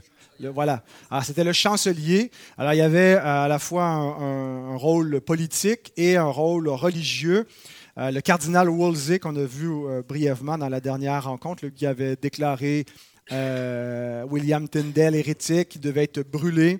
voilà. 0.53 0.83
C'était 1.23 1.45
le 1.45 1.53
chancelier. 1.53 2.31
Alors, 2.57 2.73
il 2.73 2.77
y 2.77 2.81
avait 2.81 3.13
à 3.13 3.47
la 3.47 3.59
fois 3.59 3.85
un, 3.85 4.75
rôle 4.75 5.21
politique 5.21 5.93
et 5.95 6.17
un 6.17 6.25
rôle 6.25 6.67
religieux. 6.67 7.47
le 7.95 8.19
cardinal 8.19 8.67
Wolsey, 8.67 9.19
qu'on 9.19 9.37
a 9.37 9.45
vu 9.45 9.69
brièvement 10.05 10.57
dans 10.57 10.69
la 10.69 10.81
dernière 10.81 11.23
rencontre, 11.23 11.65
qui 11.69 11.85
avait 11.85 12.17
déclaré 12.17 12.85
William 13.31 14.67
Tyndale 14.67 15.15
hérétique, 15.15 15.69
qui 15.69 15.79
devait 15.79 16.03
être 16.03 16.29
brûlé. 16.29 16.79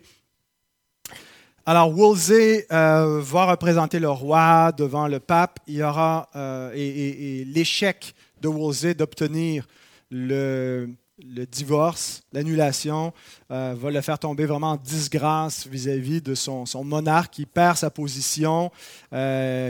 Alors, 1.70 1.92
Wolsey 1.94 2.66
euh, 2.72 3.20
va 3.22 3.44
représenter 3.48 4.00
le 4.00 4.10
roi 4.10 4.72
devant 4.72 5.10
le 5.10 5.20
pape. 5.20 5.60
Il 5.68 5.76
y 5.76 5.84
aura 5.84 6.30
euh, 6.34 6.72
et, 6.74 7.44
l'échec 7.44 8.16
de 8.40 8.48
Wolsey 8.48 8.94
d'obtenir 8.94 9.68
le, 10.10 10.88
divorce, 11.52 12.24
l'annulation, 12.32 13.12
euh, 13.52 13.76
va 13.78 13.92
le 13.92 14.00
faire 14.00 14.18
tomber 14.18 14.46
vraiment 14.46 14.72
en 14.72 14.76
disgrâce 14.78 15.68
vis-à-vis 15.68 16.22
de 16.22 16.36
son, 16.36 16.64
monarque. 16.86 17.34
qui 17.34 17.46
perd 17.46 17.76
sa 17.76 17.90
position, 17.90 18.72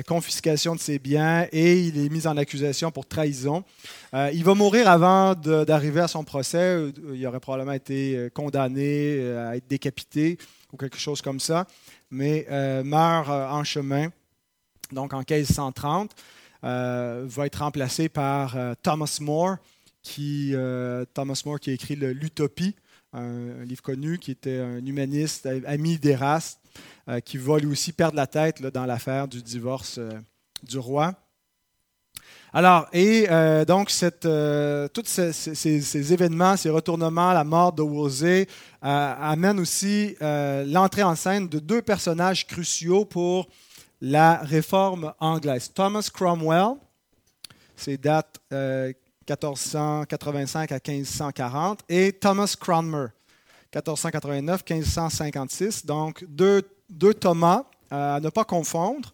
confiscation 0.08 0.76
de 0.76 0.80
ses 0.80 1.00
biens 1.00 1.48
et 1.52 1.80
il 1.80 1.98
est 1.98 2.10
mis 2.10 2.28
en 2.28 2.38
accusation 2.38 2.92
pour 2.92 3.08
trahison. 3.08 3.64
il 4.14 4.44
va 4.44 4.54
mourir 4.54 4.88
avant 4.88 5.34
d'arriver 5.34 6.02
à 6.02 6.08
son 6.08 6.24
procès. 6.24 6.78
Il 7.12 7.26
aurait 7.26 7.40
probablement 7.40 7.74
été 7.74 8.30
condamné 8.36 9.20
à 9.36 9.56
être 9.56 9.68
décapité 9.68 10.38
ou 10.72 10.78
quelque 10.78 10.98
chose 10.98 11.22
comme 11.22 11.40
ça, 11.40 11.68
mais 12.10 12.46
euh, 12.50 12.84
meurt 12.84 13.30
euh, 13.30 13.48
en 13.48 13.64
chemin, 13.64 14.10
donc 14.92 15.14
en 15.14 15.20
1530, 15.20 16.16
euh, 16.64 17.26
va 17.28 17.46
être 17.46 17.58
remplacé 17.58 18.10
par 18.10 18.58
Thomas 18.82 19.18
More, 19.22 19.58
qui, 20.02 20.54
Thomas 21.14 21.42
More 21.46 21.60
qui 21.60 21.70
a 21.70 21.74
écrit 21.74 21.96
L'Utopie, 21.96 22.76
un, 23.14 23.64
livre 23.64 23.82
connu, 23.82 24.18
qui 24.18 24.32
était 24.32 24.60
un 24.60 24.86
humaniste, 24.86 25.48
ami 25.66 25.98
d'Eraste, 25.98 26.60
qui 27.26 27.38
va 27.38 27.60
lui 27.60 27.68
aussi 27.68 27.92
perdre 27.92 28.16
la 28.16 28.28
tête 28.28 28.62
dans 28.62 28.86
l'affaire 28.86 29.28
du 29.28 29.42
divorce 29.42 30.00
du 30.64 30.78
roi. 30.78 31.14
Alors, 32.54 32.88
et 32.94 33.28
euh, 33.30 33.66
donc, 33.66 33.92
euh, 34.26 34.88
tous 34.88 35.04
ces, 35.06 36.14
événements, 36.14 36.56
ces 36.56 36.70
retournements, 36.70 37.34
la 37.34 37.44
mort 37.44 37.74
de 37.74 37.82
Wolsey, 37.82 38.48
euh, 38.84 39.14
amènent 39.20 39.60
aussi 39.60 40.16
l'entrée 40.22 41.04
en 41.04 41.16
scène 41.16 41.50
de 41.50 41.60
deux 41.60 41.82
personnages 41.82 42.48
cruciaux 42.48 43.04
pour 43.06 43.48
la 44.00 44.36
réforme 44.38 45.14
anglaise. 45.20 45.74
Thomas 45.74 46.08
Cromwell, 46.14 46.76
c'est 47.76 47.98
date 47.98 48.40
1485 48.52 50.72
à 50.72 50.76
1540, 50.76 51.80
et 51.90 52.14
Thomas 52.14 52.56
Cranmer, 52.60 53.08
1489-1556. 53.74 55.86
Donc, 55.86 56.24
deux 56.30 56.64
Thomas 57.20 57.66
à 57.90 58.20
ne 58.22 58.30
pas 58.30 58.46
confondre. 58.46 59.12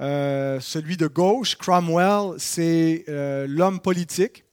Euh, 0.00 0.60
celui 0.60 0.96
de 0.96 1.06
gauche, 1.06 1.56
Cromwell, 1.56 2.38
c'est 2.38 3.04
euh, 3.08 3.46
l'homme 3.48 3.80
politique. 3.80 4.44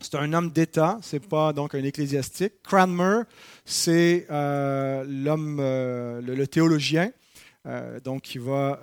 C'est 0.00 0.14
un 0.14 0.32
homme 0.32 0.50
d'État, 0.50 0.98
c'est 1.02 1.26
pas 1.26 1.52
donc 1.52 1.74
un 1.74 1.82
ecclésiastique. 1.82 2.62
Cranmer, 2.62 3.22
c'est 3.64 4.26
euh, 4.30 5.04
l'homme, 5.08 5.56
le, 5.58 6.44
théologien, 6.46 7.10
donc 8.04 8.22
qui 8.22 8.36
va 8.36 8.78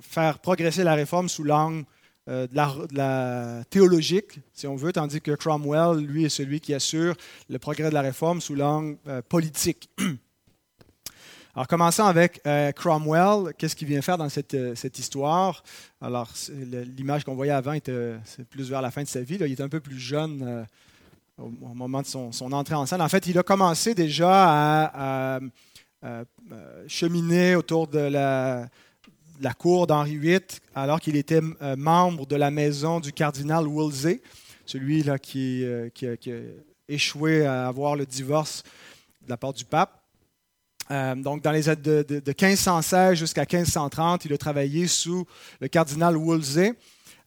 faire 0.00 0.38
progresser 0.38 0.84
la 0.84 0.94
réforme 0.94 1.28
sous 1.28 1.42
l'angle 1.42 1.84
de 2.28 2.96
la, 2.96 3.64
théologique, 3.70 4.38
si 4.52 4.68
on 4.68 4.76
veut, 4.76 4.92
tandis 4.92 5.20
que 5.20 5.32
Cromwell, 5.32 5.98
lui, 5.98 6.24
est 6.24 6.28
celui 6.28 6.60
qui 6.60 6.74
assure 6.74 7.16
le 7.50 7.58
progrès 7.58 7.88
de 7.88 7.94
la 7.94 8.02
réforme 8.02 8.40
sous 8.40 8.54
l'angle 8.54 8.96
politique. 9.28 9.90
Alors, 11.56 11.68
commençons 11.68 12.04
avec 12.04 12.42
euh, 12.46 12.70
Cromwell. 12.72 13.54
Qu'est-ce 13.56 13.74
qu'il 13.74 13.88
vient 13.88 14.02
faire 14.02 14.18
dans 14.18 14.28
cette, 14.28 14.52
euh, 14.52 14.74
cette 14.74 14.98
histoire? 14.98 15.62
Alors, 16.02 16.28
l'image 16.98 17.24
qu'on 17.24 17.34
voyait 17.34 17.52
avant 17.52 17.72
était 17.72 18.16
c'est 18.26 18.46
plus 18.46 18.68
vers 18.68 18.82
la 18.82 18.90
fin 18.90 19.02
de 19.02 19.08
sa 19.08 19.22
vie. 19.22 19.38
Il 19.40 19.50
est 19.50 19.60
un 19.62 19.70
peu 19.70 19.80
plus 19.80 19.98
jeune 19.98 20.42
euh, 20.42 20.64
au, 21.38 21.48
moment 21.72 22.02
de 22.02 22.06
son, 22.06 22.52
entrée 22.52 22.74
en 22.74 22.84
scène. 22.84 23.00
En 23.00 23.08
fait, 23.08 23.26
il 23.26 23.38
a 23.38 23.42
commencé 23.42 23.94
déjà 23.94 24.90
à, 24.94 25.40
cheminer 26.88 27.56
autour 27.56 27.88
de 27.88 28.00
la, 28.00 28.68
cour 29.58 29.86
d'Henri 29.86 30.18
VIII 30.18 30.40
alors 30.74 31.00
qu'il 31.00 31.16
était 31.16 31.40
membre 31.76 32.26
de 32.26 32.36
la 32.36 32.50
maison 32.50 33.00
du 33.00 33.14
cardinal 33.14 33.66
Wolsey, 33.66 34.20
celui 34.66 35.02
là 35.02 35.18
qui, 35.18 35.64
qui 35.94 36.06
a 36.06 36.16
échoué 36.86 37.46
à 37.46 37.66
avoir 37.66 37.96
le 37.96 38.04
divorce 38.04 38.62
de 39.24 39.30
la 39.30 39.38
part 39.38 39.54
du 39.54 39.64
pape. 39.64 40.05
Euh, 40.90 41.14
donc, 41.14 41.42
dans 41.42 41.52
les 41.52 41.68
années 41.68 41.80
de, 41.82 42.22
1516 42.26 43.18
jusqu'à 43.18 43.42
1530, 43.42 44.24
il 44.24 44.32
a 44.32 44.38
travaillé 44.38 44.86
sous 44.86 45.24
le 45.60 45.68
cardinal 45.68 46.16
Wolsey. 46.16 46.72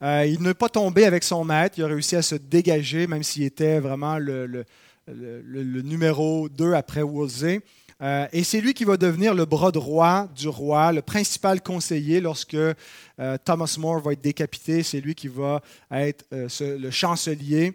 Euh, 0.02 0.26
il 0.26 0.42
n'est 0.42 0.54
pas 0.54 0.70
tombé 0.70 1.06
avec 1.06 1.24
son 1.24 1.44
maître, 1.44 1.76
il 1.78 1.84
a 1.84 1.88
réussi 1.88 2.16
à 2.16 2.22
se 2.22 2.36
dégager, 2.36 3.06
même 3.06 3.24
s'il 3.24 3.44
était 3.44 3.80
vraiment 3.80 4.18
le, 4.18 4.66
numéro 5.08 6.48
2 6.48 6.74
après 6.74 7.02
Wolsey. 7.02 7.60
Euh, 8.02 8.28
et 8.32 8.46
c'est 8.46 8.62
lui 8.62 8.74
qui 8.74 8.86
va 8.86 8.96
devenir 8.96 9.34
le 9.34 9.44
bras 9.44 9.74
droit 9.74 10.28
du 10.34 10.48
roi, 10.48 10.94
le 10.94 11.02
principal 11.02 11.62
conseiller 11.62 12.22
lorsque 12.22 12.56
Thomas 13.44 13.76
More 13.78 14.00
va 14.00 14.14
être 14.14 14.22
décapité. 14.22 14.84
C'est 14.84 15.02
lui 15.02 15.16
qui 15.16 15.28
va 15.28 15.62
être 15.92 16.26
le 16.32 16.92
chancelier 16.92 17.74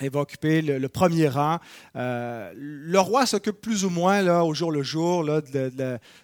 il 0.00 0.10
va 0.10 0.20
occuper 0.20 0.62
le, 0.62 0.88
premier 0.88 1.28
rang. 1.28 1.58
Euh, 1.96 2.52
le 2.56 3.00
roi 3.00 3.26
s'occupe 3.26 3.60
plus 3.60 3.84
ou 3.84 3.90
moins 3.90 4.22
là, 4.22 4.44
au 4.44 4.54
jour 4.54 4.72
le 4.72 4.82
jour 4.82 5.22
là, 5.22 5.40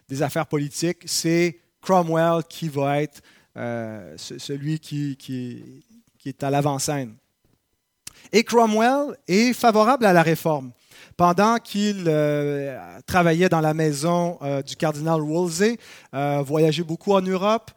des 0.08 0.22
affaires 0.22 0.46
politiques. 0.46 1.02
C'est 1.06 1.58
Cromwell 1.80 2.42
qui 2.48 2.68
va 2.68 3.02
être 3.02 3.20
euh, 3.56 4.14
celui 4.16 4.78
qui, 4.78 5.16
qui, 5.16 5.88
est 6.24 6.42
à 6.42 6.50
l'avant-scène. 6.50 7.14
Et 8.32 8.42
Cromwell 8.42 9.16
est 9.28 9.52
favorable 9.52 10.04
à 10.04 10.12
la 10.12 10.22
réforme. 10.22 10.72
Pendant 11.16 11.56
qu'il 11.58 12.04
euh, 12.08 12.78
travaillait 13.06 13.48
dans 13.48 13.60
la 13.60 13.72
maison 13.72 14.38
du 14.66 14.76
cardinal 14.76 15.20
Wolsey, 15.20 15.78
voyageait 16.12 16.82
beaucoup 16.82 17.12
en 17.12 17.22
Europe, 17.22 17.70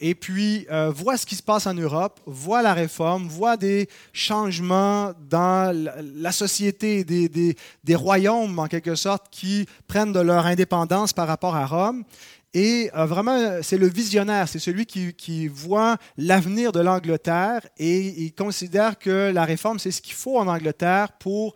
et 0.00 0.14
puis 0.14 0.66
euh, 0.70 0.90
voit 0.90 1.16
ce 1.16 1.26
qui 1.26 1.36
se 1.36 1.42
passe 1.42 1.66
en 1.66 1.74
Europe, 1.74 2.20
voit 2.26 2.62
la 2.62 2.74
réforme, 2.74 3.28
voit 3.28 3.56
des 3.56 3.88
changements 4.12 5.12
dans 5.28 5.74
la 6.14 6.32
société, 6.32 7.04
des, 7.04 7.28
des, 7.28 7.94
royaumes 7.94 8.58
en 8.58 8.66
quelque 8.66 8.94
sorte 8.94 9.26
qui 9.30 9.66
prennent 9.86 10.12
de 10.12 10.20
leur 10.20 10.46
indépendance 10.46 11.12
par 11.12 11.28
rapport 11.28 11.54
à 11.54 11.66
Rome. 11.66 12.04
Et 12.52 12.90
euh, 12.96 13.04
vraiment, 13.06 13.58
c'est 13.62 13.78
le 13.78 13.88
visionnaire, 13.88 14.48
c'est 14.48 14.58
celui 14.58 14.86
qui, 14.86 15.12
qui 15.12 15.46
voit 15.46 15.98
l'avenir 16.16 16.72
de 16.72 16.80
l'Angleterre 16.80 17.60
et 17.76 18.24
il 18.24 18.32
considère 18.34 18.98
que 18.98 19.30
la 19.30 19.44
réforme, 19.44 19.78
c'est 19.78 19.90
ce 19.90 20.00
qu'il 20.00 20.14
faut 20.14 20.38
en 20.38 20.46
Angleterre 20.46 21.12
pour 21.12 21.54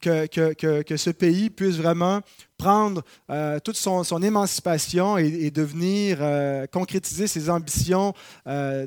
que, 0.00 0.96
ce 0.96 1.10
pays 1.10 1.50
puisse 1.50 1.76
vraiment 1.76 2.20
prendre 2.56 3.02
euh, 3.30 3.58
toute 3.58 3.76
son, 3.76 4.22
émancipation 4.22 5.16
et, 5.18 5.50
devenir, 5.50 6.18
euh, 6.20 6.66
concrétiser 6.66 7.26
ses 7.26 7.50
ambitions 7.50 8.14
euh, 8.46 8.86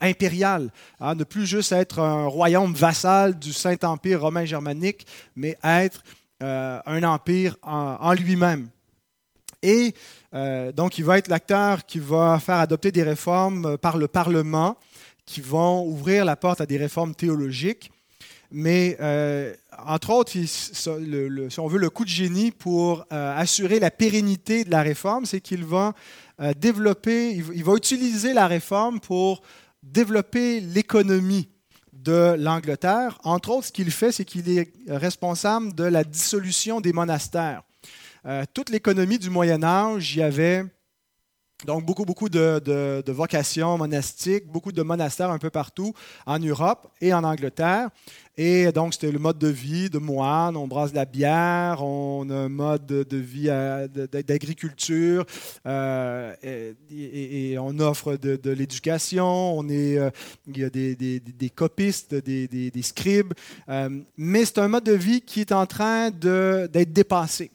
impériales. 0.00 0.70
Hein, 1.00 1.14
ne 1.14 1.24
plus 1.24 1.46
juste 1.46 1.72
être 1.72 2.00
un 2.00 2.26
royaume 2.26 2.74
vassal 2.74 3.38
du 3.38 3.52
Saint-Empire 3.52 4.20
romain 4.20 4.44
germanique, 4.44 5.06
mais 5.36 5.56
être 5.62 6.02
un 6.40 7.02
empire 7.02 7.56
en, 7.62 8.12
lui-même. 8.12 8.68
Et 9.62 9.92
donc, 10.32 10.98
il 10.98 11.04
va 11.04 11.18
être 11.18 11.28
l'acteur 11.28 11.84
qui 11.84 11.98
va 11.98 12.38
faire 12.38 12.56
adopter 12.56 12.92
des 12.92 13.02
réformes 13.02 13.76
par 13.78 13.98
le 13.98 14.06
Parlement 14.06 14.76
qui 15.26 15.40
vont 15.40 15.84
ouvrir 15.84 16.24
la 16.24 16.36
porte 16.36 16.60
à 16.60 16.66
des 16.66 16.78
réformes 16.78 17.14
théologiques. 17.14 17.90
Mais 18.50 18.96
entre 19.86 20.10
autres, 20.10 20.32
si 20.32 20.88
on 21.58 21.68
veut, 21.68 21.78
le 21.78 21.90
coup 21.90 22.04
de 22.04 22.10
génie 22.10 22.50
pour 22.50 23.04
euh, 23.12 23.36
assurer 23.36 23.78
la 23.78 23.90
pérennité 23.90 24.64
de 24.64 24.70
la 24.70 24.82
réforme, 24.82 25.24
c'est 25.24 25.40
qu'il 25.40 25.64
va 25.64 25.94
euh, 26.40 26.52
développer, 26.54 27.32
il, 27.32 27.64
va 27.64 27.74
utiliser 27.74 28.32
la 28.32 28.46
réforme 28.46 29.00
pour 29.00 29.42
développer 29.82 30.60
l'économie 30.60 31.48
de 31.92 32.34
l'Angleterre. 32.38 33.18
Entre 33.24 33.50
autres, 33.50 33.66
ce 33.68 33.72
qu'il 33.72 33.90
fait, 33.90 34.12
c'est 34.12 34.24
qu'il 34.24 34.48
est 34.50 34.72
responsable 34.88 35.74
de 35.74 35.84
la 35.84 36.04
dissolution 36.04 36.80
des 36.80 36.92
monastères. 36.92 37.62
Euh, 38.26 38.44
toute 38.52 38.70
l'économie 38.70 39.18
du 39.18 39.30
Moyen 39.30 39.62
Âge, 39.62 40.14
il 40.14 40.18
y 40.18 40.22
avait 40.22 40.64
donc, 41.64 41.84
beaucoup, 41.84 42.04
beaucoup 42.04 42.28
de, 42.28 43.10
vocations 43.10 43.76
monastiques, 43.78 44.46
beaucoup 44.46 44.70
de 44.70 44.82
monastères 44.82 45.30
un 45.30 45.38
peu 45.38 45.50
partout 45.50 45.92
en 46.24 46.38
Europe 46.38 46.88
et 47.00 47.12
en 47.12 47.24
Angleterre. 47.24 47.88
Et 48.40 48.70
donc, 48.70 48.94
c'était 48.94 49.10
le 49.10 49.18
mode 49.18 49.38
de 49.38 49.48
vie 49.48 49.90
de 49.90 49.98
moine. 49.98 50.56
On 50.56 50.68
brasse 50.68 50.92
de 50.92 50.96
la 50.96 51.06
bière, 51.06 51.82
on 51.82 52.30
a 52.30 52.34
un 52.34 52.48
mode 52.48 52.86
de 52.86 53.16
vie 53.16 53.48
d'agriculture 53.48 55.26
euh, 55.66 56.32
et, 56.42 57.56
on 57.58 57.80
offre 57.80 58.16
de, 58.16 58.50
l'éducation. 58.52 59.58
On 59.58 59.68
est, 59.68 59.98
euh, 59.98 60.10
il 60.46 60.58
y 60.58 60.64
a 60.64 60.70
des, 60.70 61.50
copistes, 61.52 62.14
des, 62.14 62.82
scribes. 62.82 63.34
Euh, 63.68 63.88
mais 64.16 64.44
c'est 64.44 64.58
un 64.58 64.68
mode 64.68 64.84
de 64.84 64.92
vie 64.92 65.20
qui 65.20 65.40
est 65.40 65.50
en 65.50 65.66
train 65.66 66.10
d'être 66.10 66.92
dépassé. 66.92 67.50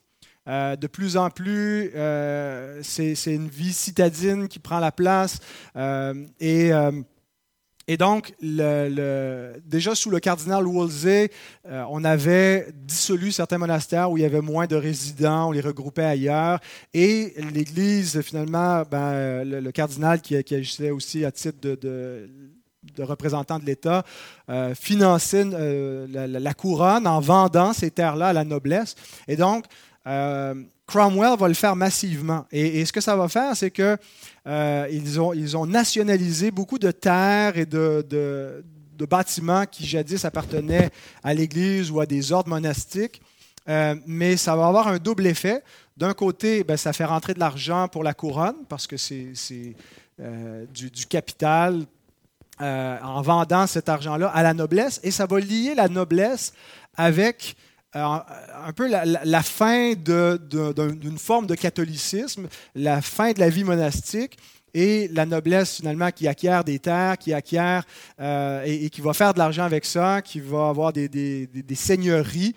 Euh, 0.47 0.75
de 0.75 0.87
plus 0.87 1.15
en 1.15 1.29
plus, 1.29 1.91
euh, 1.95 2.81
c'est 2.83 3.13
une 3.27 3.47
vie 3.47 3.71
citadine 3.71 4.47
qui 4.47 4.59
prend 4.59 4.79
la 4.79 4.91
place. 4.91 5.39
Euh, 5.75 6.13
et, 6.39 6.71
et, 7.87 7.97
donc, 7.97 8.33
déjà 8.41 9.95
sous 9.95 10.09
le 10.09 10.19
cardinal 10.19 10.65
Wolsey, 10.65 11.29
on 11.65 12.03
avait 12.03 12.67
dissolu 12.73 13.31
certains 13.31 13.57
monastères 13.57 14.09
où 14.11 14.17
il 14.17 14.21
y 14.21 14.25
avait 14.25 14.41
moins 14.41 14.67
de 14.67 14.75
résidents, 14.75 15.49
on 15.49 15.51
les 15.51 15.61
regroupait 15.61 16.03
ailleurs. 16.03 16.59
Et 16.93 17.33
l'Église, 17.53 18.21
finalement, 18.21 18.83
ben, 18.89 19.43
le, 19.43 19.71
cardinal 19.71 20.21
qui, 20.21 20.35
agissait 20.35 20.91
aussi 20.91 21.25
à 21.25 21.31
titre 21.31 21.57
de, 21.61 22.29
représentant 22.99 23.59
de 23.59 23.65
l'État, 23.65 24.03
finançait 24.75 25.45
la, 25.45 26.53
couronne 26.53 27.07
en 27.07 27.19
vendant 27.19 27.73
ces 27.73 27.91
terres-là 27.91 28.27
à 28.27 28.33
la 28.33 28.45
noblesse. 28.45 28.95
Et 29.27 29.35
donc, 29.35 29.65
euh, 30.07 30.55
Cromwell 30.85 31.37
va 31.37 31.47
le 31.47 31.53
faire 31.53 31.75
massivement. 31.75 32.45
Et, 32.51 32.83
ce 32.85 32.91
que 32.91 33.01
ça 33.01 33.15
va 33.15 33.27
faire, 33.27 33.55
c'est 33.55 33.71
qu'ils 33.71 33.97
euh, 34.47 35.17
ont, 35.17 35.33
ils 35.33 35.55
ont 35.55 35.65
nationalisé 35.65 36.51
beaucoup 36.51 36.77
de 36.77 36.91
terres 36.91 37.57
et 37.57 37.65
de, 37.65 38.05
de, 38.09 38.63
bâtiments 39.05 39.65
qui 39.65 39.85
jadis 39.85 40.23
appartenaient 40.23 40.89
à 41.23 41.33
l'Église 41.33 41.91
ou 41.91 41.99
à 41.99 42.05
des 42.05 42.31
ordres 42.31 42.47
monastiques. 42.47 43.21
Euh, 43.67 43.95
mais 44.07 44.37
ça 44.37 44.55
va 44.55 44.67
avoir 44.67 44.87
un 44.87 44.97
double 44.97 45.27
effet. 45.27 45.61
D'un 45.97 46.13
côté, 46.13 46.63
ben, 46.63 46.77
ça 46.77 46.93
fait 46.93 47.03
rentrer 47.03 47.33
de 47.33 47.39
l'argent 47.39 47.89
pour 47.89 48.03
la 48.03 48.13
couronne, 48.13 48.55
parce 48.69 48.87
que 48.87 48.95
c'est 48.95 49.75
du, 50.73 50.89
du, 50.89 51.05
capital 51.05 51.85
en 52.59 53.21
vendant 53.21 53.67
cet 53.67 53.89
argent-là 53.89 54.29
à 54.29 54.41
la 54.41 54.53
noblesse, 54.53 55.01
et 55.03 55.11
ça 55.11 55.25
va 55.25 55.39
lier 55.41 55.75
la 55.75 55.89
noblesse 55.89 56.53
avec 56.95 57.57
un 57.93 58.73
peu 58.75 58.87
la, 58.89 59.43
fin 59.43 59.93
d'une 59.93 61.17
forme 61.17 61.47
de 61.47 61.55
catholicisme, 61.55 62.47
la 62.75 63.01
fin 63.01 63.31
de 63.31 63.39
la 63.39 63.49
vie 63.49 63.63
monastique 63.63 64.37
et 64.73 65.07
la 65.09 65.25
noblesse 65.25 65.75
finalement 65.77 66.09
qui 66.09 66.27
acquiert 66.27 66.63
des 66.63 66.79
terres, 66.79 67.17
qui 67.17 67.33
acquiert 67.33 67.83
et, 68.19 68.89
qui 68.89 69.01
va 69.01 69.13
faire 69.13 69.33
de 69.33 69.39
l'argent 69.39 69.63
avec 69.63 69.85
ça, 69.85 70.21
qui 70.21 70.39
va 70.39 70.69
avoir 70.69 70.91
des, 70.93 71.07
des, 71.07 71.47
des 71.47 71.75
seigneuries, 71.75 72.55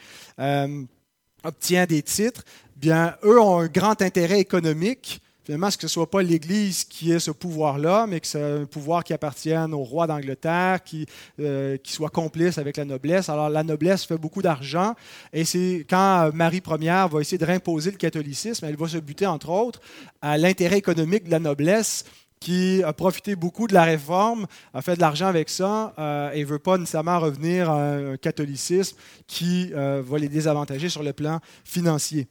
obtient 1.45 1.87
des 1.87 2.03
titres, 2.03 2.43
bien 2.77 3.17
eux 3.25 3.41
ont 3.41 3.61
un 3.61 3.67
grand 3.67 4.01
intérêt 4.03 4.41
économique 4.41 5.21
finalement, 5.47 5.69
que 5.69 5.75
ce 5.75 5.87
ne 5.87 5.91
soit 5.91 6.11
pas 6.11 6.23
l'Église 6.23 6.83
qui 6.83 7.13
ait 7.13 7.21
ce 7.21 7.31
pouvoir-là, 7.31 8.07
mais 8.09 8.19
que 8.19 8.27
c'est 8.27 8.43
un 8.43 8.65
pouvoir 8.65 9.05
qui 9.05 9.13
appartienne 9.13 9.73
au 9.73 9.85
roi 9.85 10.09
d'Angleterre, 10.09 10.83
qui, 10.83 11.07
euh, 11.39 11.77
qui 11.77 11.93
soit 11.93 12.11
complice 12.11 12.59
avec 12.59 12.77
la 12.77 12.85
noblesse. 12.85 13.29
Alors, 13.29 13.49
la 13.49 13.63
noblesse 13.63 14.05
fait 14.05 14.19
beaucoup 14.19 14.43
d'argent, 14.43 14.97
et 15.33 15.45
c'est 15.45 15.87
quand 15.89 16.33
Marie 16.35 16.63
Ière 16.81 17.09
va 17.09 17.21
essayer 17.21 17.39
de 17.39 17.45
réimposer 17.45 17.93
le 17.93 17.97
catholicisme, 17.97 18.67
elle 18.67 18.77
va 18.77 18.89
se 18.89 18.99
buter, 18.99 19.25
entre 19.25 19.51
autres, 19.51 19.81
à 20.21 20.37
l'intérêt 20.37 20.79
économique 20.79 21.25
de 21.25 21.31
la 21.31 21.39
noblesse 21.39 22.05
qui 22.41 22.83
a 22.83 22.93
profité 22.93 23.37
beaucoup 23.37 23.69
de 23.69 23.75
la 23.75 23.85
réforme, 23.85 24.49
a 24.75 24.83
fait 24.83 24.97
de 24.97 25.01
l'argent 25.01 25.27
avec 25.29 25.49
ça 25.49 25.95
euh, 25.97 26.33
et 26.33 26.41
ne 26.41 26.47
veut 26.47 26.59
pas 26.59 26.77
nécessairement 26.77 27.21
revenir 27.21 27.71
à 27.71 27.95
un 27.95 28.17
catholicisme 28.17 28.97
qui 29.29 29.71
euh, 29.75 30.03
va 30.05 30.19
les 30.19 30.29
désavantager 30.29 30.89
sur 30.89 31.05
le 31.05 31.13
plan 31.13 31.39
financier. 31.65 32.27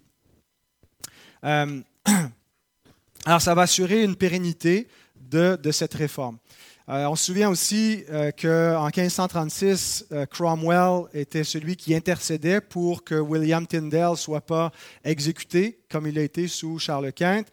Alors, 3.28 3.42
ça 3.42 3.56
va 3.56 3.64
assurer 3.64 4.04
une 4.04 4.16
pérennité 4.16 4.88
de, 5.32 5.58
cette 5.72 5.96
réforme. 5.96 6.38
Euh, 6.88 7.08
on 7.08 7.16
se 7.16 7.26
souvient 7.26 7.50
aussi 7.50 8.04
euh, 8.12 8.30
qu'en 8.30 8.86
1536, 8.96 10.06
euh, 10.12 10.28
Cromwell 10.28 11.06
était 11.16 11.44
celui 11.44 11.76
qui 11.76 11.96
intercédait 11.96 12.62
pour 12.62 13.04
que 13.04 13.16
William 13.16 13.66
Tyndale 13.66 14.12
ne 14.12 14.16
soit 14.16 14.42
pas 14.42 14.72
exécuté, 15.04 15.80
comme 15.90 16.06
il 16.06 16.20
a 16.20 16.22
été 16.22 16.48
sous 16.48 16.78
Charles 16.78 17.12
Quint, 17.14 17.46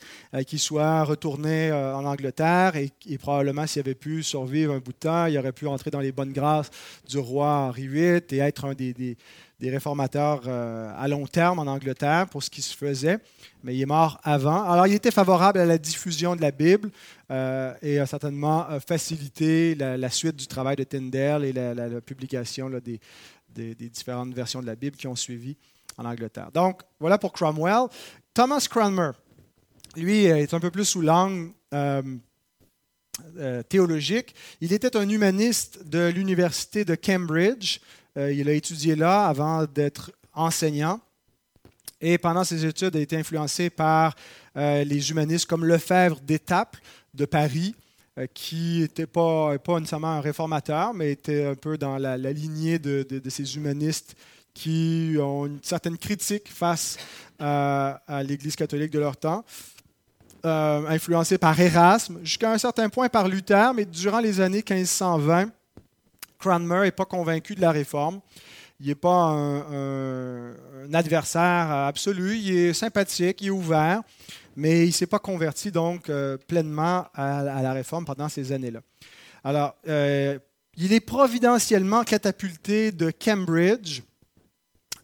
qu'il 0.47 0.59
soit 0.59 1.05
retourné 1.05 1.73
en 1.73 2.05
Angleterre 2.05 2.77
et, 2.77 2.93
probablement 3.17 3.67
s'il 3.67 3.81
avait 3.81 3.95
pu 3.95 4.23
survivre 4.23 4.75
un 4.75 4.79
bout 4.81 4.93
de 4.93 4.99
temps, 4.99 5.25
il 5.25 5.39
aurait 5.39 5.53
pu 5.53 5.67
entrer 5.67 5.91
dans 5.91 6.01
les 6.01 6.13
bonnes 6.13 6.33
grâces 6.33 6.69
du 7.09 7.17
roi 7.17 7.49
Henri 7.49 7.89
VIII 7.89 8.21
et 8.31 8.39
être 8.39 8.67
un 8.67 8.75
des 8.75 9.17
réformateurs 9.71 10.43
euh, 10.47 10.93
à 10.97 11.09
long 11.09 11.27
terme 11.27 11.59
en 11.59 11.67
Angleterre 11.67 12.29
pour 12.29 12.43
ce 12.43 12.51
qui 12.51 12.63
se 12.63 12.77
faisait, 12.77 13.19
mais 13.63 13.75
il 13.75 13.83
est 13.83 13.87
mort 13.87 14.21
avant. 14.25 14.63
Alors, 14.65 14.87
il 14.87 14.95
était 14.95 15.11
favorable 15.11 15.59
à 15.59 15.67
la 15.67 15.79
diffusion 15.79 16.37
de 16.37 16.43
la 16.43 16.51
Bible 16.51 16.91
euh, 17.31 17.75
et 17.83 17.99
a 17.99 18.07
certainement 18.07 18.67
facilité 18.87 19.75
la, 19.75 20.11
suite 20.11 20.37
du 20.37 20.47
travail 20.47 20.77
de 20.77 20.85
Tyndale 20.85 21.45
et 21.45 21.53
la, 21.53 22.01
publication 22.01 22.71
des, 22.71 23.01
des, 23.49 23.75
différentes 23.89 24.35
versions 24.35 24.61
de 24.61 24.67
la 24.67 24.75
Bible 24.75 24.97
qui 24.97 25.07
ont 25.07 25.17
suivi 25.17 25.57
en 25.97 26.05
Angleterre. 26.05 26.51
Donc, 26.53 26.83
voilà 26.99 27.19
pour 27.19 27.33
Cromwell. 27.33 27.89
Thomas 28.35 28.67
Cranmer, 28.69 29.11
lui, 29.97 30.25
est 30.25 30.55
un 30.55 30.61
peu 30.61 30.71
plus 30.71 30.87
sous 30.87 31.03
l'angle 31.03 31.53
euh, 33.37 33.63
théologique. 33.65 34.35
Il 34.63 34.73
était 34.73 34.97
un 34.97 35.07
humaniste 35.07 35.87
de 35.87 36.09
l'université 36.09 36.87
de 36.87 36.95
Cambridge. 36.95 37.79
Euh, 38.19 38.33
il 38.33 38.49
a 38.49 38.53
étudié 38.53 38.95
là 38.95 39.27
avant 39.27 39.65
d'être 39.65 40.13
enseignant. 40.35 41.01
Et 42.01 42.19
pendant 42.19 42.45
ses 42.45 42.67
études, 42.67 42.95
il 42.95 42.99
a 42.99 43.03
été 43.03 43.17
influencé 43.17 43.71
par 43.71 44.15
euh, 44.57 44.85
les 44.85 45.11
humanistes 45.11 45.47
comme 45.47 45.65
Lefebvre 45.65 46.21
d'Étaples 46.21 46.81
de 47.15 47.25
Paris, 47.25 47.75
euh, 48.19 48.27
qui 48.35 48.81
n'était 48.81 49.07
pas 49.07 49.57
nécessairement 49.69 50.09
un 50.09 50.21
réformateur, 50.21 50.93
mais 50.95 51.13
était 51.13 51.47
un 51.47 51.55
peu 51.55 51.79
dans 51.79 51.97
la, 51.99 52.17
lignée 52.17 52.79
de, 52.79 53.07
ces 53.29 53.57
humanistes 53.57 54.15
qui 54.53 55.17
ont 55.19 55.47
une 55.47 55.63
certaine 55.63 55.97
critique 55.97 56.51
face 56.53 56.99
à 57.39 58.23
l'Église 58.25 58.55
catholique 58.55 58.91
de 58.91 58.99
leur 58.99 59.17
temps. 59.17 59.45
influencé 60.45 61.39
par 61.39 61.59
Erasme, 61.59 62.19
jusqu'à 62.23 62.53
un 62.53 62.59
certain 62.59 62.91
point 62.91 63.09
par 63.09 63.29
Luther, 63.29 63.73
mais 63.75 63.87
durant 63.87 64.21
les 64.21 64.41
années 64.41 64.63
1520, 64.69 65.51
Cranmer 66.43 66.81
n'est 66.83 66.91
pas 66.91 67.05
convaincu 67.05 67.55
de 67.55 67.61
la 67.61 67.71
réforme. 67.71 68.21
Il 68.81 68.89
n'est 68.89 68.97
pas 68.97 69.29
un, 69.31 70.55
adversaire 70.93 71.71
absolu. 71.71 72.37
Il 72.37 72.57
est 72.57 72.73
sympathique, 72.73 73.41
il 73.41 73.47
est 73.47 73.51
ouvert, 73.51 74.03
mais 74.57 74.83
il 74.83 74.89
ne 74.89 74.93
s'est 74.93 75.07
pas 75.07 75.21
converti 75.21 75.71
donc 75.71 76.11
euh, 76.11 76.37
pleinement 76.37 77.07
à, 77.15 77.45
la 77.45 77.73
réforme 77.73 78.05
pendant 78.05 78.29
ces 78.29 78.51
années-là. 78.51 78.81
Alors, 79.45 79.77
euh, 79.87 80.37
il 80.77 80.93
est 80.93 81.01
providentiellement 81.01 82.03
catapulté 82.03 82.91
de 82.91 83.13
Cambridge 83.13 84.03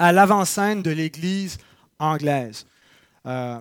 à 0.01 0.11
l'avant-scène 0.11 0.83
de 0.83 0.90
l'Église 0.90 1.59
anglaise. 2.01 2.66
Euh, 3.27 3.61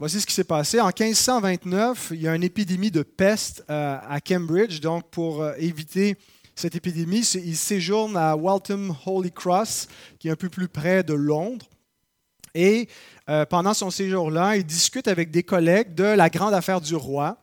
voici 0.00 0.20
ce 0.20 0.26
qui 0.26 0.34
s'est 0.34 0.44
passé. 0.44 0.80
En 0.80 0.86
1529, 0.86 2.08
il 2.10 2.22
y 2.22 2.26
a 2.26 2.34
une 2.34 2.42
épidémie 2.42 2.90
de 2.90 3.04
peste 3.04 3.64
à 3.68 4.18
Cambridge, 4.26 4.80
donc 4.80 5.08
pour 5.10 5.48
éviter 5.56 6.16
cette 6.56 6.74
épidémie, 6.74 7.20
il 7.20 7.56
séjourne 7.56 8.16
à 8.16 8.34
Waltham 8.34 8.96
Holy 9.04 9.30
Cross, 9.30 9.88
qui 10.18 10.28
est 10.28 10.30
un 10.30 10.36
peu 10.36 10.48
plus 10.48 10.68
près 10.68 11.02
de 11.02 11.12
Londres. 11.12 11.66
Et 12.54 12.88
euh, 13.28 13.44
pendant 13.44 13.74
son 13.74 13.90
séjour-là, 13.90 14.56
il 14.56 14.64
discute 14.64 15.06
avec 15.06 15.30
des 15.30 15.42
collègues 15.42 15.94
de 15.94 16.04
la 16.04 16.30
grande 16.30 16.54
affaire 16.54 16.80
du 16.80 16.94
roi. 16.94 17.42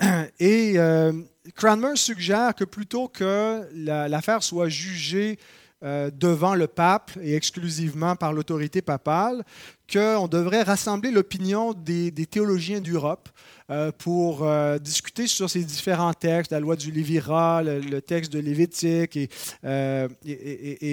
Et 0.40 0.78
euh, 0.78 1.12
Cranmer 1.56 1.96
suggère 1.96 2.54
que 2.54 2.64
plutôt 2.64 3.08
que 3.08 3.68
l'affaire 3.74 4.42
soit 4.42 4.70
jugée 4.70 5.38
devant 5.80 6.56
le 6.56 6.66
pape 6.66 7.12
et 7.22 7.36
exclusivement 7.36 8.16
par 8.16 8.32
l'autorité 8.32 8.82
papale, 8.82 9.44
qu'on 9.90 10.28
devrait 10.28 10.62
rassembler 10.62 11.10
l'opinion 11.10 11.72
des, 11.72 12.12
théologiens 12.26 12.80
d'Europe 12.80 13.28
euh, 13.70 13.90
pour 13.96 14.44
euh, 14.44 14.78
discuter 14.78 15.26
sur 15.26 15.48
ces 15.48 15.64
différents 15.64 16.12
textes, 16.12 16.52
la 16.52 16.60
loi 16.60 16.76
du 16.76 16.90
Lévira, 16.90 17.62
le, 17.62 18.00
texte 18.00 18.30
de 18.32 18.38
Lévitique, 18.38 19.16
et, 19.16 19.28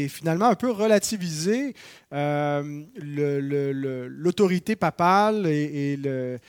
finalement 0.10 0.48
un 0.48 0.56
peu 0.56 0.72
relativiser 0.72 1.76
l'autorité 2.98 4.76
papale 4.76 5.46
et, 5.48 5.98
le, 5.98 6.40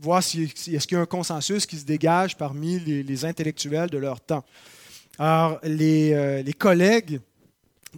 voir 0.00 0.22
si, 0.22 0.48
qu'il 0.48 0.74
y 0.74 0.96
a 0.96 1.00
un 1.00 1.06
consensus 1.06 1.64
qui 1.64 1.78
se 1.78 1.84
dégage 1.84 2.36
parmi 2.36 2.78
les 2.80 3.24
intellectuels 3.24 3.88
de 3.88 3.98
leur 3.98 4.20
temps. 4.20 4.44
Alors, 5.18 5.60
euh, 5.64 6.42
les, 6.42 6.52
collègues 6.54 7.20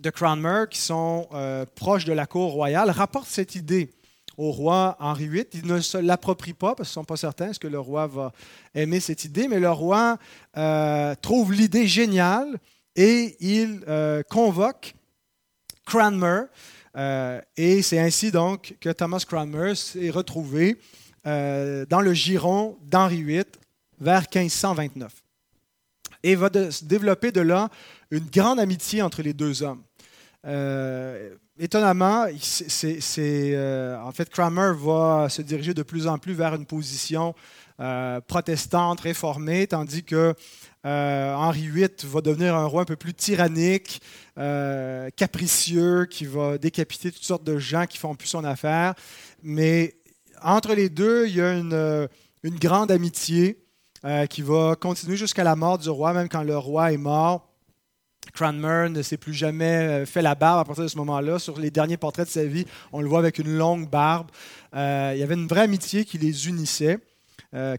de 0.00 0.10
Cranmer, 0.10 0.64
qui 0.68 0.80
sont 0.80 1.28
euh, 1.32 1.64
proches 1.74 2.04
de 2.04 2.12
la 2.12 2.26
cour 2.26 2.52
royale, 2.52 2.90
rapportent 2.90 3.28
cette 3.28 3.54
idée 3.54 3.90
au 4.36 4.50
roi 4.50 4.96
Henri 4.98 5.28
VIII. 5.28 5.46
Ils 5.54 5.66
ne 5.66 5.80
se 5.80 5.96
l'approprient 5.96 6.54
pas 6.54 6.74
parce 6.74 6.88
qu'ils 6.88 6.98
ne 6.98 7.02
sont 7.02 7.04
pas 7.04 7.16
certains 7.16 7.52
que 7.52 7.68
le 7.68 7.78
roi 7.78 8.08
va 8.08 8.32
aimer 8.74 8.98
cette 8.98 9.24
idée, 9.24 9.46
mais 9.46 9.60
le 9.60 9.70
roi 9.70 10.18
euh, 10.56 11.14
trouve 11.22 11.52
l'idée 11.52 11.86
géniale 11.86 12.58
et 12.96 13.36
il 13.40 13.80
convoque 14.28 14.94
Cranmer. 15.86 16.44
et 17.56 17.82
c'est 17.82 17.98
ainsi 17.98 18.30
donc 18.30 18.76
que 18.80 18.90
Thomas 18.90 19.24
Cranmer 19.26 19.74
s'est 19.74 20.10
retrouvé 20.10 20.78
dans 21.24 22.00
le 22.02 22.14
giron 22.14 22.78
d'Henri 22.82 23.22
VIII 23.22 23.44
vers 24.00 24.22
1529 24.32 25.23
et 26.24 26.34
va 26.34 26.48
se 26.70 26.84
développer 26.84 27.30
de 27.30 27.42
là 27.42 27.68
une 28.10 28.24
grande 28.24 28.58
amitié 28.58 29.02
entre 29.02 29.22
les 29.22 29.34
deux 29.34 29.62
hommes. 29.62 29.82
Euh, 30.46 31.30
étonnamment, 31.58 32.26
euh, 32.26 33.96
en 33.98 34.12
fait, 34.12 34.30
Cranmer 34.30 34.72
va 34.74 35.28
se 35.28 35.42
diriger 35.42 35.74
de 35.74 35.82
plus 35.82 36.06
en 36.06 36.18
plus 36.18 36.32
vers 36.32 36.54
une 36.54 36.64
position 36.64 37.34
euh, 37.78 38.20
protestante, 38.22 39.00
réformée, 39.00 39.66
tandis 39.66 40.02
que 40.02 40.34
Henri 40.82 41.68
VIII 41.68 41.88
va 42.04 42.20
devenir 42.20 42.54
un 42.54 42.66
roi 42.66 42.82
un 42.82 42.86
peu 42.86 42.96
plus 42.96 43.14
tyrannique, 43.14 44.02
capricieux, 45.16 46.06
qui 46.06 46.26
va 46.26 46.58
décapiter 46.58 47.10
toutes 47.10 47.24
sortes 47.24 47.44
de 47.44 47.58
gens 47.58 47.86
qui 47.86 47.96
font 47.96 48.14
plus 48.14 48.28
son 48.28 48.44
affaire. 48.44 48.94
Mais 49.42 49.96
entre 50.42 50.74
les 50.74 50.90
deux, 50.90 51.26
il 51.26 51.36
y 51.36 51.40
a 51.40 51.54
une 51.54 52.58
grande 52.58 52.90
amitié. 52.90 53.63
Euh, 54.04 54.26
qui 54.26 54.42
va 54.42 54.76
continuer 54.78 55.16
jusqu'à 55.16 55.44
la 55.44 55.56
mort 55.56 55.78
du 55.78 55.88
roi, 55.88 56.12
même 56.12 56.28
quand 56.28 56.42
le 56.42 56.58
roi 56.58 56.92
est 56.92 56.98
mort. 56.98 57.48
Cranmer 58.34 58.88
ne 58.90 59.00
s'est 59.00 59.16
plus 59.16 59.32
jamais 59.32 59.64
euh, 59.64 60.06
fait 60.06 60.20
la 60.20 60.34
barbe 60.34 60.60
à 60.60 60.64
partir 60.64 60.84
de 60.84 60.88
ce 60.88 60.98
moment-là. 60.98 61.38
Sur 61.38 61.58
les 61.58 61.70
derniers 61.70 61.96
portraits 61.96 62.26
de 62.26 62.30
sa 62.30 62.44
vie, 62.44 62.66
on 62.92 63.00
le 63.00 63.08
voit 63.08 63.20
avec 63.20 63.38
une 63.38 63.56
longue 63.56 63.88
barbe. 63.88 64.30
Euh, 64.74 65.12
il 65.14 65.20
y 65.20 65.22
avait 65.22 65.34
une 65.34 65.46
vraie 65.46 65.62
amitié 65.62 66.04
qui 66.04 66.18
les 66.18 66.48
unissait. 66.48 66.98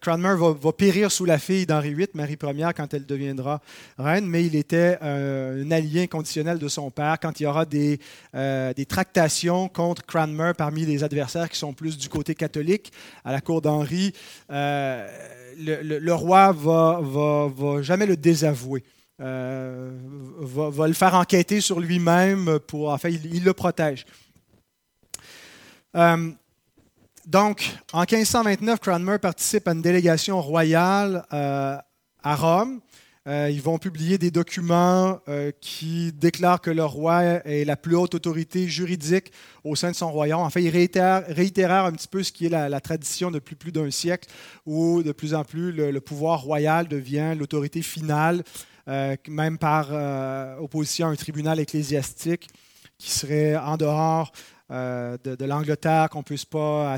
Cranmer 0.02 0.36
va, 0.38 0.72
périr 0.72 1.12
sous 1.12 1.26
la 1.26 1.38
fille 1.38 1.66
d'Henri 1.66 1.94
VIII, 1.94 2.08
Marie 2.14 2.38
Ière, 2.56 2.74
quand 2.74 2.94
elle 2.94 3.06
deviendra 3.06 3.62
reine, 3.98 4.26
mais 4.26 4.46
il 4.46 4.56
était 4.56 4.98
un 5.02 5.70
allié 5.70 6.04
inconditionnel 6.04 6.60
de 6.60 6.68
son 6.70 6.92
père. 6.92 7.18
Quand 7.22 7.40
il 7.40 7.44
y 7.44 7.46
aura 7.46 7.66
des, 7.66 8.00
des 8.34 8.86
tractations 8.86 9.68
contre 9.68 10.06
Cranmer 10.06 10.54
parmi 10.58 10.86
les 10.86 11.04
adversaires 11.04 11.50
qui 11.50 11.58
sont 11.58 11.74
plus 11.74 11.98
du 11.98 12.08
côté 12.08 12.36
catholique 12.36 12.94
à 13.26 13.34
la 13.34 13.42
cour 13.42 13.62
d'Henri, 13.62 14.14
le, 14.50 16.12
roi 16.14 16.52
va, 16.52 17.02
va, 17.02 17.82
jamais 17.82 18.06
le 18.06 18.18
désavouer. 18.18 18.84
Euh, 19.22 19.98
va, 20.40 20.88
le 20.88 20.94
faire 20.94 21.16
enquêter 21.16 21.62
sur 21.62 21.80
lui-même 21.80 22.60
pour. 22.68 22.90
Enfin, 22.90 23.10
il, 23.10 23.44
le 23.44 23.54
protège. 23.54 24.06
Euh, 25.96 26.32
donc, 27.26 27.72
en 27.92 28.02
1529, 28.02 28.80
Cranmer 28.80 29.18
participe 29.18 29.68
à 29.68 29.72
une 29.72 29.82
délégation 29.82 30.40
royale 30.42 31.26
euh, 31.34 31.76
à 32.24 32.36
Rome. 32.36 32.82
Euh, 33.28 33.50
ils 33.52 33.62
vont 33.62 33.80
publier 33.80 34.20
des 34.20 34.30
documents 34.30 35.20
euh, 35.28 35.52
qui 35.60 36.14
déclarent 36.14 36.62
que 36.62 36.70
le 36.70 36.86
roi 36.86 37.24
est 37.24 37.66
la 37.66 37.76
plus 37.76 37.96
haute 37.96 38.14
autorité 38.14 38.68
juridique 38.68 39.32
au 39.64 39.76
sein 39.76 39.90
de 39.90 39.96
son 39.96 40.12
royaume. 40.12 40.42
En 40.42 40.52
fait, 40.52 40.62
ils 40.62 40.70
réitèrent, 40.70 41.24
un 41.86 41.92
petit 41.94 42.08
peu 42.08 42.22
ce 42.22 42.32
qui 42.32 42.46
est 42.46 42.50
la, 42.50 42.80
tradition 42.80 43.32
depuis 43.32 43.56
plus 43.56 43.72
d'un 43.72 43.90
siècle, 43.90 44.30
où 44.68 45.02
de 45.02 45.12
plus 45.12 45.34
en 45.34 45.44
plus 45.44 45.72
le, 45.72 46.00
pouvoir 46.02 46.42
royal 46.42 46.88
devient 46.88 47.34
l'autorité 47.36 47.82
finale, 47.82 48.44
même 49.28 49.58
par 49.58 49.92
opposition 50.62 51.08
à 51.08 51.10
un 51.10 51.16
tribunal 51.16 51.60
ecclésiastique 51.60 52.50
qui 53.00 53.12
serait 53.12 53.56
en 53.58 53.78
dehors 53.78 54.32
de, 54.70 55.46
l'Angleterre, 55.46 56.10
qu'on 56.10 56.20
ne 56.20 56.24
puisse 56.24 56.46
pas 56.46 56.98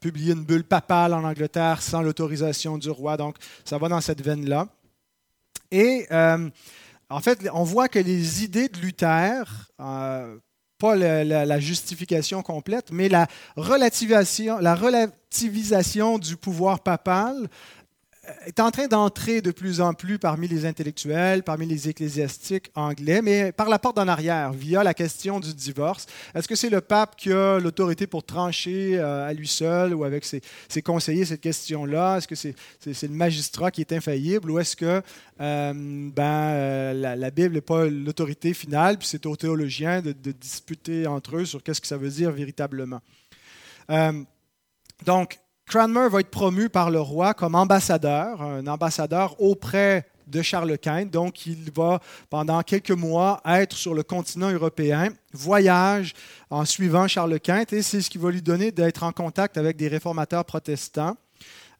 publier 0.00 0.32
une 0.32 0.44
bulle 0.44 0.64
papale 0.64 1.14
en 1.14 1.24
Angleterre 1.24 1.82
sans 1.82 2.02
l'autorisation 2.02 2.78
du 2.78 2.90
roi. 2.90 3.16
Donc, 3.16 3.36
ça 3.64 3.78
va 3.78 3.88
dans 3.88 4.00
cette 4.00 4.22
veine-là. 4.22 4.68
Et 5.70 6.06
euh, 6.10 6.48
en 7.10 7.20
fait, 7.20 7.48
on 7.52 7.64
voit 7.64 7.88
que 7.88 7.98
les 7.98 8.44
idées 8.44 8.68
de 8.68 8.78
Luther, 8.78 9.70
euh, 9.80 10.38
pas 10.78 10.94
la, 10.94 11.60
justification 11.60 12.42
complète, 12.42 12.90
mais 12.92 13.08
la 13.08 13.26
relativisation, 13.56 14.58
la 14.58 14.74
relativisation 14.74 16.18
du 16.18 16.36
pouvoir 16.36 16.80
papal 16.80 17.48
est 18.46 18.60
en 18.60 18.70
train 18.70 18.86
d'entrer 18.86 19.40
de 19.40 19.50
plus 19.50 19.80
en 19.80 19.94
plus 19.94 20.18
parmi 20.18 20.48
les 20.48 20.64
intellectuels, 20.64 21.42
parmi 21.42 21.66
les 21.66 21.88
ecclésiastiques 21.88 22.70
anglais, 22.74 23.22
mais 23.22 23.52
par 23.52 23.68
la 23.68 23.78
porte 23.78 23.98
en 23.98 24.08
arrière, 24.08 24.52
via 24.52 24.82
la 24.82 24.94
question 24.94 25.40
du 25.40 25.54
divorce. 25.54 26.06
Est-ce 26.34 26.48
que 26.48 26.54
c'est 26.54 26.70
le 26.70 26.80
pape 26.80 27.16
qui 27.16 27.32
a 27.32 27.58
l'autorité 27.58 28.06
pour 28.06 28.24
trancher 28.24 28.98
euh, 28.98 29.28
à 29.28 29.32
lui 29.32 29.48
seul 29.48 29.94
ou 29.94 30.04
avec 30.04 30.24
ses, 30.24 30.42
conseillers 30.82 31.24
cette 31.24 31.40
question-là? 31.40 32.18
Est-ce 32.18 32.28
que 32.28 32.34
c'est 32.34 33.08
le 33.08 33.14
magistrat 33.14 33.70
qui 33.70 33.80
est 33.80 33.92
infaillible 33.92 34.50
ou 34.50 34.58
est-ce 34.58 34.76
que 34.76 35.02
euh, 35.40 35.72
ben, 36.14 36.22
euh, 36.22 37.16
la, 37.16 37.30
Bible 37.30 37.54
n'est 37.54 37.60
pas 37.60 37.86
l'autorité 37.86 38.54
finale, 38.54 38.98
puis 38.98 39.08
c'est 39.08 39.26
aux 39.26 39.36
théologiens 39.36 40.00
de, 40.00 40.12
disputer 40.12 41.06
entre 41.06 41.36
eux 41.36 41.44
sur 41.44 41.62
qu'est-ce 41.62 41.80
que 41.80 41.86
ça 41.86 41.96
veut 41.96 42.10
dire 42.10 42.30
véritablement? 42.30 43.00
donc, 45.04 45.38
Cranmer 45.68 46.08
va 46.08 46.20
être 46.20 46.30
promu 46.30 46.68
par 46.68 46.92
le 46.92 47.00
roi 47.00 47.34
comme 47.34 47.56
ambassadeur, 47.56 48.40
un 48.40 48.64
ambassadeur 48.68 49.40
auprès 49.40 50.06
de 50.28 50.40
Charles 50.40 50.78
Quint. 50.78 51.06
Donc, 51.06 51.44
il 51.44 51.72
va, 51.74 52.00
pendant 52.30 52.62
quelques 52.62 52.92
mois, 52.92 53.40
être 53.44 53.76
sur 53.76 53.92
le 53.92 54.04
continent 54.04 54.50
européen, 54.50 55.08
voyage 55.32 56.14
en 56.50 56.64
suivant 56.64 57.08
Charles 57.08 57.40
Quint, 57.40 57.64
et 57.72 57.82
c'est 57.82 58.00
ce 58.00 58.08
qui 58.08 58.18
va 58.18 58.30
lui 58.30 58.42
donner 58.42 58.70
d'être 58.70 59.02
en 59.02 59.10
contact 59.10 59.58
avec 59.58 59.76
des 59.76 59.88
réformateurs 59.88 60.44
protestants. 60.44 61.16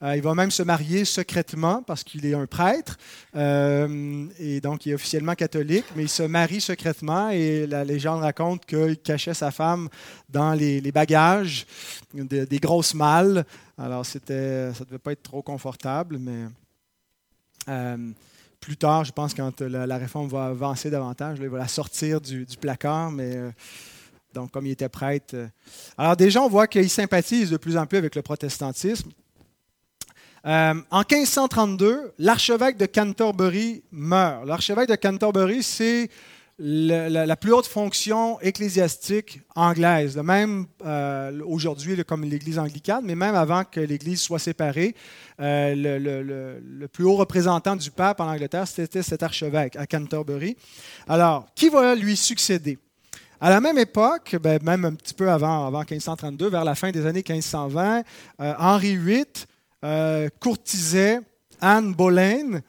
Euh, 0.03 0.15
il 0.15 0.23
va 0.23 0.35
même 0.35 0.51
se 0.51 0.63
marier 0.63 1.07
secrètement 1.07 1.83
parce 1.83 2.05
qu'il 2.05 2.27
est 2.27 2.35
un 2.35 2.47
prêtre 2.47 2.99
euh, 3.35 4.27
et 4.39 4.61
donc 4.61 4.85
il 4.85 4.93
est 4.93 4.95
officiellement 4.95 5.35
catholique, 5.35 5.87
mais 5.95 6.03
il 6.03 6.09
se 6.11 6.23
marie 6.23 6.61
secrètement 6.61 7.31
et 7.31 7.67
la 7.67 7.83
légende 7.83 8.21
raconte 8.21 8.67
qu'il 8.67 8.99
cachait 8.99 9.33
sa 9.33 9.51
femme 9.51 9.89
dans 10.29 10.53
les, 10.53 10.81
bagages 10.93 11.67
des 12.13 12.59
grosses 12.59 12.93
malles. 12.93 13.47
Alors 13.79 14.05
c'était, 14.05 14.71
ça 14.75 14.81
ne 14.81 14.85
devait 14.85 14.99
pas 14.99 15.13
être 15.13 15.23
trop 15.23 15.41
confortable, 15.43 16.19
mais 16.19 16.45
euh, 17.69 18.11
plus 18.61 18.77
tard, 18.77 19.05
je 19.05 19.13
pense, 19.13 19.33
quand 19.33 19.63
la, 19.63 19.97
réforme 19.97 20.29
va 20.29 20.47
avancer 20.47 20.91
davantage, 20.91 21.39
il 21.41 21.49
va 21.49 21.59
la 21.59 21.69
sortir 21.69 22.21
du, 22.21 22.45
placard, 22.61 23.11
mais 23.13 23.37
donc 24.35 24.51
comme 24.51 24.67
il 24.67 24.73
était 24.73 24.89
prêtre. 24.89 25.37
alors 25.97 26.17
déjà, 26.17 26.43
on 26.43 26.49
voit 26.49 26.67
qu'il 26.67 26.91
sympathise 26.91 27.51
de 27.51 27.57
plus 27.57 27.79
en 27.79 27.87
plus 27.87 27.97
avec 27.99 28.15
le 28.15 28.23
protestantisme. 28.23 29.11
Euh, 30.47 30.75
en 30.93 31.01
1532, 31.01 32.13
l'archevêque 32.19 32.77
de 32.77 32.87
Canterbury 32.87 33.83
meurt. 33.91 34.47
L'archevêque 34.47 34.89
de 34.89 34.95
Canterbury, 34.95 35.61
c'est 35.65 36.09
la, 36.59 37.37
plus 37.37 37.53
haute 37.53 37.67
fonction 37.67 38.41
ecclésiastique 38.41 39.41
anglaise, 39.57 40.17
même 40.19 40.67
euh, 40.85 41.41
aujourd'hui 41.45 42.03
comme 42.05 42.23
l'Église 42.23 42.61
anglicane, 42.61 43.05
mais 43.05 43.17
même 43.17 43.35
avant 43.35 43.65
que 43.65 43.81
l'Église 43.81 44.21
soit 44.21 44.39
séparée, 44.39 44.95
euh, 45.41 46.61
le, 46.63 46.87
plus 46.87 47.05
haut 47.05 47.17
représentant 47.17 47.75
du 47.75 47.91
pape 47.91 48.21
en 48.21 48.29
Angleterre, 48.29 48.69
c'était 48.69 49.03
cet 49.03 49.25
archevêque 49.25 49.75
à 49.75 49.87
Canterbury. 49.87 50.57
Alors, 51.09 51.47
qui 51.57 51.69
va 51.71 51.97
lui 51.97 52.17
succéder? 52.17 52.79
À 53.41 53.51
la 53.51 53.61
même 53.61 53.79
époque, 53.79 54.37
ben, 54.41 54.63
même 54.63 54.85
un 54.85 54.95
petit 54.95 55.13
peu 55.13 55.29
avant, 55.29 55.67
avant 55.67 55.81
1532, 55.81 56.49
vers 56.49 56.65
la 56.65 56.77
fin 56.77 56.91
des 56.93 57.05
années 57.05 57.25
1520, 57.29 58.03
Henri 58.39 58.97
VIII 58.97 59.25
euh, 59.85 60.29
courtisait 60.41 61.21
Anne 61.61 61.95
Boleyn, 61.95 62.61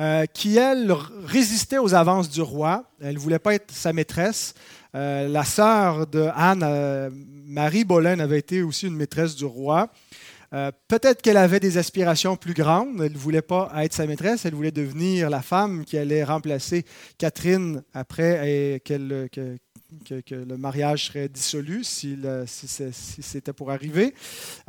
euh, 0.00 0.24
qui, 0.26 0.56
elle, 0.56 0.92
résistait 1.24 1.78
aux 1.78 1.94
avances 1.94 2.30
du 2.30 2.42
roi. 2.42 2.84
Elle 3.00 3.14
ne 3.14 3.18
voulait 3.18 3.38
pas 3.38 3.54
être 3.54 3.72
sa 3.72 3.92
maîtresse. 3.92 4.54
Euh, 4.94 5.28
la 5.28 5.44
sœur 5.44 6.06
de 6.06 6.28
Anne, 6.34 7.12
Marie 7.46 7.84
Boleyn, 7.84 8.20
avait 8.20 8.38
été 8.38 8.62
aussi 8.62 8.86
une 8.86 8.96
maîtresse 8.96 9.34
du 9.34 9.44
roi. 9.44 9.90
Peut-être 10.86 11.20
qu'elle 11.20 11.36
avait 11.36 11.58
des 11.58 11.78
aspirations 11.78 12.36
plus 12.36 12.54
grandes. 12.54 13.02
Elle 13.02 13.12
ne 13.12 13.18
voulait 13.18 13.42
pas 13.42 13.72
être 13.78 13.92
sa 13.92 14.06
maîtresse. 14.06 14.44
Elle 14.44 14.54
voulait 14.54 14.70
devenir 14.70 15.28
la 15.28 15.42
femme 15.42 15.84
qui 15.84 15.98
allait 15.98 16.22
remplacer 16.22 16.84
Catherine 17.18 17.82
après 17.92 18.80
qu'elle 18.84 19.28
que, 20.04 20.34
le 20.34 20.56
mariage 20.56 21.06
serait 21.06 21.28
dissolu 21.28 21.84
si, 21.84 22.18
c'était 22.46 23.52
pour 23.52 23.70
arriver. 23.70 24.14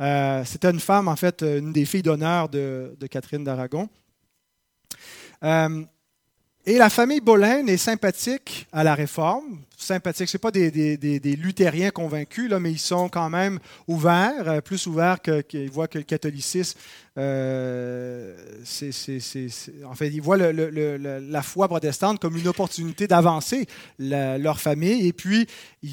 Euh, 0.00 0.44
c'était 0.44 0.70
une 0.70 0.80
femme, 0.80 1.08
en 1.08 1.16
fait, 1.16 1.42
une 1.42 1.72
des 1.72 1.84
filles 1.84 2.02
d'honneur 2.02 2.48
de, 2.48 2.96
Catherine 3.10 3.44
d'Aragon. 3.44 3.88
Euh, 5.42 5.84
et 6.64 6.78
la 6.78 6.90
famille 6.90 7.20
Boleyn 7.20 7.66
est 7.68 7.76
sympathique 7.76 8.66
à 8.72 8.82
la 8.82 8.94
réforme. 8.94 9.60
Sympathique, 9.86 10.28
ce 10.28 10.36
pas 10.36 10.50
des, 10.50 10.96
des, 10.96 11.36
luthériens 11.36 11.90
convaincus, 11.90 12.50
là, 12.50 12.58
mais 12.58 12.72
ils 12.72 12.78
sont 12.78 13.08
quand 13.08 13.30
même 13.30 13.60
ouverts, 13.86 14.48
euh, 14.48 14.60
plus 14.60 14.88
ouverts 14.88 15.18
qu'ils 15.20 15.70
voient 15.70 15.86
que 15.86 15.98
le 15.98 16.04
catholicisme. 16.04 16.76
Euh, 17.18 18.34
en 19.84 19.94
fait, 19.94 20.08
ils 20.08 20.20
voient 20.20 20.38
la 20.38 21.42
foi 21.42 21.68
protestante 21.68 22.18
comme 22.18 22.36
une 22.36 22.48
opportunité 22.48 23.06
d'avancer 23.06 23.66
leur 24.00 24.58
famille. 24.58 25.06
Et 25.06 25.12
puis, 25.12 25.46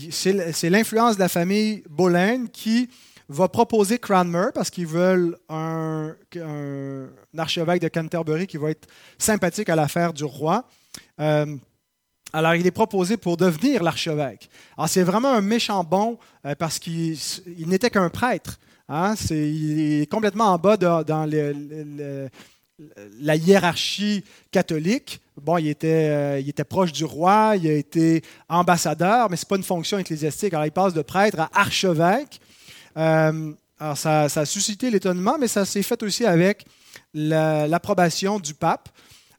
c'est 0.09 0.69
l'influence 0.71 1.15
de 1.15 1.19
la 1.19 1.29
famille 1.29 1.83
Boleyn 1.87 2.47
qui 2.47 2.89
va 3.29 3.47
proposer 3.47 3.99
Cranmer 3.99 4.47
parce 4.55 4.71
qu'ils 4.71 4.87
veulent 4.87 5.37
un, 5.49 6.15
archevêque 7.37 7.81
de 7.83 7.89
Canterbury 7.89 8.47
qui 8.47 8.57
va 8.57 8.71
être 8.71 8.87
sympathique 9.19 9.69
à 9.69 9.75
l'affaire 9.75 10.13
du 10.13 10.23
roi. 10.23 10.67
Euh, 11.19 11.45
alors, 12.35 12.55
il 12.55 12.65
est 12.65 12.71
proposé 12.71 13.15
pour 13.15 13.37
devenir 13.37 13.83
l'archevêque. 13.83 14.49
Alors, 14.75 14.89
c'est 14.89 15.03
vraiment 15.03 15.31
un 15.31 15.41
méchant 15.41 15.83
bon 15.83 16.17
euh, 16.45 16.55
parce 16.55 16.79
qu'il 16.79 17.15
n'était 17.59 17.91
qu'un 17.91 18.09
prêtre. 18.09 18.59
Hein. 18.89 19.13
il 19.29 20.01
est 20.01 20.11
complètement 20.11 20.45
en 20.45 20.57
bas 20.57 20.75
dans 20.75 21.29
la 23.21 23.35
hiérarchie 23.35 24.23
catholique. 24.51 25.21
Bon, 25.39 25.57
il 25.57 25.67
était, 25.67 26.09
euh, 26.09 26.39
il 26.39 26.49
était 26.49 26.63
proche 26.63 26.91
du 26.91 27.05
roi, 27.05 27.53
il 27.55 27.67
a 27.67 27.73
été 27.73 28.23
ambassadeur, 28.49 29.29
mais 29.29 29.37
ce 29.37 29.45
n'est 29.45 29.49
pas 29.49 29.55
une 29.57 29.63
fonction 29.63 29.99
ecclésiastique. 29.99 30.53
Alors, 30.53 30.65
il 30.65 30.71
passe 30.71 30.93
de 30.93 31.03
prêtre 31.03 31.39
à 31.39 31.49
archevêque. 31.53 32.41
Euh, 32.97 33.53
alors 33.79 33.97
ça, 33.97 34.23
a 34.23 34.45
suscité 34.45 34.89
l'étonnement, 34.89 35.37
mais 35.39 35.47
ça 35.47 35.65
s'est 35.65 35.83
fait 35.83 36.01
aussi 36.03 36.25
avec 36.25 36.65
l'approbation 37.13 38.39
du 38.39 38.53
pape, 38.53 38.89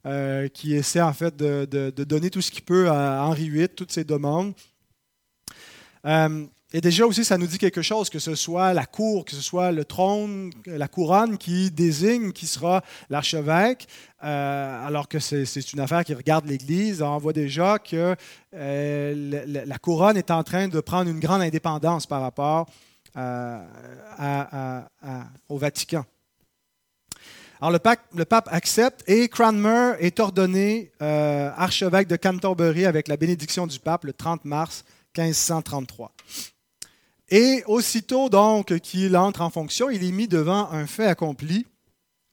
euh, 0.06 0.48
qui 0.48 0.74
essaie 0.74 1.00
en 1.00 1.14
fait 1.14 1.34
de, 1.34 1.90
donner 2.04 2.28
tout 2.28 2.42
ce 2.42 2.50
qu'il 2.50 2.62
peut 2.62 2.90
à 2.90 3.24
Henri 3.24 3.48
VIII, 3.48 3.70
toutes 3.70 3.90
ses 3.90 4.04
demandes. 4.04 4.52
Euh, 6.04 6.44
et 6.74 6.82
déjà 6.82 7.06
aussi, 7.06 7.24
ça 7.24 7.38
nous 7.38 7.46
dit 7.46 7.56
quelque 7.56 7.80
chose, 7.80 8.10
que 8.10 8.18
ce 8.18 8.34
soit 8.34 8.74
la 8.74 8.84
cour, 8.84 9.24
que 9.24 9.30
ce 9.30 9.40
soit 9.40 9.72
le 9.72 9.86
trône, 9.86 10.50
la 10.66 10.88
couronne 10.88 11.38
qui 11.38 11.70
désigne 11.70 12.32
qui 12.32 12.46
sera 12.46 12.82
l'archevêque, 13.08 13.86
alors 14.18 15.08
que 15.08 15.20
c'est 15.20 15.72
une 15.72 15.80
affaire 15.80 16.04
qui 16.04 16.12
regarde 16.12 16.46
l'Église. 16.46 17.00
On 17.00 17.16
voit 17.16 17.32
déjà 17.32 17.78
que 17.78 18.16
la, 18.52 19.78
couronne 19.78 20.16
est 20.16 20.32
en 20.32 20.42
train 20.42 20.66
de 20.66 20.80
prendre 20.80 21.08
une 21.08 21.20
grande 21.20 21.42
indépendance 21.42 22.06
par 22.06 22.20
rapport 22.20 22.66
au 25.48 25.58
Vatican. 25.58 26.04
Alors 27.64 27.80
le 28.12 28.24
pape, 28.26 28.48
accepte 28.52 29.02
et 29.08 29.26
Cranmer 29.26 29.94
est 29.98 30.20
ordonné 30.20 30.92
euh, 31.00 31.50
archevêque 31.56 32.08
de 32.08 32.16
Canterbury 32.16 32.84
avec 32.84 33.08
la 33.08 33.16
bénédiction 33.16 33.66
du 33.66 33.78
pape 33.78 34.04
le 34.04 34.12
30 34.12 34.44
mars 34.44 34.84
1533. 35.16 36.12
Et 37.30 37.62
aussitôt 37.66 38.28
donc 38.28 38.78
qu'il 38.80 39.16
entre 39.16 39.40
en 39.40 39.48
fonction, 39.48 39.88
il 39.88 40.04
est 40.04 40.12
mis 40.12 40.28
devant 40.28 40.70
un 40.72 40.86
fait 40.86 41.06
accompli. 41.06 41.66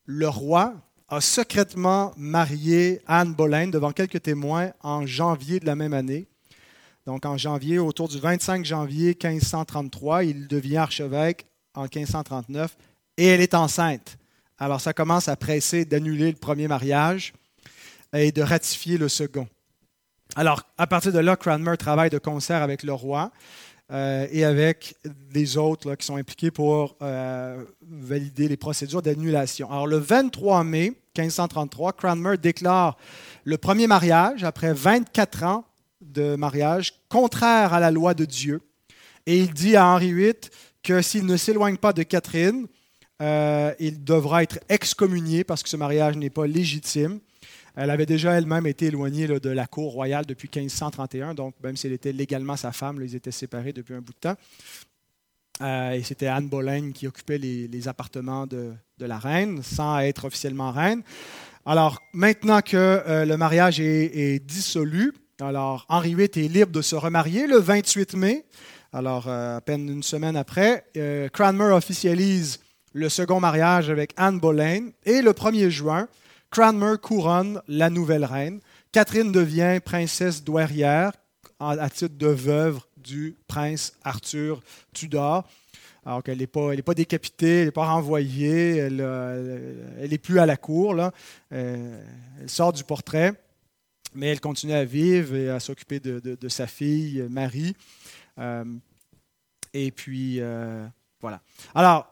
Le 0.03 0.27
roi 0.27 0.73
a 1.07 1.21
secrètement 1.21 2.11
marié 2.17 3.01
Anne 3.07 3.33
Boleyn 3.33 3.67
devant 3.67 3.93
quelques 3.93 4.23
témoins 4.23 4.71
en 4.81 5.05
janvier 5.05 5.61
de 5.61 5.65
la 5.65 5.77
même 5.77 5.93
année. 5.93 6.27
Donc 7.05 7.25
en 7.25 7.37
janvier, 7.37 7.79
autour 7.79 8.09
du 8.09 8.19
25 8.19 8.65
janvier 8.65 9.17
1533, 9.17 10.25
il 10.25 10.49
devient 10.49 10.75
archevêque 10.75 11.45
en 11.73 11.83
1539 11.83 12.75
et 13.15 13.27
elle 13.27 13.39
est 13.39 13.53
enceinte. 13.53 14.17
Alors 14.61 14.79
ça 14.79 14.93
commence 14.93 15.27
à 15.27 15.35
presser 15.35 15.85
d'annuler 15.85 16.29
le 16.29 16.37
premier 16.37 16.67
mariage 16.67 17.33
et 18.13 18.31
de 18.31 18.43
ratifier 18.43 18.99
le 18.99 19.09
second. 19.09 19.47
Alors, 20.35 20.61
à 20.77 20.85
partir 20.85 21.11
de 21.11 21.17
là, 21.17 21.35
Cranmer 21.35 21.75
travaille 21.77 22.11
de 22.11 22.19
concert 22.19 22.61
avec 22.61 22.83
le 22.83 22.93
roi 22.93 23.31
euh, 23.91 24.27
et 24.29 24.45
avec 24.45 24.93
les 25.33 25.57
autres 25.57 25.95
qui 25.95 26.05
sont 26.05 26.15
impliqués 26.15 26.51
pour 26.51 26.95
euh, 27.01 27.65
valider 27.81 28.47
les 28.47 28.55
procédures 28.55 29.01
d'annulation. 29.01 29.67
Alors, 29.71 29.87
le 29.87 29.97
23 29.97 30.63
mai 30.63 30.93
1533, 31.17 31.93
Cranmer 31.93 32.37
déclare 32.37 32.97
le 33.45 33.57
premier 33.57 33.87
mariage, 33.87 34.43
après 34.43 34.73
24 34.73 35.43
ans 35.43 35.65
de 36.01 36.35
mariage, 36.35 37.01
contraire 37.09 37.73
à 37.73 37.79
la 37.79 37.89
loi 37.89 38.13
de 38.13 38.25
Dieu. 38.25 38.61
Et 39.25 39.39
il 39.39 39.55
dit 39.55 39.75
à 39.75 39.87
Henri 39.87 40.13
VIII 40.13 40.35
que 40.83 41.01
s'il 41.01 41.25
ne 41.25 41.35
s'éloigne 41.35 41.77
pas 41.77 41.93
de 41.93 42.03
Catherine, 42.03 42.67
euh, 43.21 43.73
il 43.79 44.03
devra 44.03 44.41
être 44.41 44.59
excommunié 44.67 45.43
parce 45.43 45.61
que 45.61 45.69
ce 45.69 45.77
mariage 45.77 46.17
n'est 46.17 46.31
pas 46.31 46.47
légitime. 46.47 47.19
Elle 47.75 47.91
avait 47.91 48.05
déjà 48.07 48.33
elle-même 48.33 48.67
été 48.67 48.87
éloignée 48.87 49.27
de 49.27 49.49
la 49.49 49.67
cour 49.67 49.93
royale 49.93 50.25
depuis 50.25 50.49
1531, 50.53 51.35
donc 51.35 51.55
même 51.63 51.77
si 51.77 51.87
elle 51.87 51.93
était 51.93 52.11
légalement 52.11 52.57
sa 52.57 52.71
femme, 52.71 52.99
ils 53.01 53.15
étaient 53.15 53.31
séparés 53.31 53.71
depuis 53.71 53.93
un 53.93 54.01
bout 54.01 54.13
de 54.13 54.19
temps. 54.19 54.35
Euh, 55.61 55.91
et 55.91 56.03
c'était 56.03 56.27
Anne 56.27 56.47
Boleyn 56.47 56.91
qui 56.91 57.07
occupait 57.07 57.37
les, 57.37 57.87
appartements 57.87 58.47
de, 58.47 58.73
la 58.99 59.19
reine, 59.19 59.61
sans 59.63 59.99
être 59.99 60.25
officiellement 60.25 60.71
reine. 60.71 61.03
Alors, 61.65 62.01
maintenant 62.13 62.61
que 62.61 62.75
euh, 62.75 63.23
le 63.23 63.37
mariage 63.37 63.79
est, 63.79 64.43
dissolu, 64.43 65.13
alors 65.39 65.85
Henri 65.87 66.15
VIII 66.15 66.25
est 66.25 66.51
libre 66.51 66.71
de 66.71 66.81
se 66.81 66.95
remarier 66.95 67.45
le 67.47 67.57
28 67.57 68.15
mai. 68.15 68.45
Alors, 68.91 69.29
à 69.29 69.61
peine 69.61 69.87
une 69.87 70.03
semaine 70.03 70.35
après, 70.35 70.83
Cranmer 71.31 71.71
officialise 71.73 72.59
le 72.93 73.09
second 73.09 73.39
mariage 73.39 73.89
avec 73.89 74.13
Anne 74.17 74.39
Boleyn. 74.39 74.89
Et 75.05 75.21
le 75.21 75.31
1er 75.31 75.69
juin, 75.69 76.07
Cranmer 76.51 76.97
couronne 77.01 77.61
la 77.67 77.89
nouvelle 77.89 78.25
reine. 78.25 78.59
Catherine 78.91 79.31
devient 79.31 79.79
princesse 79.83 80.43
douairière 80.43 81.13
à 81.59 81.89
titre 81.89 82.17
de 82.17 82.27
veuve 82.27 82.79
du 82.97 83.37
prince 83.47 83.93
Arthur 84.03 84.61
Tudor. 84.93 85.47
Alors 86.03 86.23
qu'elle 86.23 86.39
n'est 86.39 86.47
pas, 86.47 86.75
pas 86.83 86.93
décapitée, 86.95 87.59
elle 87.59 87.65
n'est 87.65 87.71
pas 87.71 87.85
renvoyée, 87.85 88.77
elle 88.77 88.95
n'est 88.95 89.03
euh, 89.03 90.17
plus 90.21 90.39
à 90.39 90.47
la 90.47 90.57
cour. 90.57 90.95
Euh, 91.51 92.03
elle 92.41 92.49
sort 92.49 92.73
du 92.73 92.83
portrait, 92.83 93.33
mais 94.15 94.27
elle 94.27 94.39
continue 94.39 94.73
à 94.73 94.83
vivre 94.83 95.35
et 95.35 95.49
à 95.49 95.59
s'occuper 95.59 95.99
de, 95.99 96.49
sa 96.49 96.65
fille, 96.65 97.23
Marie. 97.29 97.75
Euh, 98.39 98.65
et 99.73 99.91
puis, 99.91 100.41
voilà. 101.21 101.41
Alors, 101.75 102.07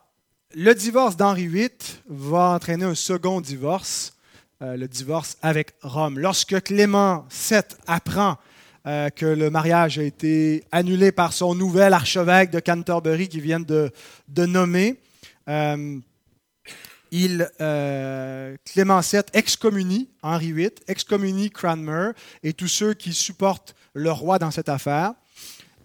le 0.55 0.73
divorce 0.73 1.15
d'Henri 1.15 1.47
VIII 1.47 1.69
va 2.07 2.49
entraîner 2.51 2.85
un 2.85 2.95
second 2.95 3.41
divorce 3.41 4.13
euh, 4.61 4.75
le 4.75 4.89
divorce 4.89 5.37
avec 5.41 5.71
Rome. 5.83 6.19
Lorsque 6.19 6.61
Clément 6.63 7.25
VII 7.31 7.61
apprend 7.87 8.37
euh, 8.85 9.09
que 9.09 9.25
le 9.25 9.49
mariage 9.49 9.97
a 9.99 10.03
été 10.03 10.65
annulé 10.73 11.13
par 11.13 11.31
son 11.31 11.55
nouvel 11.55 11.93
archevêque 11.93 12.51
de 12.51 12.59
Canterbury 12.59 13.29
qui 13.29 13.39
vient 13.39 13.61
de, 13.61 13.89
nommer, 14.35 14.99
euh, 15.47 15.97
il, 17.11 17.49
Clément 18.65 18.99
VII 18.99 19.21
excommunie 19.31 20.09
Henri 20.21 20.51
VIII, 20.51 20.71
excommunie 20.89 21.51
Cranmer 21.51 22.11
et 22.43 22.51
tous 22.51 22.67
ceux 22.67 22.93
qui 22.93 23.13
supportent 23.13 23.75
le 23.93 24.11
roi 24.11 24.39
dans 24.39 24.51
cette 24.51 24.67
affaire. 24.67 25.13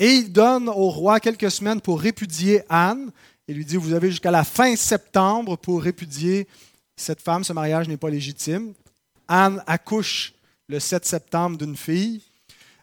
Et 0.00 0.14
il 0.14 0.32
donne 0.32 0.68
au 0.68 0.90
roi 0.90 1.20
quelques 1.20 1.52
semaines 1.52 1.80
pour 1.80 2.00
répudier 2.00 2.62
Anne. 2.68 3.12
Il 3.46 3.56
lui 3.56 3.64
dit, 3.64 3.76
vous 3.76 3.92
avez 3.92 4.10
jusqu'à 4.10 4.30
la 4.30 4.44
fin 4.44 4.74
septembre 4.76 5.56
pour 5.56 5.82
répudier 5.82 6.48
cette 6.96 7.20
femme, 7.20 7.44
ce 7.44 7.52
mariage 7.52 7.88
n'est 7.88 7.96
pas 7.96 8.10
légitime. 8.10 8.72
Anne 9.28 9.62
accouche 9.66 10.34
le 10.68 10.78
7 10.78 11.04
septembre 11.04 11.58
d'une 11.58 11.76
fille 11.76 12.22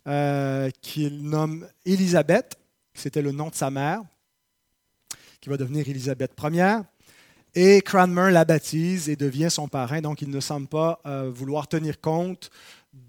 euh, 0.07 0.69
qu'il 0.81 1.23
nomme 1.23 1.67
Élisabeth, 1.85 2.57
c'était 2.93 3.21
le 3.21 3.31
nom 3.31 3.49
de 3.49 3.55
sa 3.55 3.69
mère, 3.71 4.01
qui 5.39 5.49
va 5.49 5.57
devenir 5.57 5.87
Élisabeth 5.87 6.33
Ier. 6.43 6.77
Et 7.53 7.81
Cranmer 7.81 8.31
la 8.31 8.45
baptise 8.45 9.09
et 9.09 9.15
devient 9.15 9.49
son 9.51 9.67
parrain, 9.67 10.01
donc 10.01 10.21
il 10.21 10.29
ne 10.29 10.39
semble 10.39 10.67
pas 10.67 11.01
euh, 11.05 11.29
vouloir 11.33 11.67
tenir 11.67 11.99
compte 11.99 12.49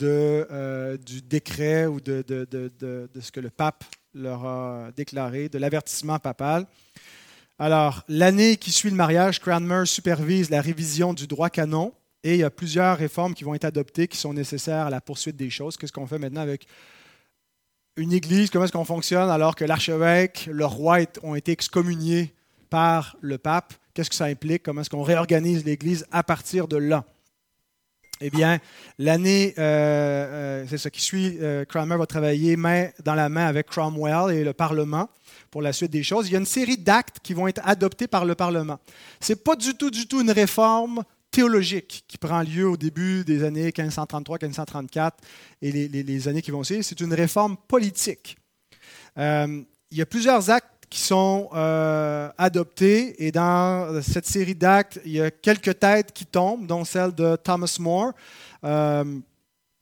euh, 0.02 0.96
du 0.96 1.22
décret 1.22 1.86
ou 1.86 2.00
de, 2.00 2.24
ce 3.20 3.30
que 3.30 3.40
le 3.40 3.50
pape 3.50 3.84
leur 4.14 4.44
a 4.44 4.90
déclaré, 4.96 5.48
de 5.48 5.58
l'avertissement 5.58 6.18
papal. 6.18 6.66
Alors, 7.62 8.02
l'année 8.08 8.56
qui 8.56 8.72
suit 8.72 8.90
le 8.90 8.96
mariage, 8.96 9.38
Cranmer 9.38 9.86
supervise 9.86 10.50
la 10.50 10.60
révision 10.60 11.14
du 11.14 11.28
droit 11.28 11.48
canon 11.48 11.94
et 12.24 12.34
il 12.34 12.40
y 12.40 12.42
a 12.42 12.50
plusieurs 12.50 12.98
réformes 12.98 13.34
qui 13.34 13.44
vont 13.44 13.54
être 13.54 13.64
adoptées 13.64 14.08
qui 14.08 14.16
sont 14.16 14.34
nécessaires 14.34 14.86
à 14.86 14.90
la 14.90 15.00
poursuite 15.00 15.36
des 15.36 15.48
choses. 15.48 15.76
Qu'est-ce 15.76 15.92
qu'on 15.92 16.08
fait 16.08 16.18
maintenant 16.18 16.40
avec 16.40 16.66
une 17.94 18.12
église? 18.12 18.50
Comment 18.50 18.64
est-ce 18.64 18.72
qu'on 18.72 18.84
fonctionne 18.84 19.30
alors 19.30 19.54
que 19.54 19.64
l'archevêque, 19.64 20.48
le 20.50 20.66
roi 20.66 21.02
ont 21.22 21.36
été 21.36 21.52
excommuniés 21.52 22.34
par 22.68 23.16
le 23.20 23.38
pape? 23.38 23.74
Qu'est-ce 23.94 24.10
que 24.10 24.16
ça 24.16 24.24
implique? 24.24 24.64
Comment 24.64 24.80
est-ce 24.80 24.90
qu'on 24.90 25.02
réorganise 25.02 25.64
l'église 25.64 26.04
à 26.10 26.24
partir 26.24 26.66
de 26.66 26.78
là? 26.78 27.04
Eh 28.20 28.30
bien, 28.30 28.58
l'année, 28.98 29.54
euh, 29.58 29.62
euh, 29.62 30.66
c'est 30.68 30.78
ce 30.78 30.88
qui 30.88 31.00
suit, 31.00 31.38
euh, 31.40 31.64
Cranmer 31.64 31.96
va 31.96 32.06
travailler 32.06 32.56
main 32.56 32.88
dans 33.04 33.14
la 33.14 33.28
main 33.28 33.46
avec 33.46 33.68
Cromwell 33.68 34.34
et 34.34 34.42
le 34.42 34.52
Parlement 34.52 35.08
pour 35.52 35.62
la 35.62 35.72
suite 35.72 35.92
des 35.92 36.02
choses. 36.02 36.26
Il 36.26 36.32
y 36.32 36.36
a 36.36 36.40
une 36.40 36.46
série 36.46 36.78
d'actes 36.78 37.18
qui 37.22 37.34
vont 37.34 37.46
être 37.46 37.60
adoptés 37.62 38.08
par 38.08 38.24
le 38.24 38.34
Parlement. 38.34 38.80
Ce 39.20 39.32
n'est 39.32 39.36
pas 39.36 39.54
du 39.54 39.74
tout, 39.74 39.90
du 39.90 40.08
tout 40.08 40.20
une 40.20 40.32
réforme 40.32 41.04
théologique 41.30 42.04
qui 42.08 42.18
prend 42.18 42.42
lieu 42.42 42.68
au 42.68 42.76
début 42.76 43.22
des 43.22 43.44
années 43.44 43.70
1533-1534 43.70 45.12
et 45.60 45.70
les, 45.70 46.28
années 46.28 46.42
qui 46.42 46.50
vont 46.50 46.64
suivre. 46.64 46.82
C'est 46.82 47.00
une 47.00 47.14
réforme 47.14 47.56
politique. 47.68 48.36
il 49.16 49.64
y 49.92 50.02
a 50.02 50.06
plusieurs 50.06 50.50
actes 50.50 50.72
qui 50.92 51.00
sont 51.00 51.48
euh, 51.54 52.28
adoptés. 52.36 53.24
Et 53.24 53.32
dans 53.32 54.02
cette 54.02 54.26
série 54.26 54.54
d'actes, 54.54 55.00
il 55.06 55.12
y 55.12 55.20
a 55.20 55.30
quelques 55.30 55.78
têtes 55.78 56.12
qui 56.12 56.26
tombent, 56.26 56.66
dont 56.66 56.84
celle 56.84 57.14
de 57.14 57.36
Thomas 57.36 57.76
More 57.78 58.12
euh, 58.64 59.04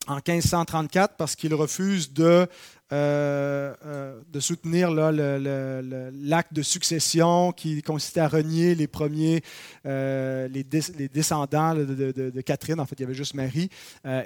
en 0.06 0.14
1534, 0.14 1.16
parce 1.16 1.34
qu'il 1.34 1.52
refuse 1.54 2.12
de 2.12 2.46
euh, 2.92 3.72
euh, 3.86 4.20
de 4.32 4.40
soutenir 4.40 4.90
l'acte 4.90 6.52
de 6.52 6.62
succession 6.62 7.52
qui 7.52 7.82
consistait 7.82 8.18
à 8.18 8.26
renier 8.26 8.74
les 8.74 8.88
premiers, 8.88 9.42
euh, 9.86 10.48
les, 10.48 10.64
descendants 10.64 11.74
de, 11.76 12.40
Catherine, 12.40 12.80
en 12.80 12.86
fait 12.86 12.96
il 12.98 13.02
y 13.02 13.04
avait 13.04 13.14
juste 13.14 13.34
Marie, 13.34 13.70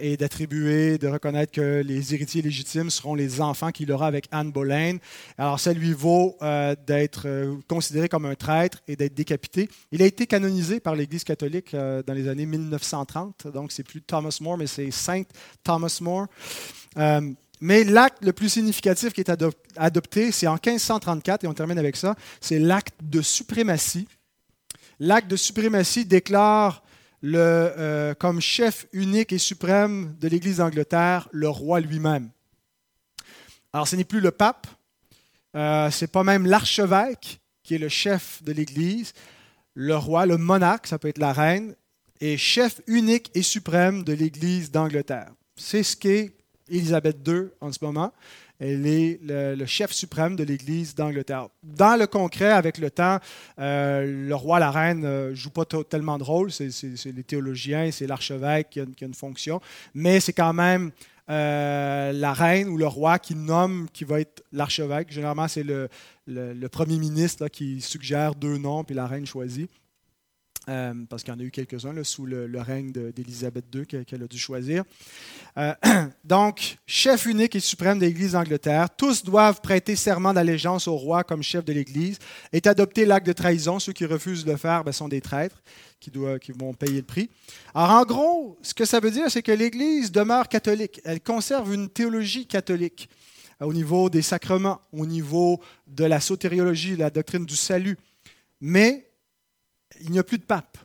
et 0.00 0.16
d'attribuer, 0.16 0.96
de 0.96 1.08
reconnaître 1.08 1.52
que 1.52 1.82
les 1.82 2.14
héritiers 2.14 2.40
légitimes 2.40 2.88
seront 2.88 3.14
les 3.14 3.42
enfants 3.42 3.70
qu'il 3.70 3.92
aura 3.92 4.06
avec 4.06 4.28
Anne 4.30 4.50
Boleyn. 4.50 4.96
Alors 5.36 5.60
ça 5.60 5.74
lui 5.74 5.92
vaut 5.92 6.38
d'être 6.86 7.26
considéré 7.68 8.08
comme 8.08 8.24
un 8.24 8.34
traître 8.34 8.80
et 8.88 8.96
d'être 8.96 9.14
décapité. 9.14 9.68
Il 9.92 10.00
a 10.00 10.06
été 10.06 10.26
canonisé 10.26 10.80
par 10.80 10.94
l'Église 10.94 11.24
catholique 11.24 11.72
dans 11.74 12.14
les 12.14 12.28
années 12.28 12.46
1930, 12.46 13.48
donc 13.48 13.72
c'est 13.72 13.82
plus 13.82 14.00
Thomas 14.00 14.36
More, 14.40 14.56
mais 14.56 14.66
c'est 14.66 14.90
Saint 14.90 15.24
Thomas 15.62 15.98
More. 16.00 16.28
Mais 17.64 17.82
l'acte 17.82 18.22
le 18.22 18.34
plus 18.34 18.50
significatif 18.50 19.14
qui 19.14 19.22
est 19.22 19.32
adopté, 19.76 20.32
c'est 20.32 20.46
en 20.46 20.58
1534, 20.62 21.44
et 21.44 21.46
on 21.46 21.54
termine 21.54 21.78
avec 21.78 21.96
ça, 21.96 22.14
c'est 22.38 22.58
l'acte 22.58 22.94
de 23.02 23.22
suprématie. 23.22 24.06
L'acte 25.00 25.28
de 25.28 25.36
suprématie 25.36 26.04
déclare 26.04 26.82
le, 27.22 27.38
euh, 27.38 28.12
comme 28.12 28.42
chef 28.42 28.86
unique 28.92 29.32
et 29.32 29.38
suprême 29.38 30.14
de 30.20 30.28
l'Église 30.28 30.58
d'Angleterre 30.58 31.26
le 31.32 31.48
roi 31.48 31.80
lui-même. 31.80 32.28
Alors 33.72 33.88
ce 33.88 33.96
n'est 33.96 34.04
plus 34.04 34.20
le 34.20 34.30
pape, 34.30 34.66
euh, 35.56 35.90
ce 35.90 36.04
n'est 36.04 36.08
pas 36.08 36.22
même 36.22 36.44
l'archevêque 36.44 37.40
qui 37.62 37.76
est 37.76 37.78
le 37.78 37.88
chef 37.88 38.42
de 38.42 38.52
l'Église, 38.52 39.14
le 39.72 39.96
roi, 39.96 40.26
le 40.26 40.36
monarque, 40.36 40.86
ça 40.86 40.98
peut 40.98 41.08
être 41.08 41.16
la 41.16 41.32
reine, 41.32 41.74
est 42.20 42.36
chef 42.36 42.82
unique 42.86 43.30
et 43.34 43.40
suprême 43.42 44.04
de 44.04 44.12
l'Église 44.12 44.70
d'Angleterre. 44.70 45.32
C'est 45.56 45.82
ce 45.82 45.96
qu'est 45.96 46.33
Élisabeth 46.68 47.16
II 47.26 47.48
en 47.60 47.72
ce 47.72 47.84
moment. 47.84 48.12
Elle 48.60 48.86
est 48.86 49.20
le, 49.22 49.66
chef 49.66 49.92
suprême 49.92 50.36
de 50.36 50.44
l'Église 50.44 50.94
d'Angleterre. 50.94 51.48
Dans 51.62 51.98
le 51.98 52.06
concret, 52.06 52.50
avec 52.50 52.78
le 52.78 52.90
temps, 52.90 53.18
euh, 53.58 54.28
le 54.28 54.34
roi, 54.34 54.60
la 54.60 54.70
reine 54.70 55.00
ne 55.00 55.06
euh, 55.06 55.34
jouent 55.34 55.50
pas 55.50 55.64
tellement 55.64 56.18
de 56.18 56.22
rôle. 56.22 56.52
C'est 56.52 56.70
les 57.04 57.24
théologiens, 57.24 57.90
c'est 57.90 58.06
l'archevêque 58.06 58.70
qui, 58.70 58.80
a 58.80 58.84
une 59.00 59.14
fonction. 59.14 59.60
Mais 59.92 60.20
c'est 60.20 60.32
quand 60.32 60.52
même 60.52 60.92
euh, 61.30 62.12
la 62.12 62.32
reine 62.32 62.68
ou 62.68 62.76
le 62.76 62.86
roi 62.86 63.18
qui 63.18 63.34
nomme 63.34 63.88
qui 63.92 64.04
va 64.04 64.20
être 64.20 64.44
l'archevêque. 64.52 65.10
Généralement, 65.10 65.48
c'est 65.48 65.64
le, 65.64 65.88
premier 66.68 66.98
ministre 66.98 67.48
qui 67.48 67.80
suggère 67.80 68.34
deux 68.34 68.58
noms, 68.58 68.84
puis 68.84 68.94
la 68.94 69.06
reine 69.06 69.26
choisit. 69.26 69.68
Euh, 70.68 70.94
parce 71.10 71.22
qu'il 71.22 71.34
y 71.34 71.36
en 71.36 71.40
a 71.40 71.42
eu 71.42 71.50
quelques-uns 71.50 71.92
sous 72.04 72.24
le, 72.24 72.48
règne 72.58 72.90
d'Élisabeth 72.90 73.66
II 73.74 73.86
qu'elle 73.86 74.22
a 74.22 74.26
dû 74.26 74.38
choisir. 74.38 74.84
Euh, 75.58 75.74
donc, 76.24 76.78
chef 76.86 77.26
unique 77.26 77.54
et 77.54 77.60
suprême 77.60 77.98
de 77.98 78.06
l'Église 78.06 78.32
d'Angleterre, 78.32 78.88
tous 78.96 79.24
doivent 79.24 79.60
prêter 79.60 79.94
serment 79.94 80.32
d'allégeance 80.32 80.88
au 80.88 80.96
roi 80.96 81.22
comme 81.22 81.42
chef 81.42 81.64
de 81.64 81.72
l'Église, 81.72 82.18
et 82.52 82.66
adopter 82.66 83.04
l'acte 83.04 83.26
de 83.26 83.32
trahison. 83.32 83.78
Ceux 83.78 83.92
qui 83.92 84.06
refusent 84.06 84.44
de 84.44 84.52
le 84.52 84.56
faire 84.56 84.84
ben, 84.84 84.92
sont 84.92 85.08
des 85.08 85.20
traîtres 85.20 85.62
qui, 86.00 86.10
qui 86.40 86.52
vont 86.52 86.72
payer 86.72 86.98
le 86.98 87.02
prix. 87.02 87.28
Alors, 87.74 87.90
en 87.90 88.04
gros, 88.04 88.58
ce 88.62 88.72
que 88.72 88.86
ça 88.86 89.00
veut 89.00 89.10
dire, 89.10 89.30
c'est 89.30 89.42
que 89.42 89.52
l'Église 89.52 90.12
demeure 90.12 90.48
catholique. 90.48 91.00
Elle 91.04 91.20
conserve 91.20 91.74
une 91.74 91.90
théologie 91.90 92.46
catholique 92.46 93.10
euh, 93.60 93.66
au 93.66 93.74
niveau 93.74 94.08
des 94.08 94.22
sacrements, 94.22 94.80
au 94.92 95.04
niveau 95.04 95.60
de 95.86 96.04
la 96.04 96.20
sotériologie, 96.20 96.96
la 96.96 97.10
doctrine 97.10 97.44
du 97.44 97.56
salut. 97.56 97.98
Mais 98.60 99.06
il 100.00 100.10
n'y 100.10 100.18
a 100.18 100.24
plus 100.24 100.38
de 100.38 100.44
pape. 100.44 100.78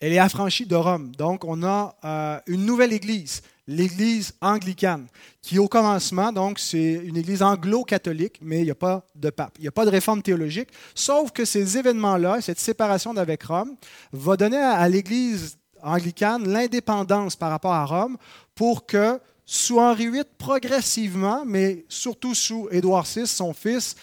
Elle 0.00 0.12
est 0.12 0.18
affranchie 0.18 0.66
de 0.66 0.76
Rome. 0.76 1.14
Donc, 1.16 1.44
on 1.44 1.62
a 1.62 1.94
euh, 2.04 2.40
une 2.46 2.64
nouvelle 2.64 2.92
Église, 2.92 3.42
l'Église 3.66 4.32
anglicane, 4.40 5.06
qui 5.42 5.58
au 5.58 5.68
commencement, 5.68 6.32
donc, 6.32 6.58
c'est 6.58 6.94
une 7.04 7.18
Église 7.18 7.42
anglo-catholique, 7.42 8.38
mais 8.40 8.60
il 8.60 8.64
n'y 8.64 8.70
a 8.70 8.74
pas 8.74 9.04
de 9.14 9.28
pape. 9.28 9.56
Il 9.58 9.62
n'y 9.62 9.68
a 9.68 9.72
pas 9.72 9.84
de 9.84 9.90
réforme 9.90 10.22
théologique, 10.22 10.70
sauf 10.94 11.32
que 11.32 11.44
ces 11.44 11.76
événements-là, 11.76 12.40
cette 12.40 12.58
séparation 12.60 13.12
d'avec 13.12 13.42
Rome, 13.42 13.76
va 14.12 14.36
donner 14.36 14.56
à 14.56 14.88
l'Église 14.88 15.58
anglicane 15.82 16.48
l'indépendance 16.48 17.36
par 17.36 17.50
rapport 17.50 17.72
à 17.72 17.84
Rome 17.84 18.16
pour 18.54 18.86
que 18.86 19.20
sous 19.52 19.80
Henri 19.80 20.08
VIII, 20.08 20.22
progressivement, 20.38 21.42
mais 21.44 21.84
surtout 21.88 22.36
sous 22.36 22.68
Édouard 22.70 23.04
VI, 23.04 23.26
son 23.26 23.52
fils, 23.52 23.96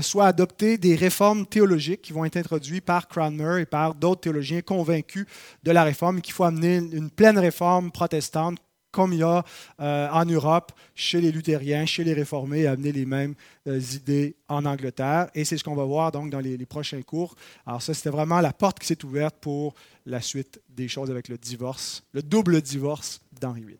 soit 0.00 0.26
adopté 0.26 0.78
des 0.78 0.96
réformes 0.96 1.46
théologiques 1.46 2.02
qui 2.02 2.12
vont 2.12 2.24
être 2.24 2.36
introduites 2.36 2.84
par 2.84 3.08
Cranmer 3.08 3.60
et 3.60 3.66
par 3.66 3.94
d'autres 3.94 4.22
théologiens 4.22 4.62
convaincus 4.62 5.26
de 5.62 5.70
la 5.70 5.84
réforme 5.84 6.18
et 6.18 6.20
qu'il 6.20 6.34
faut 6.34 6.44
amener 6.44 6.76
une 6.76 7.10
pleine 7.10 7.38
réforme 7.38 7.90
protestante 7.90 8.58
comme 8.94 9.12
il 9.12 9.18
y 9.18 9.22
a 9.22 9.44
euh, 9.80 10.08
en 10.10 10.24
Europe, 10.24 10.72
chez 10.94 11.20
les 11.20 11.32
luthériens, 11.32 11.84
chez 11.84 12.04
les 12.04 12.14
réformés, 12.14 12.66
amener 12.66 12.92
les 12.92 13.04
mêmes 13.04 13.34
euh, 13.66 13.80
idées 13.92 14.36
en 14.48 14.64
Angleterre. 14.64 15.28
Et 15.34 15.44
c'est 15.44 15.58
ce 15.58 15.64
qu'on 15.64 15.74
va 15.74 15.84
voir 15.84 16.12
donc 16.12 16.30
dans 16.30 16.38
les, 16.38 16.56
les, 16.56 16.66
prochains 16.66 17.02
cours. 17.02 17.34
Alors 17.66 17.82
ça, 17.82 17.92
c'était 17.92 18.10
vraiment 18.10 18.40
la 18.40 18.52
porte 18.52 18.78
qui 18.78 18.86
s'est 18.86 19.04
ouverte 19.04 19.36
pour 19.40 19.74
la 20.06 20.20
suite 20.20 20.62
des 20.68 20.86
choses 20.86 21.10
avec 21.10 21.28
le 21.28 21.36
divorce, 21.36 22.04
le 22.12 22.22
double 22.22 22.62
divorce 22.62 23.20
d'Henri 23.32 23.64
VIII. 23.64 23.78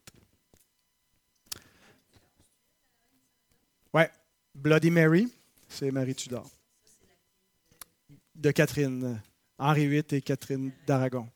Ouais, 3.95 4.11
Bloody 4.55 4.91
Mary. 4.91 5.29
C'est 5.69 5.91
Marie 5.91 6.15
Tudor. 6.15 6.49
De 8.35 8.51
Catherine. 8.51 9.21
Henri 9.59 9.87
VIII 9.87 10.05
et 10.11 10.21
Catherine 10.21 10.73
d'Aragon. 10.87 11.29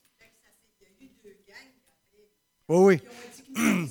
Oui, 2.69 3.01
oui. 3.57 3.89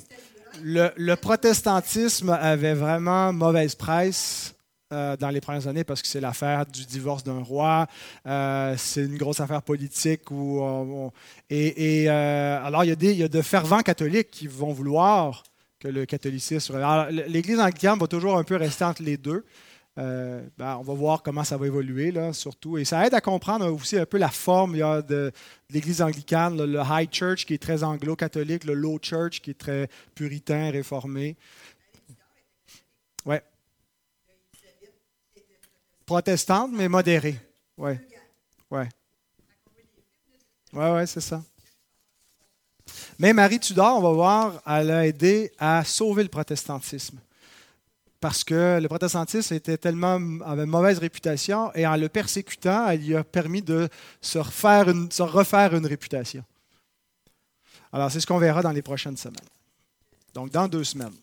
Le, 0.62 1.14
protestantisme 1.14 2.30
avait 2.30 2.74
vraiment 2.74 3.32
mauvaise 3.32 3.74
presse 3.76 4.54
euh, 4.92 5.16
dans 5.16 5.30
les 5.30 5.40
premières 5.40 5.68
années 5.68 5.84
parce 5.84 6.02
que 6.02 6.08
c'est 6.08 6.20
l'affaire 6.20 6.66
du 6.66 6.84
divorce 6.84 7.22
d'un 7.22 7.42
roi. 7.42 7.86
Euh, 8.26 8.74
c'est 8.76 9.04
une 9.04 9.16
grosse 9.16 9.38
affaire 9.40 9.62
politique. 9.62 10.30
Où 10.30 11.12
et, 11.48 12.06
euh, 12.08 12.64
alors, 12.64 12.84
il 12.84 12.88
y, 12.88 12.92
a 12.92 12.96
des, 12.96 13.12
il 13.12 13.18
y 13.18 13.22
a 13.22 13.28
de 13.28 13.42
fervents 13.42 13.82
catholiques 13.82 14.30
qui 14.30 14.46
vont 14.46 14.72
vouloir 14.72 15.44
que 15.78 15.88
le 15.88 16.06
catholicisme. 16.06 16.76
L'Église 17.28 17.60
anglicane 17.60 17.98
va 17.98 18.08
toujours 18.08 18.36
un 18.36 18.44
peu 18.44 18.56
rester 18.56 18.84
entre 18.84 19.02
les 19.02 19.16
deux. 19.16 19.44
Euh, 19.98 20.46
ben, 20.56 20.76
on 20.76 20.82
va 20.82 20.94
voir 20.94 21.22
comment 21.22 21.42
ça 21.42 21.56
va 21.56 21.66
évoluer, 21.66 22.12
là, 22.12 22.32
surtout. 22.32 22.78
Et 22.78 22.84
ça 22.84 23.04
aide 23.04 23.14
à 23.14 23.20
comprendre 23.20 23.66
aussi 23.72 23.98
un 23.98 24.06
peu 24.06 24.16
la 24.16 24.28
forme 24.28 24.76
de, 25.02 25.32
l'Église 25.70 26.00
anglicane, 26.00 26.56
le 26.62 26.80
High 26.88 27.12
Church 27.12 27.44
qui 27.44 27.54
est 27.54 27.62
très 27.62 27.82
anglo-catholique, 27.82 28.64
le 28.64 28.74
Low 28.74 28.98
Church 29.02 29.40
qui 29.40 29.50
est 29.50 29.58
très 29.58 29.88
puritain, 30.14 30.70
réformé. 30.70 31.36
Ouais. 33.26 33.42
Protestante, 36.06 36.70
mais 36.72 36.88
modérée. 36.88 37.40
Ouais. 37.76 38.00
Ouais. 38.70 38.88
Ouais, 40.72 40.92
ouais, 40.92 41.06
c'est 41.06 41.20
ça. 41.20 41.42
Mais 43.18 43.32
Marie 43.32 43.58
Tudor, 43.58 43.98
on 43.98 44.02
va 44.02 44.12
voir, 44.12 44.62
elle 44.64 44.90
a 44.90 45.06
aidé 45.06 45.50
à 45.58 45.82
sauver 45.84 46.22
le 46.22 46.28
protestantisme 46.28 47.18
parce 48.20 48.42
que 48.42 48.80
le 48.80 48.88
protestantisme 48.88 49.54
était 49.54 49.78
tellement, 49.78 50.18
avait 50.44 50.64
une 50.64 50.70
mauvaise 50.70 50.98
réputation 50.98 51.72
et 51.74 51.86
en 51.86 51.96
le 51.96 52.08
persécutant, 52.08 52.88
elle 52.88 53.00
lui 53.00 53.16
a 53.16 53.24
permis 53.24 53.62
de 53.62 53.88
se 54.20 54.38
refaire 54.38 54.88
une, 54.88 55.10
se 55.10 55.22
refaire 55.22 55.74
une 55.74 55.86
réputation. 55.86 56.44
Alors, 57.92 58.10
c'est 58.10 58.20
ce 58.20 58.26
qu'on 58.26 58.38
verra 58.38 58.62
dans 58.62 58.72
les 58.72 58.82
prochaines 58.82 59.16
semaines. 59.16 59.48
Donc, 60.34 60.50
dans 60.50 60.68
deux 60.68 60.84
semaines. 60.84 61.14